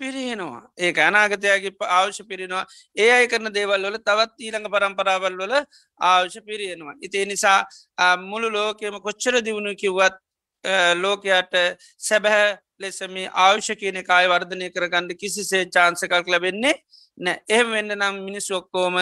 පිරිහෙනවා 0.00 0.62
ඒක 0.78 0.98
අනාගතයගේ 1.00 1.72
අවශ්‍ය 1.90 2.24
පිරිෙනවා 2.24 2.64
ඒ 2.96 3.10
අයි 3.10 3.28
කරන 3.28 3.50
දේවල්වල 3.50 3.98
තවත් 4.00 4.34
ඊළඟ 4.40 4.68
පරම්පරාවල් 4.68 5.38
වල 5.40 5.54
අවශ්‍ය 6.00 6.40
පිරියෙනවා 6.42 6.94
ඉතිේ 7.00 7.26
නිසා 7.26 7.58
මුළු 8.24 8.50
ලෝකෙම 8.50 9.00
කොච්චර 9.00 9.40
දියුණු 9.40 9.74
කිව්වත් 9.76 10.16
ලෝකයට 10.96 11.54
සැබැහැ 12.00 12.48
ලෙසම 12.78 13.16
අවශ්‍ය 13.40 13.74
කියන 13.76 14.00
කාය 14.04 14.26
වර්ධනය 14.28 14.70
කරගන්න 14.70 15.10
කිසිසේ 15.16 15.64
චාන්සකක් 15.68 16.28
ලැබෙන්නේ 16.28 16.74
නෑ 17.18 17.42
එහෙම 17.48 17.70
වෙන්න 17.72 17.94
නම් 17.94 18.24
මිනිස් 18.24 18.50
ඔක්කෝම 18.52 18.96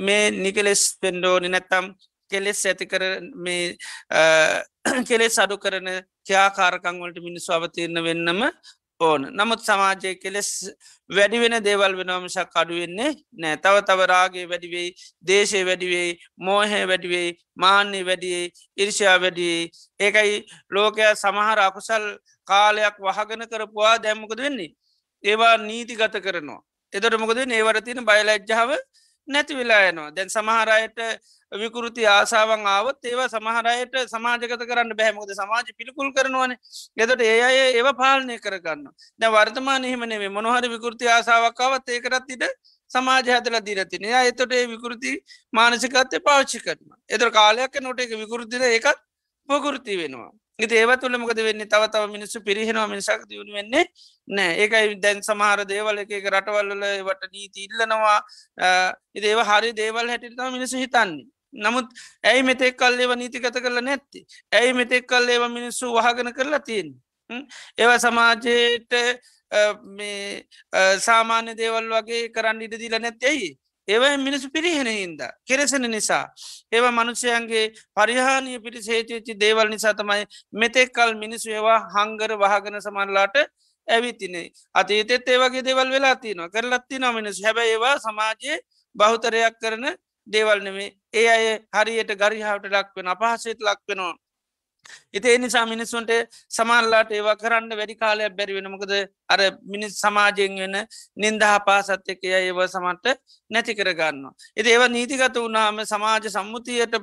මේ 0.00 0.24
නිකලෙස් 0.36 0.82
පෙන්ඩෝනි 1.00 1.48
නැත්තම් 1.48 1.86
කෙලෙස් 2.30 2.64
ඇති 2.66 2.86
කර 2.86 3.04
මේ 3.36 3.76
කෙලෙස් 5.04 5.38
අඩු 5.38 5.58
කරන 5.58 5.88
ක්‍යාකාරකංවලට 6.26 7.22
මිනිස්සු 7.22 7.52
අවතිරන්න 7.52 8.02
වෙන්නම 8.02 8.42
ඕන 9.00 9.22
නමුත් 9.30 9.60
සමාජය 9.60 10.14
කෙලෙස් 10.16 10.50
වැඩි 11.10 11.38
වෙන 11.38 11.56
දේවල් 11.60 11.96
වෙනමශක් 11.98 12.54
අඩුවෙන්නේ 12.54 13.10
නෑ 13.34 13.56
තව 13.58 13.82
තවරාගේ 13.82 14.46
වැඩිවෙයි 14.46 14.94
දේශය 15.24 15.60
වැඩිවෙයි 15.64 16.14
මෝහය 16.38 16.80
වැඩිවෙයි 16.84 17.36
මාන්‍ය 17.56 18.00
වැඩියේ 18.02 18.46
ඉර්ෂා 18.76 19.16
වැඩියේ 19.18 19.68
ඒකයි 20.00 20.38
ලෝකයා 20.70 21.12
සමහර 21.16 21.60
අකුසල් 21.60 22.06
කාලයක් 22.48 22.96
වහගෙන 23.00 23.48
කරපුවා 23.48 23.96
දැම්මකද 23.98 24.40
වෙන්නේ 24.40 24.70
ඒවා 25.24 25.56
නීති 25.58 25.94
ගත 25.94 26.22
කරනවා 26.22 26.62
එතොට 26.92 27.18
මොකද 27.18 27.38
ඒවට 27.38 27.84
තියෙන 27.84 28.04
බයිලජ්ජාව 28.04 28.70
නැති 29.28 29.54
වෙලා 29.54 29.82
යනවා 29.90 30.10
දැන් 30.10 30.30
සමහරයට 30.30 30.98
විකෘති 31.52 32.06
ආසාවන් 32.06 32.66
ආවත් 32.66 33.04
ඒවා 33.04 33.28
සමහරයට 33.28 33.96
සමාජගත 34.08 34.62
කරන්න 34.62 34.92
බැහමකද 34.94 35.32
සමාජ 35.32 35.68
පිළිකුල් 35.78 36.12
කරනවන. 36.12 36.56
එතට 36.96 37.20
ඒ 37.22 37.42
අය 37.42 37.58
ඒව 37.72 37.88
පාලනය 37.96 38.38
කරගන්න 38.38 38.88
දැ 39.20 39.30
වර්තමාන 39.30 39.84
හිමනේ 39.84 40.28
මොනහරි 40.30 40.68
විකෘති 40.68 41.08
ආසාාවක්කාවත් 41.08 41.88
ඒකරත් 41.90 42.30
ඉට 42.30 42.44
සමාජ 42.90 43.22
හදල 43.28 43.60
දීරතින 43.62 44.08
එතොට 44.22 44.52
ඒ 44.52 44.66
විකෘති 44.66 45.12
මානසිකත්තය 45.52 46.20
පාච්චි 46.20 46.60
කරන 46.60 46.96
එතර 47.08 47.30
කාලයක් 47.30 47.80
නොට 47.80 48.00
එක 48.00 48.10
විකෘතිද? 48.14 48.62
ඒකත් 48.62 48.98
පොකෘති 49.48 49.96
වෙනවා. 49.96 50.32
ඉති 50.58 50.74
ඒව 50.74 50.92
තුළ 51.00 51.16
මොකද 51.18 51.38
වෙන්නේ? 51.38 51.66
තව 51.66 51.88
තව 51.88 52.10
මිනිස්සු 52.10 52.40
පිරිහෙනවා 52.40 52.88
මිනිසක් 52.88 53.22
දියුණු 53.28 53.52
වෙන්නේ 53.52 53.84
නෑ 54.28 54.52
ඒකයි 54.62 54.98
දැන් 54.98 55.22
සමහර 55.22 55.64
දේවල් 55.64 55.98
එක 55.98 56.12
රටවල්ල 56.24 56.84
වට 57.08 57.32
නීති 57.32 57.66
ඉල්ලනවා. 57.66 58.18
ඉදේව 59.14 59.40
හරි 59.44 59.72
දේවල් 59.72 60.08
හැටිතම 60.08 60.52
මිනිසු 60.52 60.76
හිතන්නේ. 60.76 61.26
නමුත් 61.56 61.86
ඇයි 62.24 62.42
මෙතෙක් 62.42 62.76
කල්ලේව 62.76 63.12
නීතිගත 63.16 63.56
කරල 63.56 63.80
නැත්ති? 63.80 64.20
ඇයි 64.52 64.72
මෙතෙක් 64.72 65.06
කල්ලේව 65.06 65.42
මිනිස්සු 65.50 65.92
වහගෙන 65.92 66.32
කරලා 66.32 66.60
තියෙන් 66.60 66.88
ඒව 67.78 67.92
සමාජයට 67.98 68.92
සාමාන්‍ය 71.00 71.54
දේවල් 71.54 71.86
වගේ 71.92 72.28
කරන්න 72.30 72.62
ඉඩ 72.62 72.78
දීල 72.78 72.98
නැත්තැයි 72.98 73.50
ඒව 73.88 74.04
මිනිසු 74.18 74.50
පිරිහෙන 74.50 74.88
හින්ද 74.88 75.20
කෙරෙසෙන 75.44 75.86
නිසා. 75.90 76.24
ඒවා 76.72 76.92
මනුෂ්‍යයන්ගේ 76.92 77.66
පරිහානය 77.94 78.58
පිටි 78.60 78.80
හේතුච්චි 78.88 79.38
දේවල් 79.38 79.68
නිසා 79.70 79.94
තමයි 79.94 80.24
මෙතෙක් 80.52 80.90
කල් 80.92 81.14
මිනිස්සු 81.16 81.50
ඒවා 81.50 81.78
හංගර 81.94 82.32
වහගෙන 82.36 82.80
සමන්ලාට 82.80 83.36
ඇවිතිනේ 83.88 84.46
අතීතෙත් 84.74 85.28
ඒවගේ 85.28 85.64
දෙවල් 85.64 85.90
වෙලා 85.90 86.16
තිනවා 86.16 86.48
කරලත්ති 86.48 86.98
නොමිනිස් 86.98 87.38
හැබැ 87.44 87.68
ඒවා 87.68 87.96
සමාජයේ 87.98 88.58
බහුතරයක් 88.96 89.54
කරන 89.62 89.86
දේවල් 90.26 90.60
නෙමේ. 90.60 90.90
ඒ 91.16 91.26
අය 91.30 91.46
හරියට 91.74 92.12
ගරිහාවට 92.16 92.72
ලක්වෙන 92.72 93.12
අපහසේත් 93.14 93.60
ලක්වෙනවා 93.62 94.14
ඉති 95.12 95.28
එනිසා 95.30 95.64
මිනිස්සුන්ට 95.66 96.10
සමල්ලාට 96.50 97.10
ඒවා 97.10 97.36
කරන්න 97.36 97.72
වැඩි 97.72 97.96
කාලයක් 97.96 98.36
බැරි 98.38 98.56
වෙනමකද 98.58 98.92
අර 99.28 99.40
මිනිස් 99.66 99.98
සමාජයෙන් 100.00 100.56
වෙන 100.56 100.76
නින්දහ 101.16 101.46
පාසත් 101.66 102.08
එකය 102.08 102.32
ඒව 102.32 102.60
සමට 102.66 103.16
නැති 103.50 103.74
කරගන්න. 103.74 104.22
එති 104.56 104.68
ඒව 104.68 104.84
නීතිගත 104.88 105.36
වුණාම 105.36 105.82
සමාජ 105.84 106.28
සම්මුතියට 106.28 106.96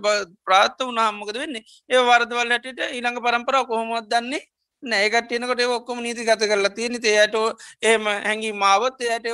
ප්‍රාත්ත 0.45 0.80
වුණහමකද 0.80 1.38
වෙන්නේ? 1.38 1.64
ඒ 1.89 2.01
වරදවල් 2.01 2.53
හැටියට 2.53 2.84
ඊළඟ 2.88 3.20
පරම්පරාව 3.20 3.66
කොහොමොත් 3.68 4.09
දන්නේ 4.09 4.43
නෑකටයනකොට 4.84 5.64
ඔක්කොම 5.70 5.99
නීති 5.99 6.28
ගත 6.28 6.41
කරලා 6.43 6.70
තියෙන 6.72 6.99
එයට 7.05 7.36
ඒම 7.84 8.03
හැඟි 8.05 8.51
මාවත් 8.55 9.01
එයට 9.07 9.28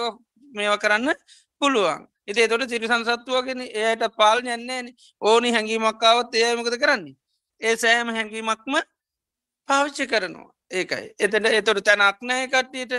මේව 0.54 0.78
කරන්න 0.78 1.14
පුළුවන්. 1.62 2.08
ඉති 2.30 2.48
තොට 2.48 2.70
සිරිසන් 2.70 3.04
සත්තුවගෙන 3.06 3.62
එයට 3.64 4.04
පාල් 4.18 4.40
යන්නේ 4.46 4.94
ඕනි 5.22 5.52
හැඟීමක්කාවත් 5.52 6.36
ඒයමකද 6.36 6.78
කරන්නේ. 6.78 7.16
ඒ 7.62 7.76
සෑම 7.76 8.10
හැඟීමක්ම 8.10 8.76
පාවිච්චි 9.70 10.08
කරනවා. 10.08 10.50
ඒකයි. 10.72 11.06
එතට 11.20 11.46
එතොට 11.52 11.84
තැනක් 11.84 12.20
නෑ 12.24 12.48
කට්ටියට. 12.48 12.94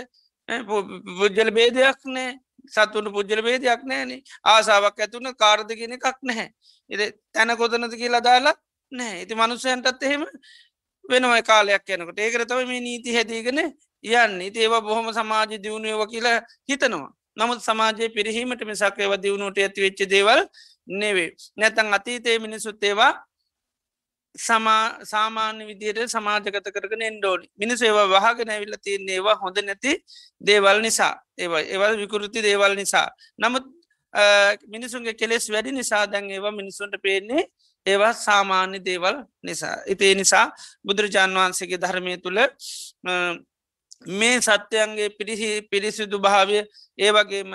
පුද්ජල 1.19 1.51
බේදයක් 1.51 1.99
නෑ 2.07 2.31
සත්තුන 2.67 3.07
පුද්ජල 3.13 3.41
බේදයක් 3.41 3.83
නෑන 3.83 4.11
ආසාාවක් 4.45 4.99
ඇතුන 4.99 5.31
කාර්දගෙන 5.35 5.95
එකක් 5.97 6.17
නැහැ. 6.23 6.49
එ 6.89 7.11
තැන 7.33 7.57
කොතනද 7.57 7.95
කියලා 7.95 8.23
දාලා 8.23 8.55
නෑ 8.91 9.21
ඉති 9.23 9.35
මනුස්සයන්ටත් 9.35 10.03
එහෙම 10.03 10.25
වෙනවයි 11.05 11.43
කාලයක් 11.43 11.89
යනකට. 11.89 12.19
ඒකරතව 12.19 12.67
මේ 12.67 12.81
නීති 12.81 13.15
හැදීගෙන 13.15 13.59
යන්න. 14.03 14.41
ඉති 14.41 14.59
ඒවා 14.59 14.81
බොහොම 14.81 15.13
සමාජ 15.13 15.57
දියුණුවව 15.63 16.07
කියලා 16.11 16.37
හිතනවා. 16.69 17.09
නමුත් 17.41 17.59
සමාජයේ 17.61 18.13
පිරිහීමට 18.17 18.63
මිසක් 18.71 19.01
ඒව 19.03 19.17
දියුණුවට 19.23 19.65
ඇති 19.65 19.85
වෙච්ච 19.85 20.05
දේවල් 20.13 20.41
නෙවේ. 21.01 21.29
නැතන් 21.57 21.93
අතීතයේ 21.93 22.39
මිනිසුත් 22.39 22.83
ඒවා 22.83 23.13
සමා 24.35 25.03
සාමාන්‍ය 25.03 25.65
විදියට 25.67 26.07
සමාජගත 26.07 26.67
කරගෙන 26.75 27.01
එන්ඩෝඩි 27.01 27.47
මිනිස් 27.57 27.81
ඒවා 27.81 28.07
වහගෙන 28.07 28.49
ඇවිල්ල 28.49 28.77
තියන්නේ 28.83 29.15
ඒවා 29.15 29.35
හොඳ 29.35 29.57
නැති 29.59 29.97
දේවල් 30.41 30.81
නිසා. 30.81 31.13
ඒවා 31.37 31.61
ඒවල් 31.63 31.97
විකෘති 31.97 32.41
දේවල් 32.41 32.75
නිසා. 32.75 33.07
නමුත් 33.37 33.65
මිනිසුන්ගේ 34.67 35.13
කෙලෙස් 35.13 35.49
වැඩි 35.49 35.71
නිසා 35.71 36.05
දැන් 36.07 36.31
ඒවා 36.31 36.51
මිනිසුන්ට 36.51 36.95
පේන්නේ 37.01 37.45
ඒවා 37.85 38.13
සාමාන්‍ය 38.15 38.79
දේවල් 38.85 39.23
නිසා. 39.43 39.75
ඉතිේ 39.85 40.15
නිසා 40.15 40.45
බුදුරජාන් 40.85 41.33
වහන්සේගේ 41.33 41.81
ධර්මය 41.83 42.17
තුළ 42.17 42.39
මේ 44.01 44.41
සත්‍යයන්ගේ 44.41 45.09
පිරිහි 45.11 45.49
පිරිසිදු 45.63 46.17
භාවය 46.19 46.59
ඒ 46.97 47.11
වගේම 47.11 47.51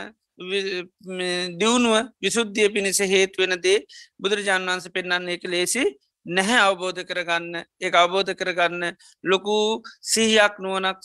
දියුණුව 1.59 1.97
විසුද්ධිය 2.19 2.69
පිණිස 2.69 2.99
හේත්වෙනදේ 2.99 3.79
බුදුරජාන් 4.19 4.67
වන්ස 4.67 4.89
පෙන්න්නන්නේ 4.91 5.35
එක 5.35 5.45
ලේසි 5.47 5.85
නැහැ 6.27 6.61
අවබෝධ 6.61 7.03
කරගන්න. 7.03 7.65
ඒ 7.81 7.91
අවබෝධ 7.93 8.33
කරගන්න 8.35 8.85
ලොකු 9.25 9.83
සිහියක් 10.03 10.59
නුවනක් 10.59 10.99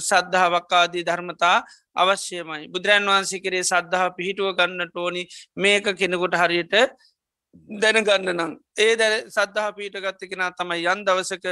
සද්ධාවක්කාදී 0.00 1.04
ධර්මතා 1.04 1.64
අවශ්‍යමයි. 1.96 2.68
බුදුරන් 2.68 3.06
වහන්සේ 3.06 3.40
කරේ 3.40 3.64
සද්ධහා 3.64 4.10
පිහිටුව 4.10 4.54
ගන්න 4.54 4.88
ටෝනි 4.88 5.22
මේක 5.56 5.86
කෙනෙකුට 5.94 6.34
හරියට 6.34 6.74
දැනගන්න 7.76 8.30
නම්. 8.30 8.52
ඒ 8.76 8.96
දැ 8.96 9.24
සද්ධහා 9.26 9.72
පීට 9.72 9.96
ගත්තකෙන 9.96 10.44
තමයි 10.52 10.84
යන් 10.86 11.04
දවසක 11.04 11.46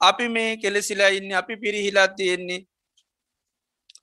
අපි 0.00 0.28
මේ 0.28 0.56
කෙලෙසිලා 0.56 1.10
ඉන්න 1.10 1.32
අපි 1.34 1.56
පිරිහිලා 1.56 2.08
තියෙන්නේ. 2.10 2.64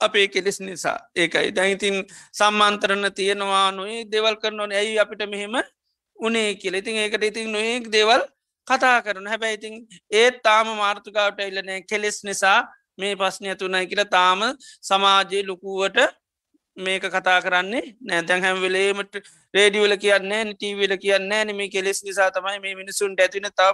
අපේ 0.02 0.28
කෙලෙස් 0.28 0.60
නිසා. 0.62 0.98
ඒකයි. 1.16 1.48
දැයිතින් 1.52 1.96
සම්මාන්තරණ 2.34 3.14
තියෙනවා 3.14 3.68
නොේ 3.72 4.00
දෙවල් 4.06 4.36
කරනවන 4.36 4.72
ඇයි 4.74 5.00
අපිට 5.00 5.24
මෙහෙම 5.30 5.56
උනේ 6.18 6.50
කියල. 6.56 6.76
ඉතින් 6.76 6.96
ඒකට 6.98 7.24
ඉතින් 7.24 7.52
නොයෙක් 7.52 7.92
දේවල් 7.92 8.24
කතා 8.68 9.02
කරන 9.02 9.28
හැබැයි 9.28 9.58
ඉතින් 9.58 9.76
ඒත් 10.14 10.36
තාම 10.44 10.68
මාර්ථකාවට 10.76 11.40
එල්ලනෑ 11.42 11.82
කෙලෙස් 11.84 12.18
නිසා 12.24 12.60
මේ 12.98 13.14
පස්්නය 13.16 13.56
තුනයි 13.56 13.86
කියලා 13.88 14.10
තාම 14.10 14.42
සමාජයේ 14.82 15.44
ලොකුවට 15.44 15.98
මේක 16.78 17.04
කතා 17.06 17.40
කරන්නේ 17.42 17.84
නෑතැන් 18.02 18.44
හැම් 18.44 18.62
වෙලේමට 18.62 19.16
රේඩියවල 19.54 19.96
කියන්නේ 19.98 20.44
ටීවල 20.52 20.94
කියන්නේ 20.98 21.42
නම 21.46 21.62
කෙලෙස් 21.70 22.04
නිසා 22.04 22.30
තමයි 22.32 22.60
මේ 22.60 22.76
මිනිසුන්ට 22.76 23.20
ඇතින 23.20 23.50
තා 23.56 23.72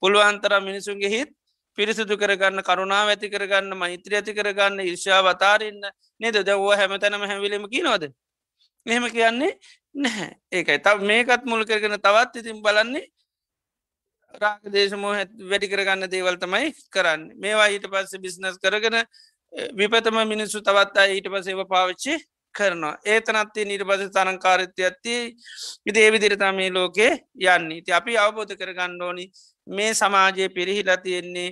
පුළුවන්තර 0.00 0.54
මිනිසුන්ගේ 0.60 1.10
හිත් 1.10 1.30
පිරිසිදු 1.78 2.14
කරගන්න 2.22 2.62
කරුණා 2.68 3.02
ඇති 3.08 3.30
කරගන්න 3.34 3.76
මෛත්‍ර 3.82 4.16
ඇති 4.18 4.34
කරගන්න 4.38 4.80
ඉර්ෂා 4.86 5.20
වතාරන්න 5.26 5.84
නේද? 6.20 6.36
දව්ව 6.48 6.78
හැමතැනම 6.80 7.28
හැවිලීම 7.30 7.68
කිනවද 7.74 8.10
එහෙම 8.86 9.06
කියන්නේ 9.10 9.52
නැහැ. 9.94 10.30
ඒකයි. 10.52 10.78
ත 10.78 10.86
මේකත් 11.02 11.44
මුල් 11.44 11.64
කරගෙන 11.64 11.96
තවත් 11.98 12.42
ඉතින් 12.42 12.62
බලන්නේ 12.62 13.06
රාග 14.34 14.72
දේශමෝ 14.72 15.12
වැඩි 15.50 15.70
කරගන්න 15.72 16.10
දේවල් 16.10 16.36
තමයි 16.36 16.72
කරන්න. 16.94 17.22
මේවා 17.36 17.68
ඊට 17.68 17.86
පස්ස 17.92 18.18
බිස්නස් 18.24 18.58
කරගෙන 18.64 18.98
විපතම 19.74 20.18
මිනිස්සු 20.28 20.60
තවත්තා 20.60 21.06
ඊට 21.06 21.30
පසේව 21.32 21.62
පාවිච්චි 21.68 22.16
කරනවා. 22.54 22.98
ඒතනත්තේ 23.04 23.64
නිට 23.64 23.84
පස 23.88 24.10
තරංකාරිත්‍ය 24.16 24.84
ඇත්ති 24.84 25.14
විදේ 25.86 26.08
විදිරතා 26.12 26.52
මේ 26.52 26.70
ලෝකේ 26.70 27.12
යන්නේ. 27.34 27.82
ති 27.84 27.92
අපි 27.92 28.18
අවබෝධ 28.18 28.54
කරගන්න 28.56 29.02
ඕනි 29.02 29.30
මේ 29.66 29.94
සමාජයේ 29.94 30.48
පිරිහිලා 30.48 30.96
තියෙන්නේ 30.96 31.50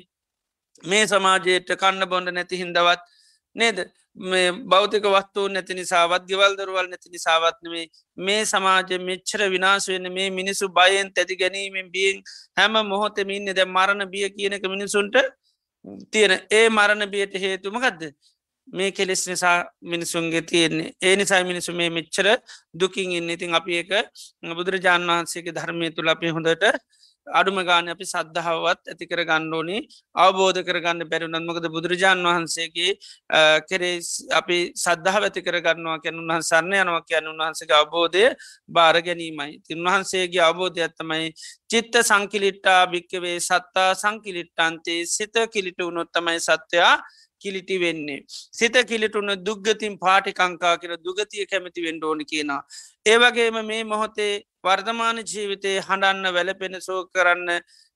මේ 0.82 1.04
සමාජයට 1.06 1.70
කන්න 1.74 2.08
බොන්ඩ 2.08 2.30
නැති 2.30 2.56
හින්දවත් 2.56 3.00
නේද? 3.56 3.78
මේ 4.16 4.52
බෞතික 4.64 5.04
වස්තුූ 5.06 5.48
නැති 5.48 5.74
නිසාවත් 5.74 6.22
ගෙවල් 6.26 6.56
දරුවල් 6.56 6.88
නැති 6.88 7.10
නිසාවත්නේ 7.10 7.86
මේ 8.18 8.42
සමාජ 8.44 8.90
මෙච්චර 9.00 9.40
විනාශ 9.48 9.88
වෙන 9.88 10.12
මේ 10.12 10.28
මිනිසු 10.30 10.68
බයෙන් 10.70 11.12
තැති 11.12 11.36
ගැනීමෙන් 11.36 11.90
බියෙන් 11.90 12.22
හැම 12.56 12.78
මොහොතමින්න 12.84 13.52
දැ 13.52 13.66
මරණ 13.66 14.06
බිය 14.08 14.28
කියනක 14.30 14.64
මිනිසුන්ට 14.66 15.16
තියෙන 16.10 16.32
ඒ 16.50 16.68
මරණ 16.70 17.10
බියට 17.10 17.34
හේතුමකක්ද 17.36 18.02
මේ 18.68 18.90
කෙලෙස් 18.92 19.26
නිසා 19.28 19.58
මිනිසුන්ගේ 19.82 20.42
තියෙන්නේ. 20.42 20.92
ඒ 21.02 21.16
නිසා 21.16 21.44
මිනිසු 21.44 21.72
මේ 21.72 21.90
මෙච්චර 21.90 22.26
දුකින් 22.74 23.12
ඉන්න. 23.12 23.30
ඉතින් 23.30 23.54
අපි 23.54 23.78
එක 23.78 23.90
බුදුරජාණන් 24.50 25.08
වහන්සේගේ 25.08 25.52
ධර්මය 25.52 25.90
තුළ 25.90 26.08
අපි 26.08 26.28
හොඳට 26.28 26.64
අඩුම 27.26 27.58
ගාන 27.60 27.88
අපි 27.88 28.04
සද්ධාවත් 28.04 28.80
ඇතිකර 28.86 29.20
ගණ්ඩෝනි 29.22 29.78
අවබෝධ 30.16 30.60
කරගන්න 30.62 31.02
බැරුනන්මකද 31.04 31.66
බුදුරජාණන් 31.68 32.26
වහන්සේගේ 32.26 32.92
කෙරේ 33.68 33.98
අපි 34.32 34.58
සද්ධහ 34.76 35.18
ඇති 35.20 35.42
කරගන්නවා 35.42 35.98
කැන 35.98 36.22
උන්හන් 36.22 36.42
සරණ 36.42 36.74
යනවා 36.76 37.02
කියන 37.02 37.26
උන්වහන්සගේ 37.26 37.76
අවබෝධය 37.76 38.24
භාර 38.68 38.96
ගැනීමයි. 39.00 39.52
තින්වහන්සේගේ 39.62 40.42
අවබෝධය 40.42 40.82
ඇත්තමයි 40.82 41.34
චිත්ත 41.66 41.94
සංකිලිට්ටා 42.02 42.80
භික්කවේ 42.86 43.36
සත්තා 43.40 43.90
සංකිලිට්ටන්තේ 43.96 45.00
සිත 45.06 45.34
කිලිට 45.52 45.80
උනොත්තමයි 45.82 46.40
සත්‍යයා 46.40 46.94
කිලිටි 47.40 47.80
වෙන්නේ. 47.80 48.20
සිත 48.28 48.76
කිලිටුන්න 48.84 49.32
දුග්ගතින් 49.38 49.98
පාටිකංකා 49.98 50.74
කියල 50.78 50.94
දුගතිය 50.98 51.46
කැමති 51.46 51.80
වෙන්ඩෝනි 51.82 52.24
කියනවා. 52.24 52.62
ඒවගේම 53.06 53.58
මේ 53.64 53.82
මොහොතේ 53.84 54.32
වර්තමාන 54.64 55.18
ජීවිතය 55.24 55.72
හඬන්න 55.80 56.34
වැලපෙන 56.34 56.80
සෝ 56.80 57.00
කරන්න 57.08 57.50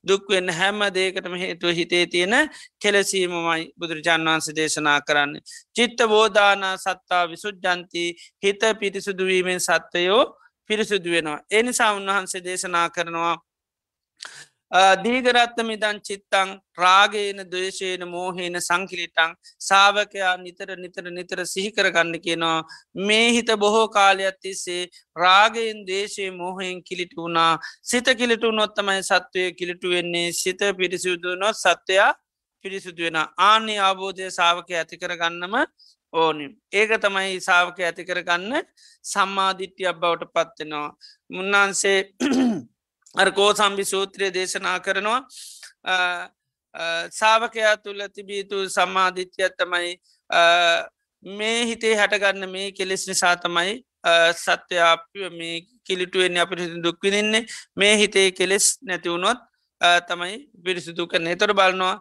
දුක්වෙන්න 0.05 0.49
හැම 0.51 0.80
දේකටම 0.91 1.34
හේතුව 1.36 1.72
හිතේ 1.72 2.05
තියෙන 2.07 2.34
කෙලසීමමයි 2.78 3.64
බුදුරජාන් 3.76 4.24
වන්ස 4.24 4.49
දේශනා 4.57 4.99
කරන්න. 5.03 5.32
චිත්ත 5.76 6.01
බෝධාන 6.09 6.64
සත්තා 6.76 7.24
විසුද්ජන්ති 7.28 8.05
හිත 8.43 8.62
පිරිසුදුවීමෙන් 8.80 9.61
සත්වයෝ 9.61 10.24
පිරිසුදු 10.70 11.11
වෙනවා. 11.11 11.41
එනිසා 11.51 11.93
උන්වහන්සේ 11.93 12.45
දේශනා 12.45 12.88
කරනවා 12.91 13.36
දීගරත්තමිදන් 14.71 15.99
චිත්තං 16.01 16.51
රාගේන 16.77 17.43
දේශයන 17.51 18.07
මෝහේන 18.07 18.57
සංකිලිටං 18.61 19.35
සාාවකයා 19.61 20.37
නිතර 20.39 20.77
නිතර 20.77 21.11
නිතර 21.11 21.45
සිහිකරගන්න 21.45 22.14
කියනවා. 22.21 22.64
මේ 22.97 23.33
හිත 23.33 23.51
බොහෝ 23.59 23.89
කාලයක් 23.89 24.39
තිස්සේ 24.41 24.89
රාගයෙන් 25.16 25.85
දේශය 25.87 26.31
මෝහයෙන් 26.33 26.83
කිලිට 26.85 27.16
වුණා. 27.16 27.59
සිත 27.83 28.07
කිලිටු 28.16 28.53
නොත්තමයි 28.53 29.03
සත්වය 29.03 29.53
කිලිටු 29.53 29.91
වෙන්නේ. 29.91 30.33
සිත 30.33 30.61
පිරිසිුදු 30.79 31.37
නොත් 31.37 31.57
සත්වයා 31.57 32.14
පිරිසුදු 32.64 33.03
වෙන 33.03 33.18
ආන්‍ය 33.18 33.75
අවබෝධය 33.81 34.31
සාාවක 34.31 34.71
ඇති 34.73 34.97
කරගන්නම 34.97 35.55
ඕනි. 36.12 36.47
ඒක 36.73 36.91
තමයි 37.03 37.41
සාාවක 37.41 37.79
ඇති 37.81 38.05
කරගන්න 38.05 38.66
සම්මාධිට්්‍යයක් 39.05 39.97
බවට 39.97 40.33
පත්වෙනවා 40.35 40.89
මුන්නාන්සේ 41.31 41.99
අර්කෝ 43.15 43.55
සම්බි 43.55 43.85
සූත්‍රය 43.85 44.31
දේශනා 44.35 44.79
කරනවා. 44.81 45.21
සාාවකයා 47.11 47.77
තුළ 47.77 48.03
තිබීතු 48.15 48.69
සම්මාධිත්‍යය 48.71 49.49
තමයි 49.59 49.91
මේ 51.25 51.67
හිතේ 51.67 51.95
හැටගන්න 51.97 52.51
මේ 52.51 52.73
කෙලෙස් 52.73 53.07
නිසා 53.09 53.37
තමයි 53.37 53.73
සත්‍යයා 54.35 54.97
මේ 55.39 55.57
කිලිටුවෙන් 55.85 56.39
අපිට 56.39 56.83
දුක්විනින්නේ 56.85 57.47
මේ 57.77 57.97
හිතේ 57.97 58.31
කෙලෙස් 58.33 58.79
නැතිවුණොත් 58.83 59.41
තමයි 60.09 60.37
පිරිසිදු 60.65 61.07
කරන. 61.07 61.27
තොර 61.39 61.55
බලනවා 61.55 62.01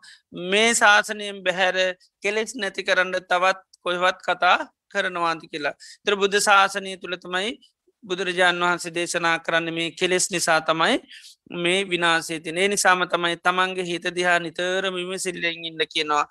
මේ 0.52 0.70
ශාසනයෙන් 0.76 1.44
බැහැර 1.44 1.78
කෙලෙස් 2.24 2.56
නැති 2.56 2.84
කරන්න 2.84 3.16
තවත් 3.32 3.60
කොයිවත් 3.82 4.22
කතා 4.22 4.58
කරනවාන්ති 4.94 5.48
කියලා. 5.48 5.74
තර 6.06 6.16
බුද්ධ 6.16 6.40
ශාසනය 6.40 6.98
තුළ 7.02 7.18
තමයි 7.18 7.58
බුදුරජාණන් 8.04 8.62
වහන්සේ 8.62 8.94
දේශනා 8.94 9.36
කරන්න 9.40 9.74
මේ 9.74 9.92
කෙලෙස් 9.94 10.32
නිසා 10.32 10.62
තමයි 10.62 10.96
මේ 11.56 11.84
විනාසේ 11.86 12.40
තිනේ 12.40 12.68
නිසාම 12.68 13.06
තමයි 13.08 13.38
තමන්ගේ 13.40 13.86
හිත 13.86 14.10
දිහා 14.16 14.40
නිතරම 14.40 14.96
විමසිල්ලෙන් 14.96 15.66
ඉන්න 15.66 15.86
කියනවා. 15.88 16.26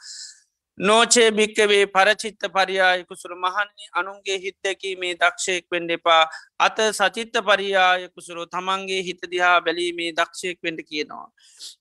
නෝචේ 0.79 1.31
භික්කවේ 1.31 1.87
පරචිත්ත 1.89 2.43
පරියායකුසුර 2.49 3.33
මහන්නේ 3.37 3.89
අනුන්ගේ 3.93 4.39
හිත්තැකීමේ 4.39 5.15
දක්ෂයෙක් 5.15 5.65
වෙන්ඩ 5.73 5.91
එපා 5.91 6.23
අත 6.59 6.79
සචිත්ත 6.93 7.39
පරියායකුසුරු 7.43 8.47
තමන්ගේ 8.47 9.03
හිත 9.03 9.23
දිහා 9.27 9.57
බැලීමේ 9.61 10.11
දක්ෂයෙක් 10.13 10.59
වෙන්ඩ 10.63 10.81
කියනවා. 10.83 11.27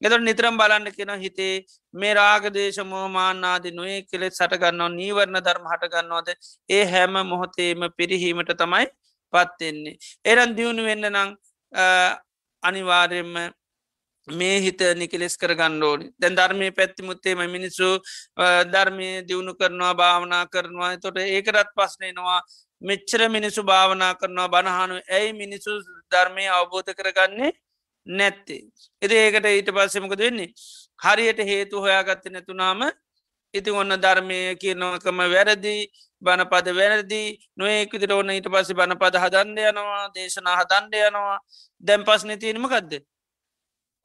එතට 0.01 0.21
නිතරම් 0.21 0.57
බලන්න 0.57 0.91
කෙන 0.91 1.13
හිතේ 1.17 1.55
මේ 1.93 2.13
රාගදේශ 2.15 2.81
මෝමාන්නාද 2.85 3.67
නොේ 3.71 3.99
කෙලෙත් 4.03 4.33
සටගන්නවා 4.33 4.89
නීවරණ 4.91 5.41
ධර්ම 5.41 5.67
හටගන්නවාද 5.67 6.33
ඒ 6.69 6.85
හැම 6.87 7.21
මොහොතේම 7.25 7.91
පිරිහීමට 7.97 8.57
තමයි 8.57 8.87
පත්වෙන්නේ. 9.33 9.97
එරන් 10.25 10.55
දියුණු 10.55 10.83
වෙන්න 10.83 11.07
නං 11.09 11.29
අනිවාර්යෙන්ම 12.63 13.33
මේ 14.27 14.59
හිත 14.59 14.81
නිකලෙස් 14.95 15.37
කර 15.37 15.53
ගණ්ඩෝනි 15.53 16.11
දැන් 16.19 16.35
ධර්මය 16.35 16.71
පැත්තිමුත්තේම 16.71 17.43
මිනිස්සු 17.47 17.89
ධර්මය 18.67 19.09
දියුණු 19.23 19.53
කරනවා 19.55 19.93
භාවනා 19.95 20.45
කරනවා 20.47 20.97
තොට 20.97 21.17
ඒකරත් 21.19 21.69
පස්නේනවා 21.73 22.41
මෙච්චර 22.81 23.29
මිනිසු 23.29 23.63
භාවනා 23.63 24.13
කරනවා 24.15 24.49
බණහනු 24.49 24.99
ඇයි 25.09 25.33
මිනිසු 25.33 25.71
ධර්මය 26.11 26.47
අවබෝධ 26.49 26.91
කරගන්නේ 26.93 27.51
නැත්තේ. 28.07 28.61
එද 29.01 29.11
ඒකට 29.13 29.45
ඊට 29.47 29.71
පස්සෙමකද 29.71 30.19
වෙන්නේ. 30.19 30.53
හරියට 30.99 31.39
හේතු 31.41 31.81
හොයාගත්ත 31.81 32.25
නැතුනාම 32.27 32.81
ඉතින් 33.53 33.73
ඔන්න 33.73 33.95
ධර්මය 33.97 34.55
කියනවකම 34.61 35.19
වැරදි 35.25 35.75
බණපද 36.21 36.67
වැරදි 36.73 37.21
නොයෙකුදිට 37.57 38.11
ඕන්න 38.11 38.29
ඊට 38.29 38.49
පස්සේ 38.49 38.75
බණපද 38.75 39.15
හදන්ඩ 39.17 39.59
යනවා 39.71 40.07
දේශනා 40.15 40.55
හදන්ඩ 40.61 40.95
යනවා. 41.09 41.39
දැම් 41.83 42.03
පස්න 42.03 42.39
තිීනමකක්ද 42.39 42.91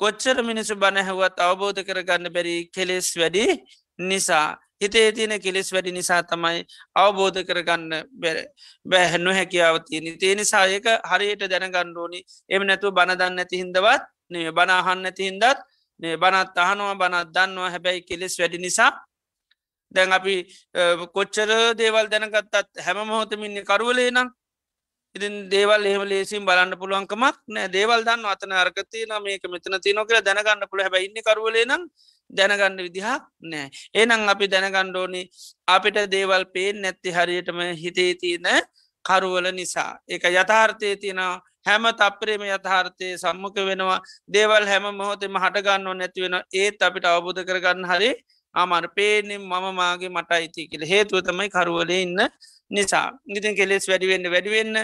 කොච්චර 0.01 0.43
මිනිසු 0.43 0.75
බණහැවත් 0.77 1.41
අවබෝධ 1.41 1.81
කරගන්න 1.83 2.33
බැරි 2.35 2.57
කෙලෙස් 2.71 3.09
වැඩි 3.17 3.45
නිසා? 3.99 4.59
හිතේ 4.81 5.13
තියෙන 5.13 5.35
කෙලෙස් 5.41 5.73
වැඩි 5.73 5.93
නිසා 5.93 6.23
තමයි 6.23 6.65
අවබෝධ 6.95 7.41
කරගන්න 7.43 7.93
බැහැන්නු 8.87 9.31
හැකියාව 9.33 9.77
තියෙන 9.87 10.19
තිය 10.19 10.35
නිසායක 10.35 10.87
හරියට 11.11 11.45
දැනගණ්ඩෝනි 11.53 12.21
එම 12.49 12.67
නැතුව 12.67 12.95
බණදන්න 12.95 13.39
ඇති 13.39 13.63
හින්දවත් 13.63 14.03
නේ 14.31 14.53
බනාහන්න 14.53 15.07
ඇති 15.07 15.29
හින්දත් 15.29 15.45
බනත් 16.21 16.59
අහනවා 16.59 16.95
බනත් 16.97 17.29
දන්නවා. 17.31 17.71
හැබැයි 17.71 18.03
කෙලෙස් 18.03 18.39
වැඩි 18.39 18.59
නිසා 18.59 18.93
දැන් 19.95 20.13
අපි 20.19 20.37
කොච්චර 21.17 21.51
දේවල් 21.81 22.07
දැනගත්තත් 22.13 22.81
හැම 22.87 23.03
මොහොතමින්න 23.11 23.65
කරුවලේ 23.71 24.11
නම් 24.11 24.29
ඉතින් 25.17 25.35
දේවල් 25.51 25.85
එහෙම 25.87 26.05
ලේසින් 26.09 26.47
බලන්න 26.49 26.79
පුළුවන්කමක් 26.81 27.37
නෑ. 27.49 27.69
දේවල් 27.69 28.05
දන්න 28.07 28.25
අතන 28.25 28.53
අර්ගතින 28.53 29.13
මේක 29.25 29.45
මෙතන 29.55 29.77
තිනො 29.85 30.05
කියල 30.07 30.25
දැනගන්න 30.25 30.65
පුළ 30.71 30.83
හැබ 30.83 30.97
ඉන්න 30.97 31.19
කරුවලේ 31.29 31.67
නම් 31.69 31.83
දැනගන්න 32.31 32.81
විදිහක් 32.87 33.23
නෑ. 33.53 33.69
ඒනම් 33.95 34.29
අපි 34.33 34.49
දැනගණ්ඩෝනි 34.49 35.23
අපිට 35.69 35.99
දේවල් 36.09 36.45
පේෙන් 36.55 36.81
නැත්ති 36.83 37.11
හරියටම 37.13 37.61
හිතේ 37.83 38.15
තියන 38.17 38.49
කරුවල 39.05 39.53
නිසා. 39.53 39.99
එක 40.09 40.25
යථාර්ථය 40.25 40.97
තියෙනවා. 40.97 41.41
හැම 41.67 41.85
තප්පරේම 42.01 42.43
යථාර්ථය 42.49 43.09
සම්මුඛ 43.19 43.61
වෙනවා. 43.69 44.01
දේවල් 44.29 44.65
හැම 44.67 44.85
මොහොතෙම 44.97 45.37
හටගන්න 45.45 45.99
නැති 45.99 46.25
වෙන 46.25 46.41
ඒත් 46.53 46.81
අපිට 46.81 47.05
අවබෝධ 47.05 47.45
කරගන්න 47.45 47.85
හරි 47.85 48.11
අමර 48.55 48.85
පේනෙම් 48.97 49.43
මම 49.43 49.67
මාගේ 49.81 50.09
මට 50.09 50.31
අයිති 50.39 50.69
කියල. 50.71 50.85
හේතුව 50.93 51.21
තමයි 51.27 51.49
කරුවල 51.55 51.91
ඉන්න 51.91 52.21
නිසා. 52.71 53.09
ඉතින් 53.27 53.57
කෙලෙස් 53.57 53.89
වැඩිවෙන්න 53.89 54.31
වැඩිවෙන්න 54.35 54.77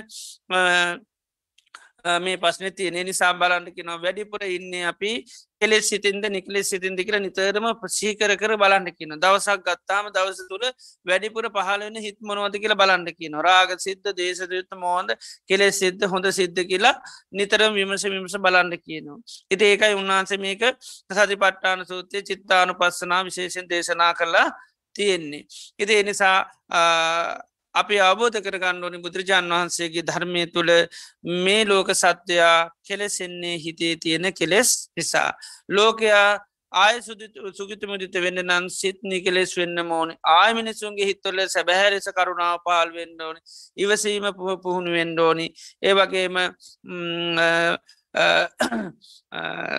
මේ 2.24 2.36
පස්න 2.42 2.72
තියනෙ 2.78 3.04
නිසා 3.04 3.32
බලන්න 3.34 3.74
කිනවා 3.76 4.02
වැඩිපුර 4.04 4.42
ඉන්න 4.44 4.72
අපි 4.92 5.12
කෙලෙස් 5.60 5.88
සිතින්ද 5.90 6.24
නිකලෙස් 6.28 6.70
සිතින්දි 6.70 7.04
කියල 7.04 7.18
නිතරම 7.20 7.66
ප්‍රසීකර 7.80 8.32
කර 8.40 8.54
බලන්න 8.56 8.88
කියන 8.92 9.14
දවසක් 9.16 9.64
ගත්තාම 9.66 10.10
දවස 10.14 10.40
තුළ 10.50 10.66
වැඩිපුර 11.06 11.48
පහලන 11.56 11.98
හිත් 11.98 12.18
මොනවද 12.22 12.60
කියලා 12.62 12.80
බලන්න 12.82 13.08
කියන 13.18 13.34
රාග 13.40 13.74
සිද්ධ 13.78 14.12
දේශදයුත්ත 14.20 14.70
මෝන්ද 14.76 15.14
කෙලෙස් 15.48 15.80
සිද්ධ 15.80 16.06
හොඳ 16.12 16.30
සිද්ධ 16.32 16.62
කියලා 16.70 16.94
නිතරම 17.32 17.74
විමස 17.74 18.06
විමස 18.06 18.38
බලන්න 18.38 18.78
කියනවා. 18.78 19.18
ඉති 19.50 19.64
ඒකයි 19.64 19.98
උන්වහන්ස 20.00 20.38
මේක 20.38 20.64
සති 21.10 21.36
පට්ටාන 21.36 21.86
සූත්‍රය 21.86 22.22
චිත්තානු 22.22 22.74
පස්සනා 22.74 23.22
විශේෂෙන් 23.24 23.68
දේශනා 23.68 24.12
කරලා 24.14 24.48
තියෙන්නේ. 24.94 25.44
ඉති 25.78 25.94
එනිසා 25.96 26.38
අපි 27.80 28.00
අවබෝධ 28.00 28.38
කරගන්න 28.40 28.84
ඕනි 28.84 29.02
බුදුරජාන් 29.04 29.50
වහන්සේගේ 29.50 30.04
ධර්මය 30.04 30.42
තුළ 30.54 30.72
මේ 31.44 31.62
ලෝක 31.64 31.90
සත්‍යයා 31.94 32.58
කෙලෙසෙන්නේ 32.82 33.56
හිතේ 33.58 33.94
තියෙන 33.96 34.26
කෙලෙස් 34.32 34.70
නිසා. 34.96 35.30
ලෝකයා 35.70 36.28
ආය 36.72 37.00
සුගිතමුදිත 37.52 38.14
වෙන්න 38.16 38.40
නම් 38.42 38.68
සිත්නි 38.70 39.20
කෙලෙස් 39.22 39.56
වෙන්න 39.56 39.78
ඕන. 39.90 40.10
ආය 40.22 40.54
මිනිසුන්ගේ 40.54 41.06
හිත්තුල 41.06 41.38
සැබැහැරෙස 41.48 42.08
කරුණාව 42.10 42.60
පාල් 42.64 42.92
වෙන්න 42.92 43.20
ඕනි. 43.20 43.40
ඉවසීම 43.76 44.26
පුහුණු 44.62 44.90
වෙන්න 44.92 45.18
ඕනි. 45.18 45.46
ඒ 45.82 45.94
වගේම 45.94 46.36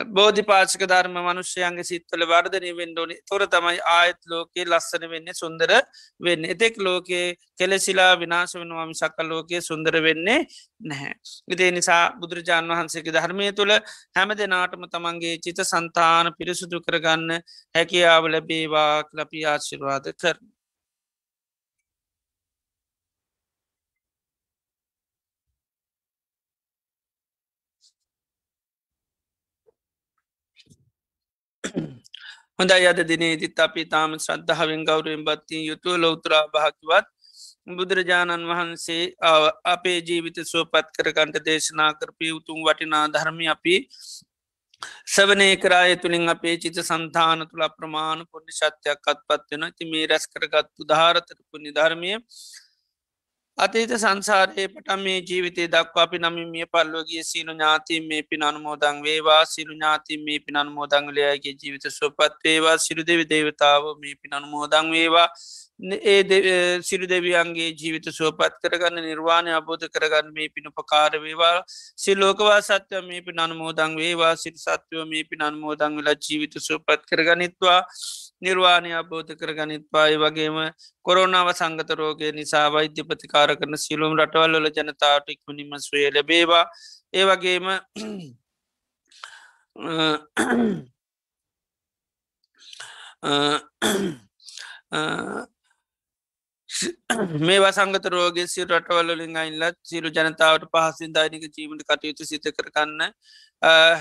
බෝධි 0.09 0.43
පාචක 0.43 0.83
ධර්ම 0.83 1.15
මනුෂ්‍යයන්ගේ 1.19 1.83
සිත්වල 1.83 2.23
වර්ධනය 2.25 2.71
වෙන්ඩෝනි 2.73 3.15
තොර 3.25 3.41
තමයි 3.47 3.79
ආයත් 3.89 4.19
ලෝකයේ 4.27 4.65
ලස්සන 4.65 5.05
වෙන්නේ 5.09 5.33
සුන්දර 5.33 5.71
වෙන්න 6.19 6.45
එතෙක් 6.45 6.77
ලෝකයේ 6.79 7.37
කෙලෙසිලා 7.57 8.13
විනාශ 8.15 8.53
වෙනවා 8.55 8.85
මිසක්ක 8.85 9.17
ලෝකයේ 9.23 9.61
සුන්දර 9.61 9.97
වෙන්නේ 9.99 10.45
නැහැ. 10.81 11.15
ඉදේ 11.47 11.71
නිසා 11.71 12.03
බුදුරජාණන් 12.19 12.71
වහන්සේගේ 12.71 13.15
ධර්මය 13.17 13.51
තුළ 13.53 13.73
හැම 14.15 14.29
දෙනාටම 14.37 14.85
තමන්ගේ 14.87 15.35
චිත 15.39 15.59
සන්තාන 15.63 16.33
පිරිසුදු 16.37 16.81
කරගන්න 16.81 17.41
හැකියාව 17.75 18.23
ලැබේවා 18.27 18.93
ලපි 19.13 19.45
ආශිර්වාද 19.45 20.13
කරන. 20.15 20.58
හොඳයි 32.59 32.87
අද 32.87 32.99
දිනේදිත් 33.03 33.59
අපි 33.59 33.83
තාම 33.87 34.11
ශ්‍රද්ධාවෙන් 34.17 34.83
ගෞරයෙන් 34.83 35.23
බත්තිී 35.23 35.67
යුතුව 35.67 35.95
ලොවතුරා 35.97 36.45
භාකිවත් 36.49 37.07
බුදුරජාණන් 37.71 38.47
වහන්සේ 38.49 39.03
අපේ 39.65 39.99
ජීවිත 40.01 40.39
සුවපත් 40.45 40.87
කරගන්ට 40.95 41.37
දේශනා 41.45 41.91
කරපය 41.93 42.31
උතුම් 42.31 42.59
වටිනා 42.61 43.05
ධර්මි 43.09 43.47
අපි 43.47 43.75
සවනය 45.07 45.49
කරාය 45.57 45.93
තුළින් 45.97 46.25
අපේ 46.27 46.55
චිත 46.57 46.79
සන්තාන 46.81 47.45
තුළ 47.45 47.65
ප්‍රමාණ 47.71 48.25
පුුණි 48.27 48.53
ශත්‍යයක් 48.53 49.07
අත්පත්වෙන 49.07 49.65
ති 49.73 49.83
මේ 49.85 50.05
රැස් 50.05 50.25
කරගත්තු 50.27 50.81
ධාරතරපු 50.85 51.55
නිධර්මය 51.59 52.11
අතීත 53.59 53.91
සංසාරයේ 53.93 54.67
පටම් 54.67 55.01
මේ 55.05 55.19
ජීවිතය 55.29 55.63
දක්වා 55.67 56.03
අපි 56.07 56.17
නම 56.19 56.35
මේ 56.51 56.65
පල්ලෝගේ 56.67 57.23
සීනු 57.23 57.53
ඥාතින් 57.53 58.05
මේ 58.09 58.21
පින් 58.23 58.43
අනුමෝදං 58.49 59.01
වේවා. 59.05 59.41
සිරු 59.45 59.73
ඥාතින් 59.73 60.23
මේ 60.27 60.39
පින් 60.39 60.59
අනුමෝදංගලයාගේ 60.61 61.55
ජීවිත 61.61 61.87
සොපත් 61.91 62.37
වේවා. 62.45 62.77
සිරු 62.77 63.03
දෙවි 63.09 63.25
දේවතාව 63.25 63.89
මේ 64.03 64.15
පින් 64.21 64.33
අනුමෝදං 64.33 64.91
වේවා. 64.91 65.27
ඒ 66.13 66.81
සිරු 66.81 67.07
දෙවියන්ගේ 67.07 67.69
ජීවිත 67.73 68.07
සුවපත් 68.11 68.55
කරගන්න 68.63 69.01
නිර්වාණය 69.01 69.51
අබෝධ 69.51 69.85
කරගන්න 69.89 70.33
මේ 70.33 70.49
පිණුපකාර 70.49 71.19
වේවා. 71.19 71.63
සිල්ලෝකවා 71.97 72.61
සත්‍ය 72.61 73.01
මේ 73.01 73.21
පින් 73.21 73.39
අනුමෝදං 73.39 73.95
වේවා. 73.95 74.33
සිරි 74.35 74.57
සත්‍යව 74.57 75.05
මේ 75.05 75.23
පින් 75.23 75.41
අනුමෝදං 75.41 75.99
වෙලා 75.99 76.17
ජීවිත 76.27 76.59
සුවපත් 76.59 77.07
කරගනිත්වා. 77.11 77.81
නිර්වාණය 78.41 78.93
අබෝධ 78.93 79.35
කරගනිත්වායි 79.35 80.17
වගේම 80.17 80.71
කොරෝනාව 81.05 81.51
සංගත 81.51 81.93
රෝගය 81.93 82.31
නිසා 82.31 82.69
වෛද්‍ය 82.69 83.03
ප්‍රතිකාර 83.03 83.55
කරන 83.55 83.77
සිලුම් 83.77 84.15
රටවල්ල 84.15 84.71
ජනතාවට 84.71 85.29
ඉක්මනිම 85.29 85.79
ස්වේ 85.79 86.11
ලැබේවා. 86.11 86.65
ඒ 87.13 87.25
වගේම 87.25 87.63
මේවා 97.41 97.71
සංගත 97.71 98.05
රෝග 98.07 98.37
සි 98.47 98.65
රටවල්ලින් 98.65 99.37
අයිල්ලත් 99.37 99.77
සිරු 99.83 100.09
ජනතාවට 100.11 100.65
පහසින් 100.73 101.13
දෛනික 101.13 101.45
ජීවිත 101.49 101.81
කටයුතු 101.83 102.25
සිත 102.25 102.45
කරගන්න 102.51 103.01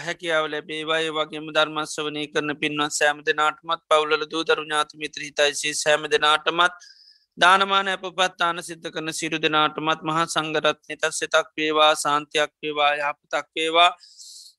හැකියාව 0.04 0.46
ලැබේවායි 0.48 1.08
වගේම 1.12 1.48
ධර්මස් 1.52 1.96
වනය 2.00 2.26
කරන 2.28 2.54
පින්වත් 2.60 2.92
සෑම 2.92 3.24
දෙනාටමත් 3.24 3.82
පවුල 3.88 4.12
දූ 4.26 4.44
දරු 4.44 4.62
ඥාති 4.62 5.00
මිත්‍ර 5.02 5.26
හිතයිසි 5.26 5.74
සෑම 5.76 6.06
දෙනාටමත් 6.08 6.88
දානමාන 7.38 7.88
අපපත්තාන 7.88 8.62
සිද්ධ 8.62 8.88
කරන 8.90 9.12
සිරු 9.12 9.38
දෙනාටමත් 9.38 10.00
මහා 10.02 10.26
සංගරත්නය 10.28 10.94
තත් 10.94 11.12
සිතක් 11.14 11.48
වේවා 11.56 11.92
සාන්තියක් 11.96 12.52
වේවා 12.62 12.92
යහපතක් 13.00 13.46
වේවා. 13.56 13.90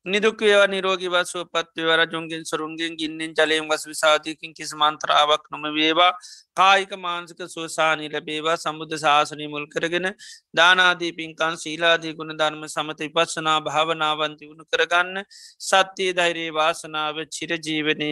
නිදුක්වේවා 0.05 0.67
නිරෝගී 0.67 1.09
වසුව 1.09 1.41
පත්ව 1.53 1.95
රජුන්ගෙන් 1.99 2.43
සරුන්ගෙන් 2.45 2.93
ගින්නෙන් 2.95 3.33
ජලයෙන් 3.33 3.65
වස් 3.67 3.83
විසාධයකින් 3.85 4.53
කිසි 4.53 4.75
මන්ත්‍රාවක් 4.75 5.43
නොම 5.51 5.63
වේවා 5.73 6.11
කායික 6.55 6.91
මාන්සික 6.97 7.41
සෝසානී 7.47 8.09
ලැබේවා 8.09 8.55
සමුද 8.57 8.95
ශාසනය 8.95 9.47
මුල් 9.47 9.65
කරගෙන 9.67 10.07
දානාදී 10.53 11.11
පින්කන් 11.13 11.57
සීලාදී 11.57 12.13
ගුණ 12.13 12.33
ධර්ම 12.33 12.63
සමත 12.67 12.99
විපස්සනා 13.07 13.57
භාවනාවන්ති 13.61 14.49
වුණු 14.49 14.65
කරගන්න 14.65 15.25
සත්‍යයේ 15.61 16.13
ධෛරයේ 16.13 16.53
වාසනාව 16.53 17.19
චිරජීවනය 17.29 18.09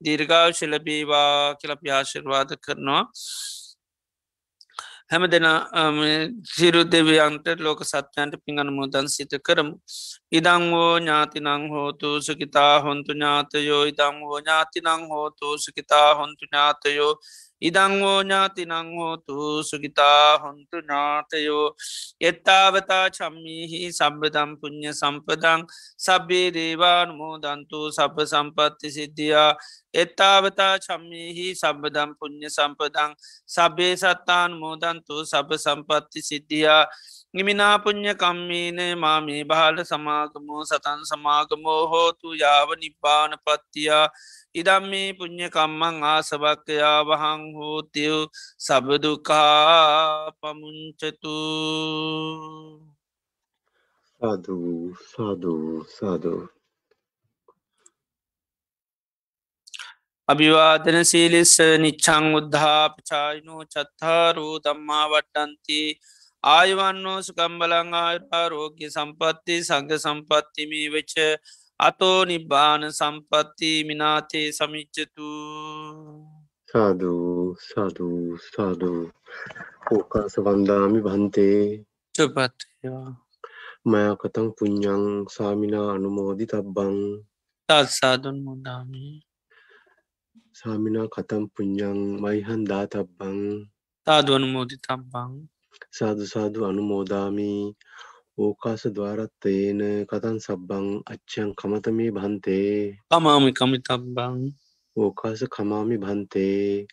දීර්ගාවශලබේවා 0.00 1.56
කියලප්‍යාශිර්වාද 1.56 2.52
කරනවා. 2.58 3.02
හැම 5.10 5.24
දෙනා 5.26 5.90
සිරු 6.46 6.80
දෙවියන්ට 6.84 7.46
ලෝක 7.58 7.80
සත්‍යයන්ට 7.82 8.34
පිඟන 8.44 8.70
මුදන් 8.70 9.06
සිත 9.08 9.32
කරමු. 9.46 9.74
ඉදංවෝ 10.32 10.92
ඥාතිනං 10.98 11.64
හෝතු 11.72 12.08
සුකිතා 12.22 12.74
හොන්තු 12.80 13.12
ඥාතයෝ 13.12 13.82
ඉදංවෝ 13.92 14.38
ඥාතිනං 14.38 15.08
හෝතු 15.12 15.46
සුකිතා 15.58 16.08
හොන්තු 16.14 16.44
ඥාතයෝ 16.46 17.12
ඉදංවෝ 17.62 18.20
ඥාතිනං 18.20 18.72
හෝතු 18.92 19.36
සුගිතා 19.62 20.38
හොන්තු 20.38 20.76
ඥාතයෝ 20.78 21.66
එත්තාවතා 22.20 23.06
චම්මිහි 23.10 23.80
සබ්බදම් 23.90 24.50
පුුණ්්‍ය 24.60 24.92
සම්පදං 24.92 25.66
සබ්බේ 25.98 26.48
දේවානුමෝදන්තු 26.50 27.80
සබ 27.92 28.16
සම්පත්ති 28.24 28.90
සිද්ධියා 28.90 29.52
එත්තාවතා 29.94 30.74
චම්මිහි 30.78 31.46
සබ්බදම් 31.54 32.10
පුුණ්්‍ය 32.18 32.48
සම්පදං 32.48 33.12
සබේ 33.48 33.94
සත්තාන් 33.96 34.52
මෝදන්තු 34.54 35.24
සබ 35.24 35.48
සම්පත්ති 35.58 36.20
සිද්ධියා 36.22 36.84
නිමිනා 37.34 37.78
පුං්ඥ 37.78 38.12
කම්මීන 38.16 38.78
මාමේ 38.98 39.42
බාල 39.44 39.76
සමාගමෝ 39.84 40.62
සතන් 40.64 41.00
සමාගමෝ 41.04 41.82
හෝතු 41.86 42.28
යාව 42.34 42.68
නිබ්බාන 42.76 43.32
පත්තියා. 43.44 44.06
ඉදම් 44.54 44.84
මේ 44.90 45.10
පුං්ඥකම්මං 45.14 45.96
ආසභක්කයා 46.04 46.98
වහං 47.04 47.42
හෝතියව් 47.56 48.18
සබදුකා 48.66 50.32
පමුංචතු 50.40 51.36
සාධූ 54.20 54.94
සාධූ 55.06 55.84
සාධූ 55.88 56.42
අභිවාදන 60.28 60.98
සීලිස්ස 61.04 61.54
නිච්චං 61.82 62.26
උද්ධාපචායිනෝ 62.38 63.62
චත්තාරූ 63.72 64.54
දම්මා 64.64 65.06
වට්ටන්ති 65.12 65.80
ආයවන්නෝ 66.44 67.18
සුකම්බලං 67.26 67.90
ආරෝග්‍ය 68.00 68.84
සම්පත්ති 68.88 69.54
සංග 69.62 69.90
සම්පත්තිමී 69.96 70.86
වෙච්ච 70.94 71.14
අතෝ 71.80 72.18
නිබ්බාන 72.24 72.82
සම්පත්ති 72.90 73.70
මිනාතේ 73.88 74.48
සමිච්චතු 74.52 75.30
සාධූ 76.68 77.46
සාධූ 77.64 78.26
සාධූ 78.46 79.02
ඕකාස 79.92 80.34
වන්දාමි 80.44 81.00
බන්තේ 81.06 81.62
චුපත්වා 82.14 83.08
මයකතං 83.84 84.48
පුඤ්ඥං 84.56 85.04
සාමිනා 85.34 85.88
අනුමෝදි 85.94 86.44
තබ්බං 86.46 86.96
තත්සාදුන් 87.68 88.38
මුදාමී. 88.42 89.14
සාමිනා 90.52 91.08
කතම් 91.08 91.44
පුඤ්ඥං 91.54 92.00
මයිහන් 92.22 92.62
දා 92.70 92.84
තබ්බං 92.86 93.38
තාදුවනු 94.06 94.46
මෝදි 94.54 94.76
තබ්බං 94.78 95.32
සාදු 95.96 96.24
සාදු 96.26 96.58
අනුමෝදාමි. 96.68 97.52
ඕකාස 98.38 98.82
ద్వාරත්තේන 98.96 99.80
කතන් 100.10 100.36
සබ්බං 100.40 100.86
අච්චයන් 101.12 101.50
කමතමේ 101.58 102.10
භන්තේ. 102.16 102.76
කමාමි 103.10 103.50
කමිතබ්බං. 103.52 104.36
ඕකාස 104.96 105.40
කමාමි 105.54 105.96
භන්තේ. 106.04 106.86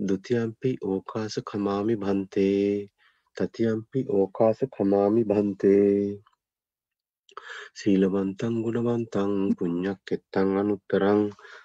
දුතියම්පි 0.00 0.70
ඕකාස 0.82 1.34
කමාමි 1.48 1.94
භන්තේ. 1.96 2.88
තතියම්පි 3.36 4.00
ඕකාස 4.10 4.58
කමාමි 4.74 5.22
භන්තේ. 5.24 5.98
සීලවන්තං 7.78 8.54
ගුණවන්තං 8.64 9.32
පුඤ්ඤක් 9.56 10.12
එත්තං 10.16 10.50
අනුත්තරං. 10.60 11.20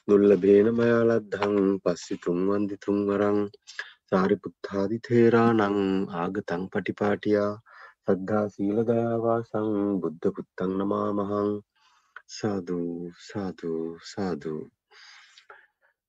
දුර්ලභේන 0.08 0.68
මයාලද්ධං 0.78 1.56
පස්සිතුං 1.84 2.40
වන්දිතුං 2.50 3.00
වරං 3.08 3.40
සාරිපුත්තාදි 4.12 4.98
තේරාණං 5.02 5.76
ආගතං 6.18 6.62
පටිපාටියා 6.68 7.52
සද්ධා 8.06 8.46
සීල 8.50 8.78
දයාවාසං 8.84 9.68
බුද්ධ 10.02 10.28
පුත්තං 10.36 10.72
නමාමහං 10.78 11.50
සාදු 12.30 12.78
සාදු 13.22 13.74
සාදු. 14.06 14.54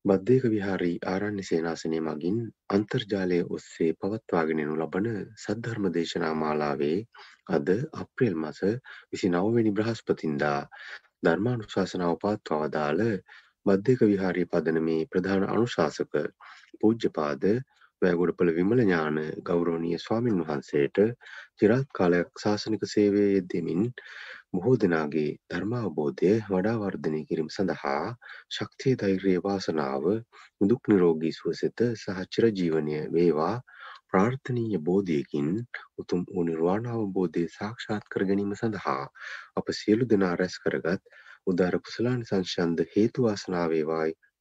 බද්ධයක 0.05 0.45
විහාරී 0.47 0.97
ආරණ්‍ය 1.07 1.43
සේනාසනය 1.43 1.99
මගින් 2.01 2.39
අන්තර්ජාලය 2.71 3.41
ඔස්සේ 3.51 3.91
පවත්වාගෙන 3.99 4.63
යනු 4.63 4.77
ලබන 4.79 5.09
සද්ධර්ම 5.37 5.89
දේශනා 5.91 6.33
මාලාවේ 6.37 6.99
අද 7.51 7.69
අප්‍රේල් 7.97 8.37
මස 8.37 8.61
29 9.13 9.53
වෙනි 9.57 9.75
බ්‍රහස්පතින්දා 9.75 10.61
ධර්මානුශාසනාව 11.23 12.15
පවත්වා 12.19 12.63
වදාළ 12.63 13.05
බද්ධයක 13.67 14.07
විහාරයේ 14.07 14.51
පදනමේ 14.51 15.03
ප්‍රධාන 15.09 15.47
අනුශාසක 15.49 16.19
පූජ්‍යපාද 16.79 17.47
වැෑගොඩපළ 18.03 18.53
විමල 18.55 18.81
ඥාන 18.81 19.19
ගෞරවනීය 19.45 19.99
ස්වාමින් 19.99 20.43
වහන්සේට 20.43 21.01
චිරාත් 21.57 21.89
කාලයක් 21.93 22.43
ශාසනික 22.43 22.85
සේවයේ 22.89 23.31
යෙදෙමින් 23.31 23.83
බොහෝ 24.53 24.77
දෙනාගේ 24.79 25.29
ධර්මාවබෝධය 25.49 26.31
වඩා 26.47 26.79
වර්ධනය 26.79 27.21
කිරීම 27.25 27.51
සඳහා 27.51 28.07
ශක්තිය 28.51 28.95
ධෛර්යය 28.99 29.37
වාසනාව 29.43 30.09
නිදුක් 30.61 30.91
නිරෝගී 30.91 31.35
සුවසෙත 31.35 31.85
සහ 31.95 32.25
චිරජීවනය 32.33 32.97
වේවා. 33.13 33.57
ප්‍රාර්ථනීය 34.09 34.79
බෝධියකින් 34.81 35.51
උතුම් 35.99 36.23
වූ 36.29 36.45
නිර්වාණ 36.45 36.89
අවබෝධය 36.93 37.45
සාක්ෂාත් 37.51 38.09
කර 38.09 38.25
ගැනීම 38.25 38.57
සඳහා 38.57 39.05
අප 39.57 39.71
සියලු 39.75 40.09
දෙනා 40.09 40.33
රැස් 40.37 40.57
කරගත් 40.59 41.13
උදාර 41.47 41.77
කුසලානිසංශයන්ද 41.81 42.83
හේතු 42.91 43.23
වාසනා 43.23 43.67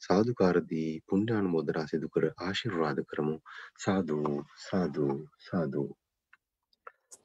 වේවායි 0.02 0.08
සාදුකාරදී 0.08 1.02
පුණ්‍යානුමෝදනා 1.10 1.88
සිදු 1.88 2.10
කර 2.10 2.26
ආශිර්වාද 2.38 3.00
කරමු. 3.06 3.36
සාදු 3.80 4.46
සාදු 4.56 5.28
සාදු. 5.38 5.84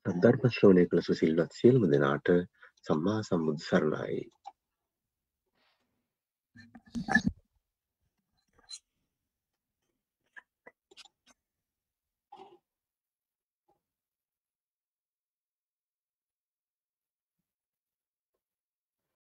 සද්ධර්ම 0.07 0.51
ශ්‍රවණය 0.51 0.87
කළ 0.87 1.03
සුසිල්වත් 1.03 1.53
සියලුම 1.53 1.91
දෙනාට 1.91 2.29
සම්මා 2.87 3.23
සම්බුදු 3.23 3.59
සරණයි. 3.59 4.23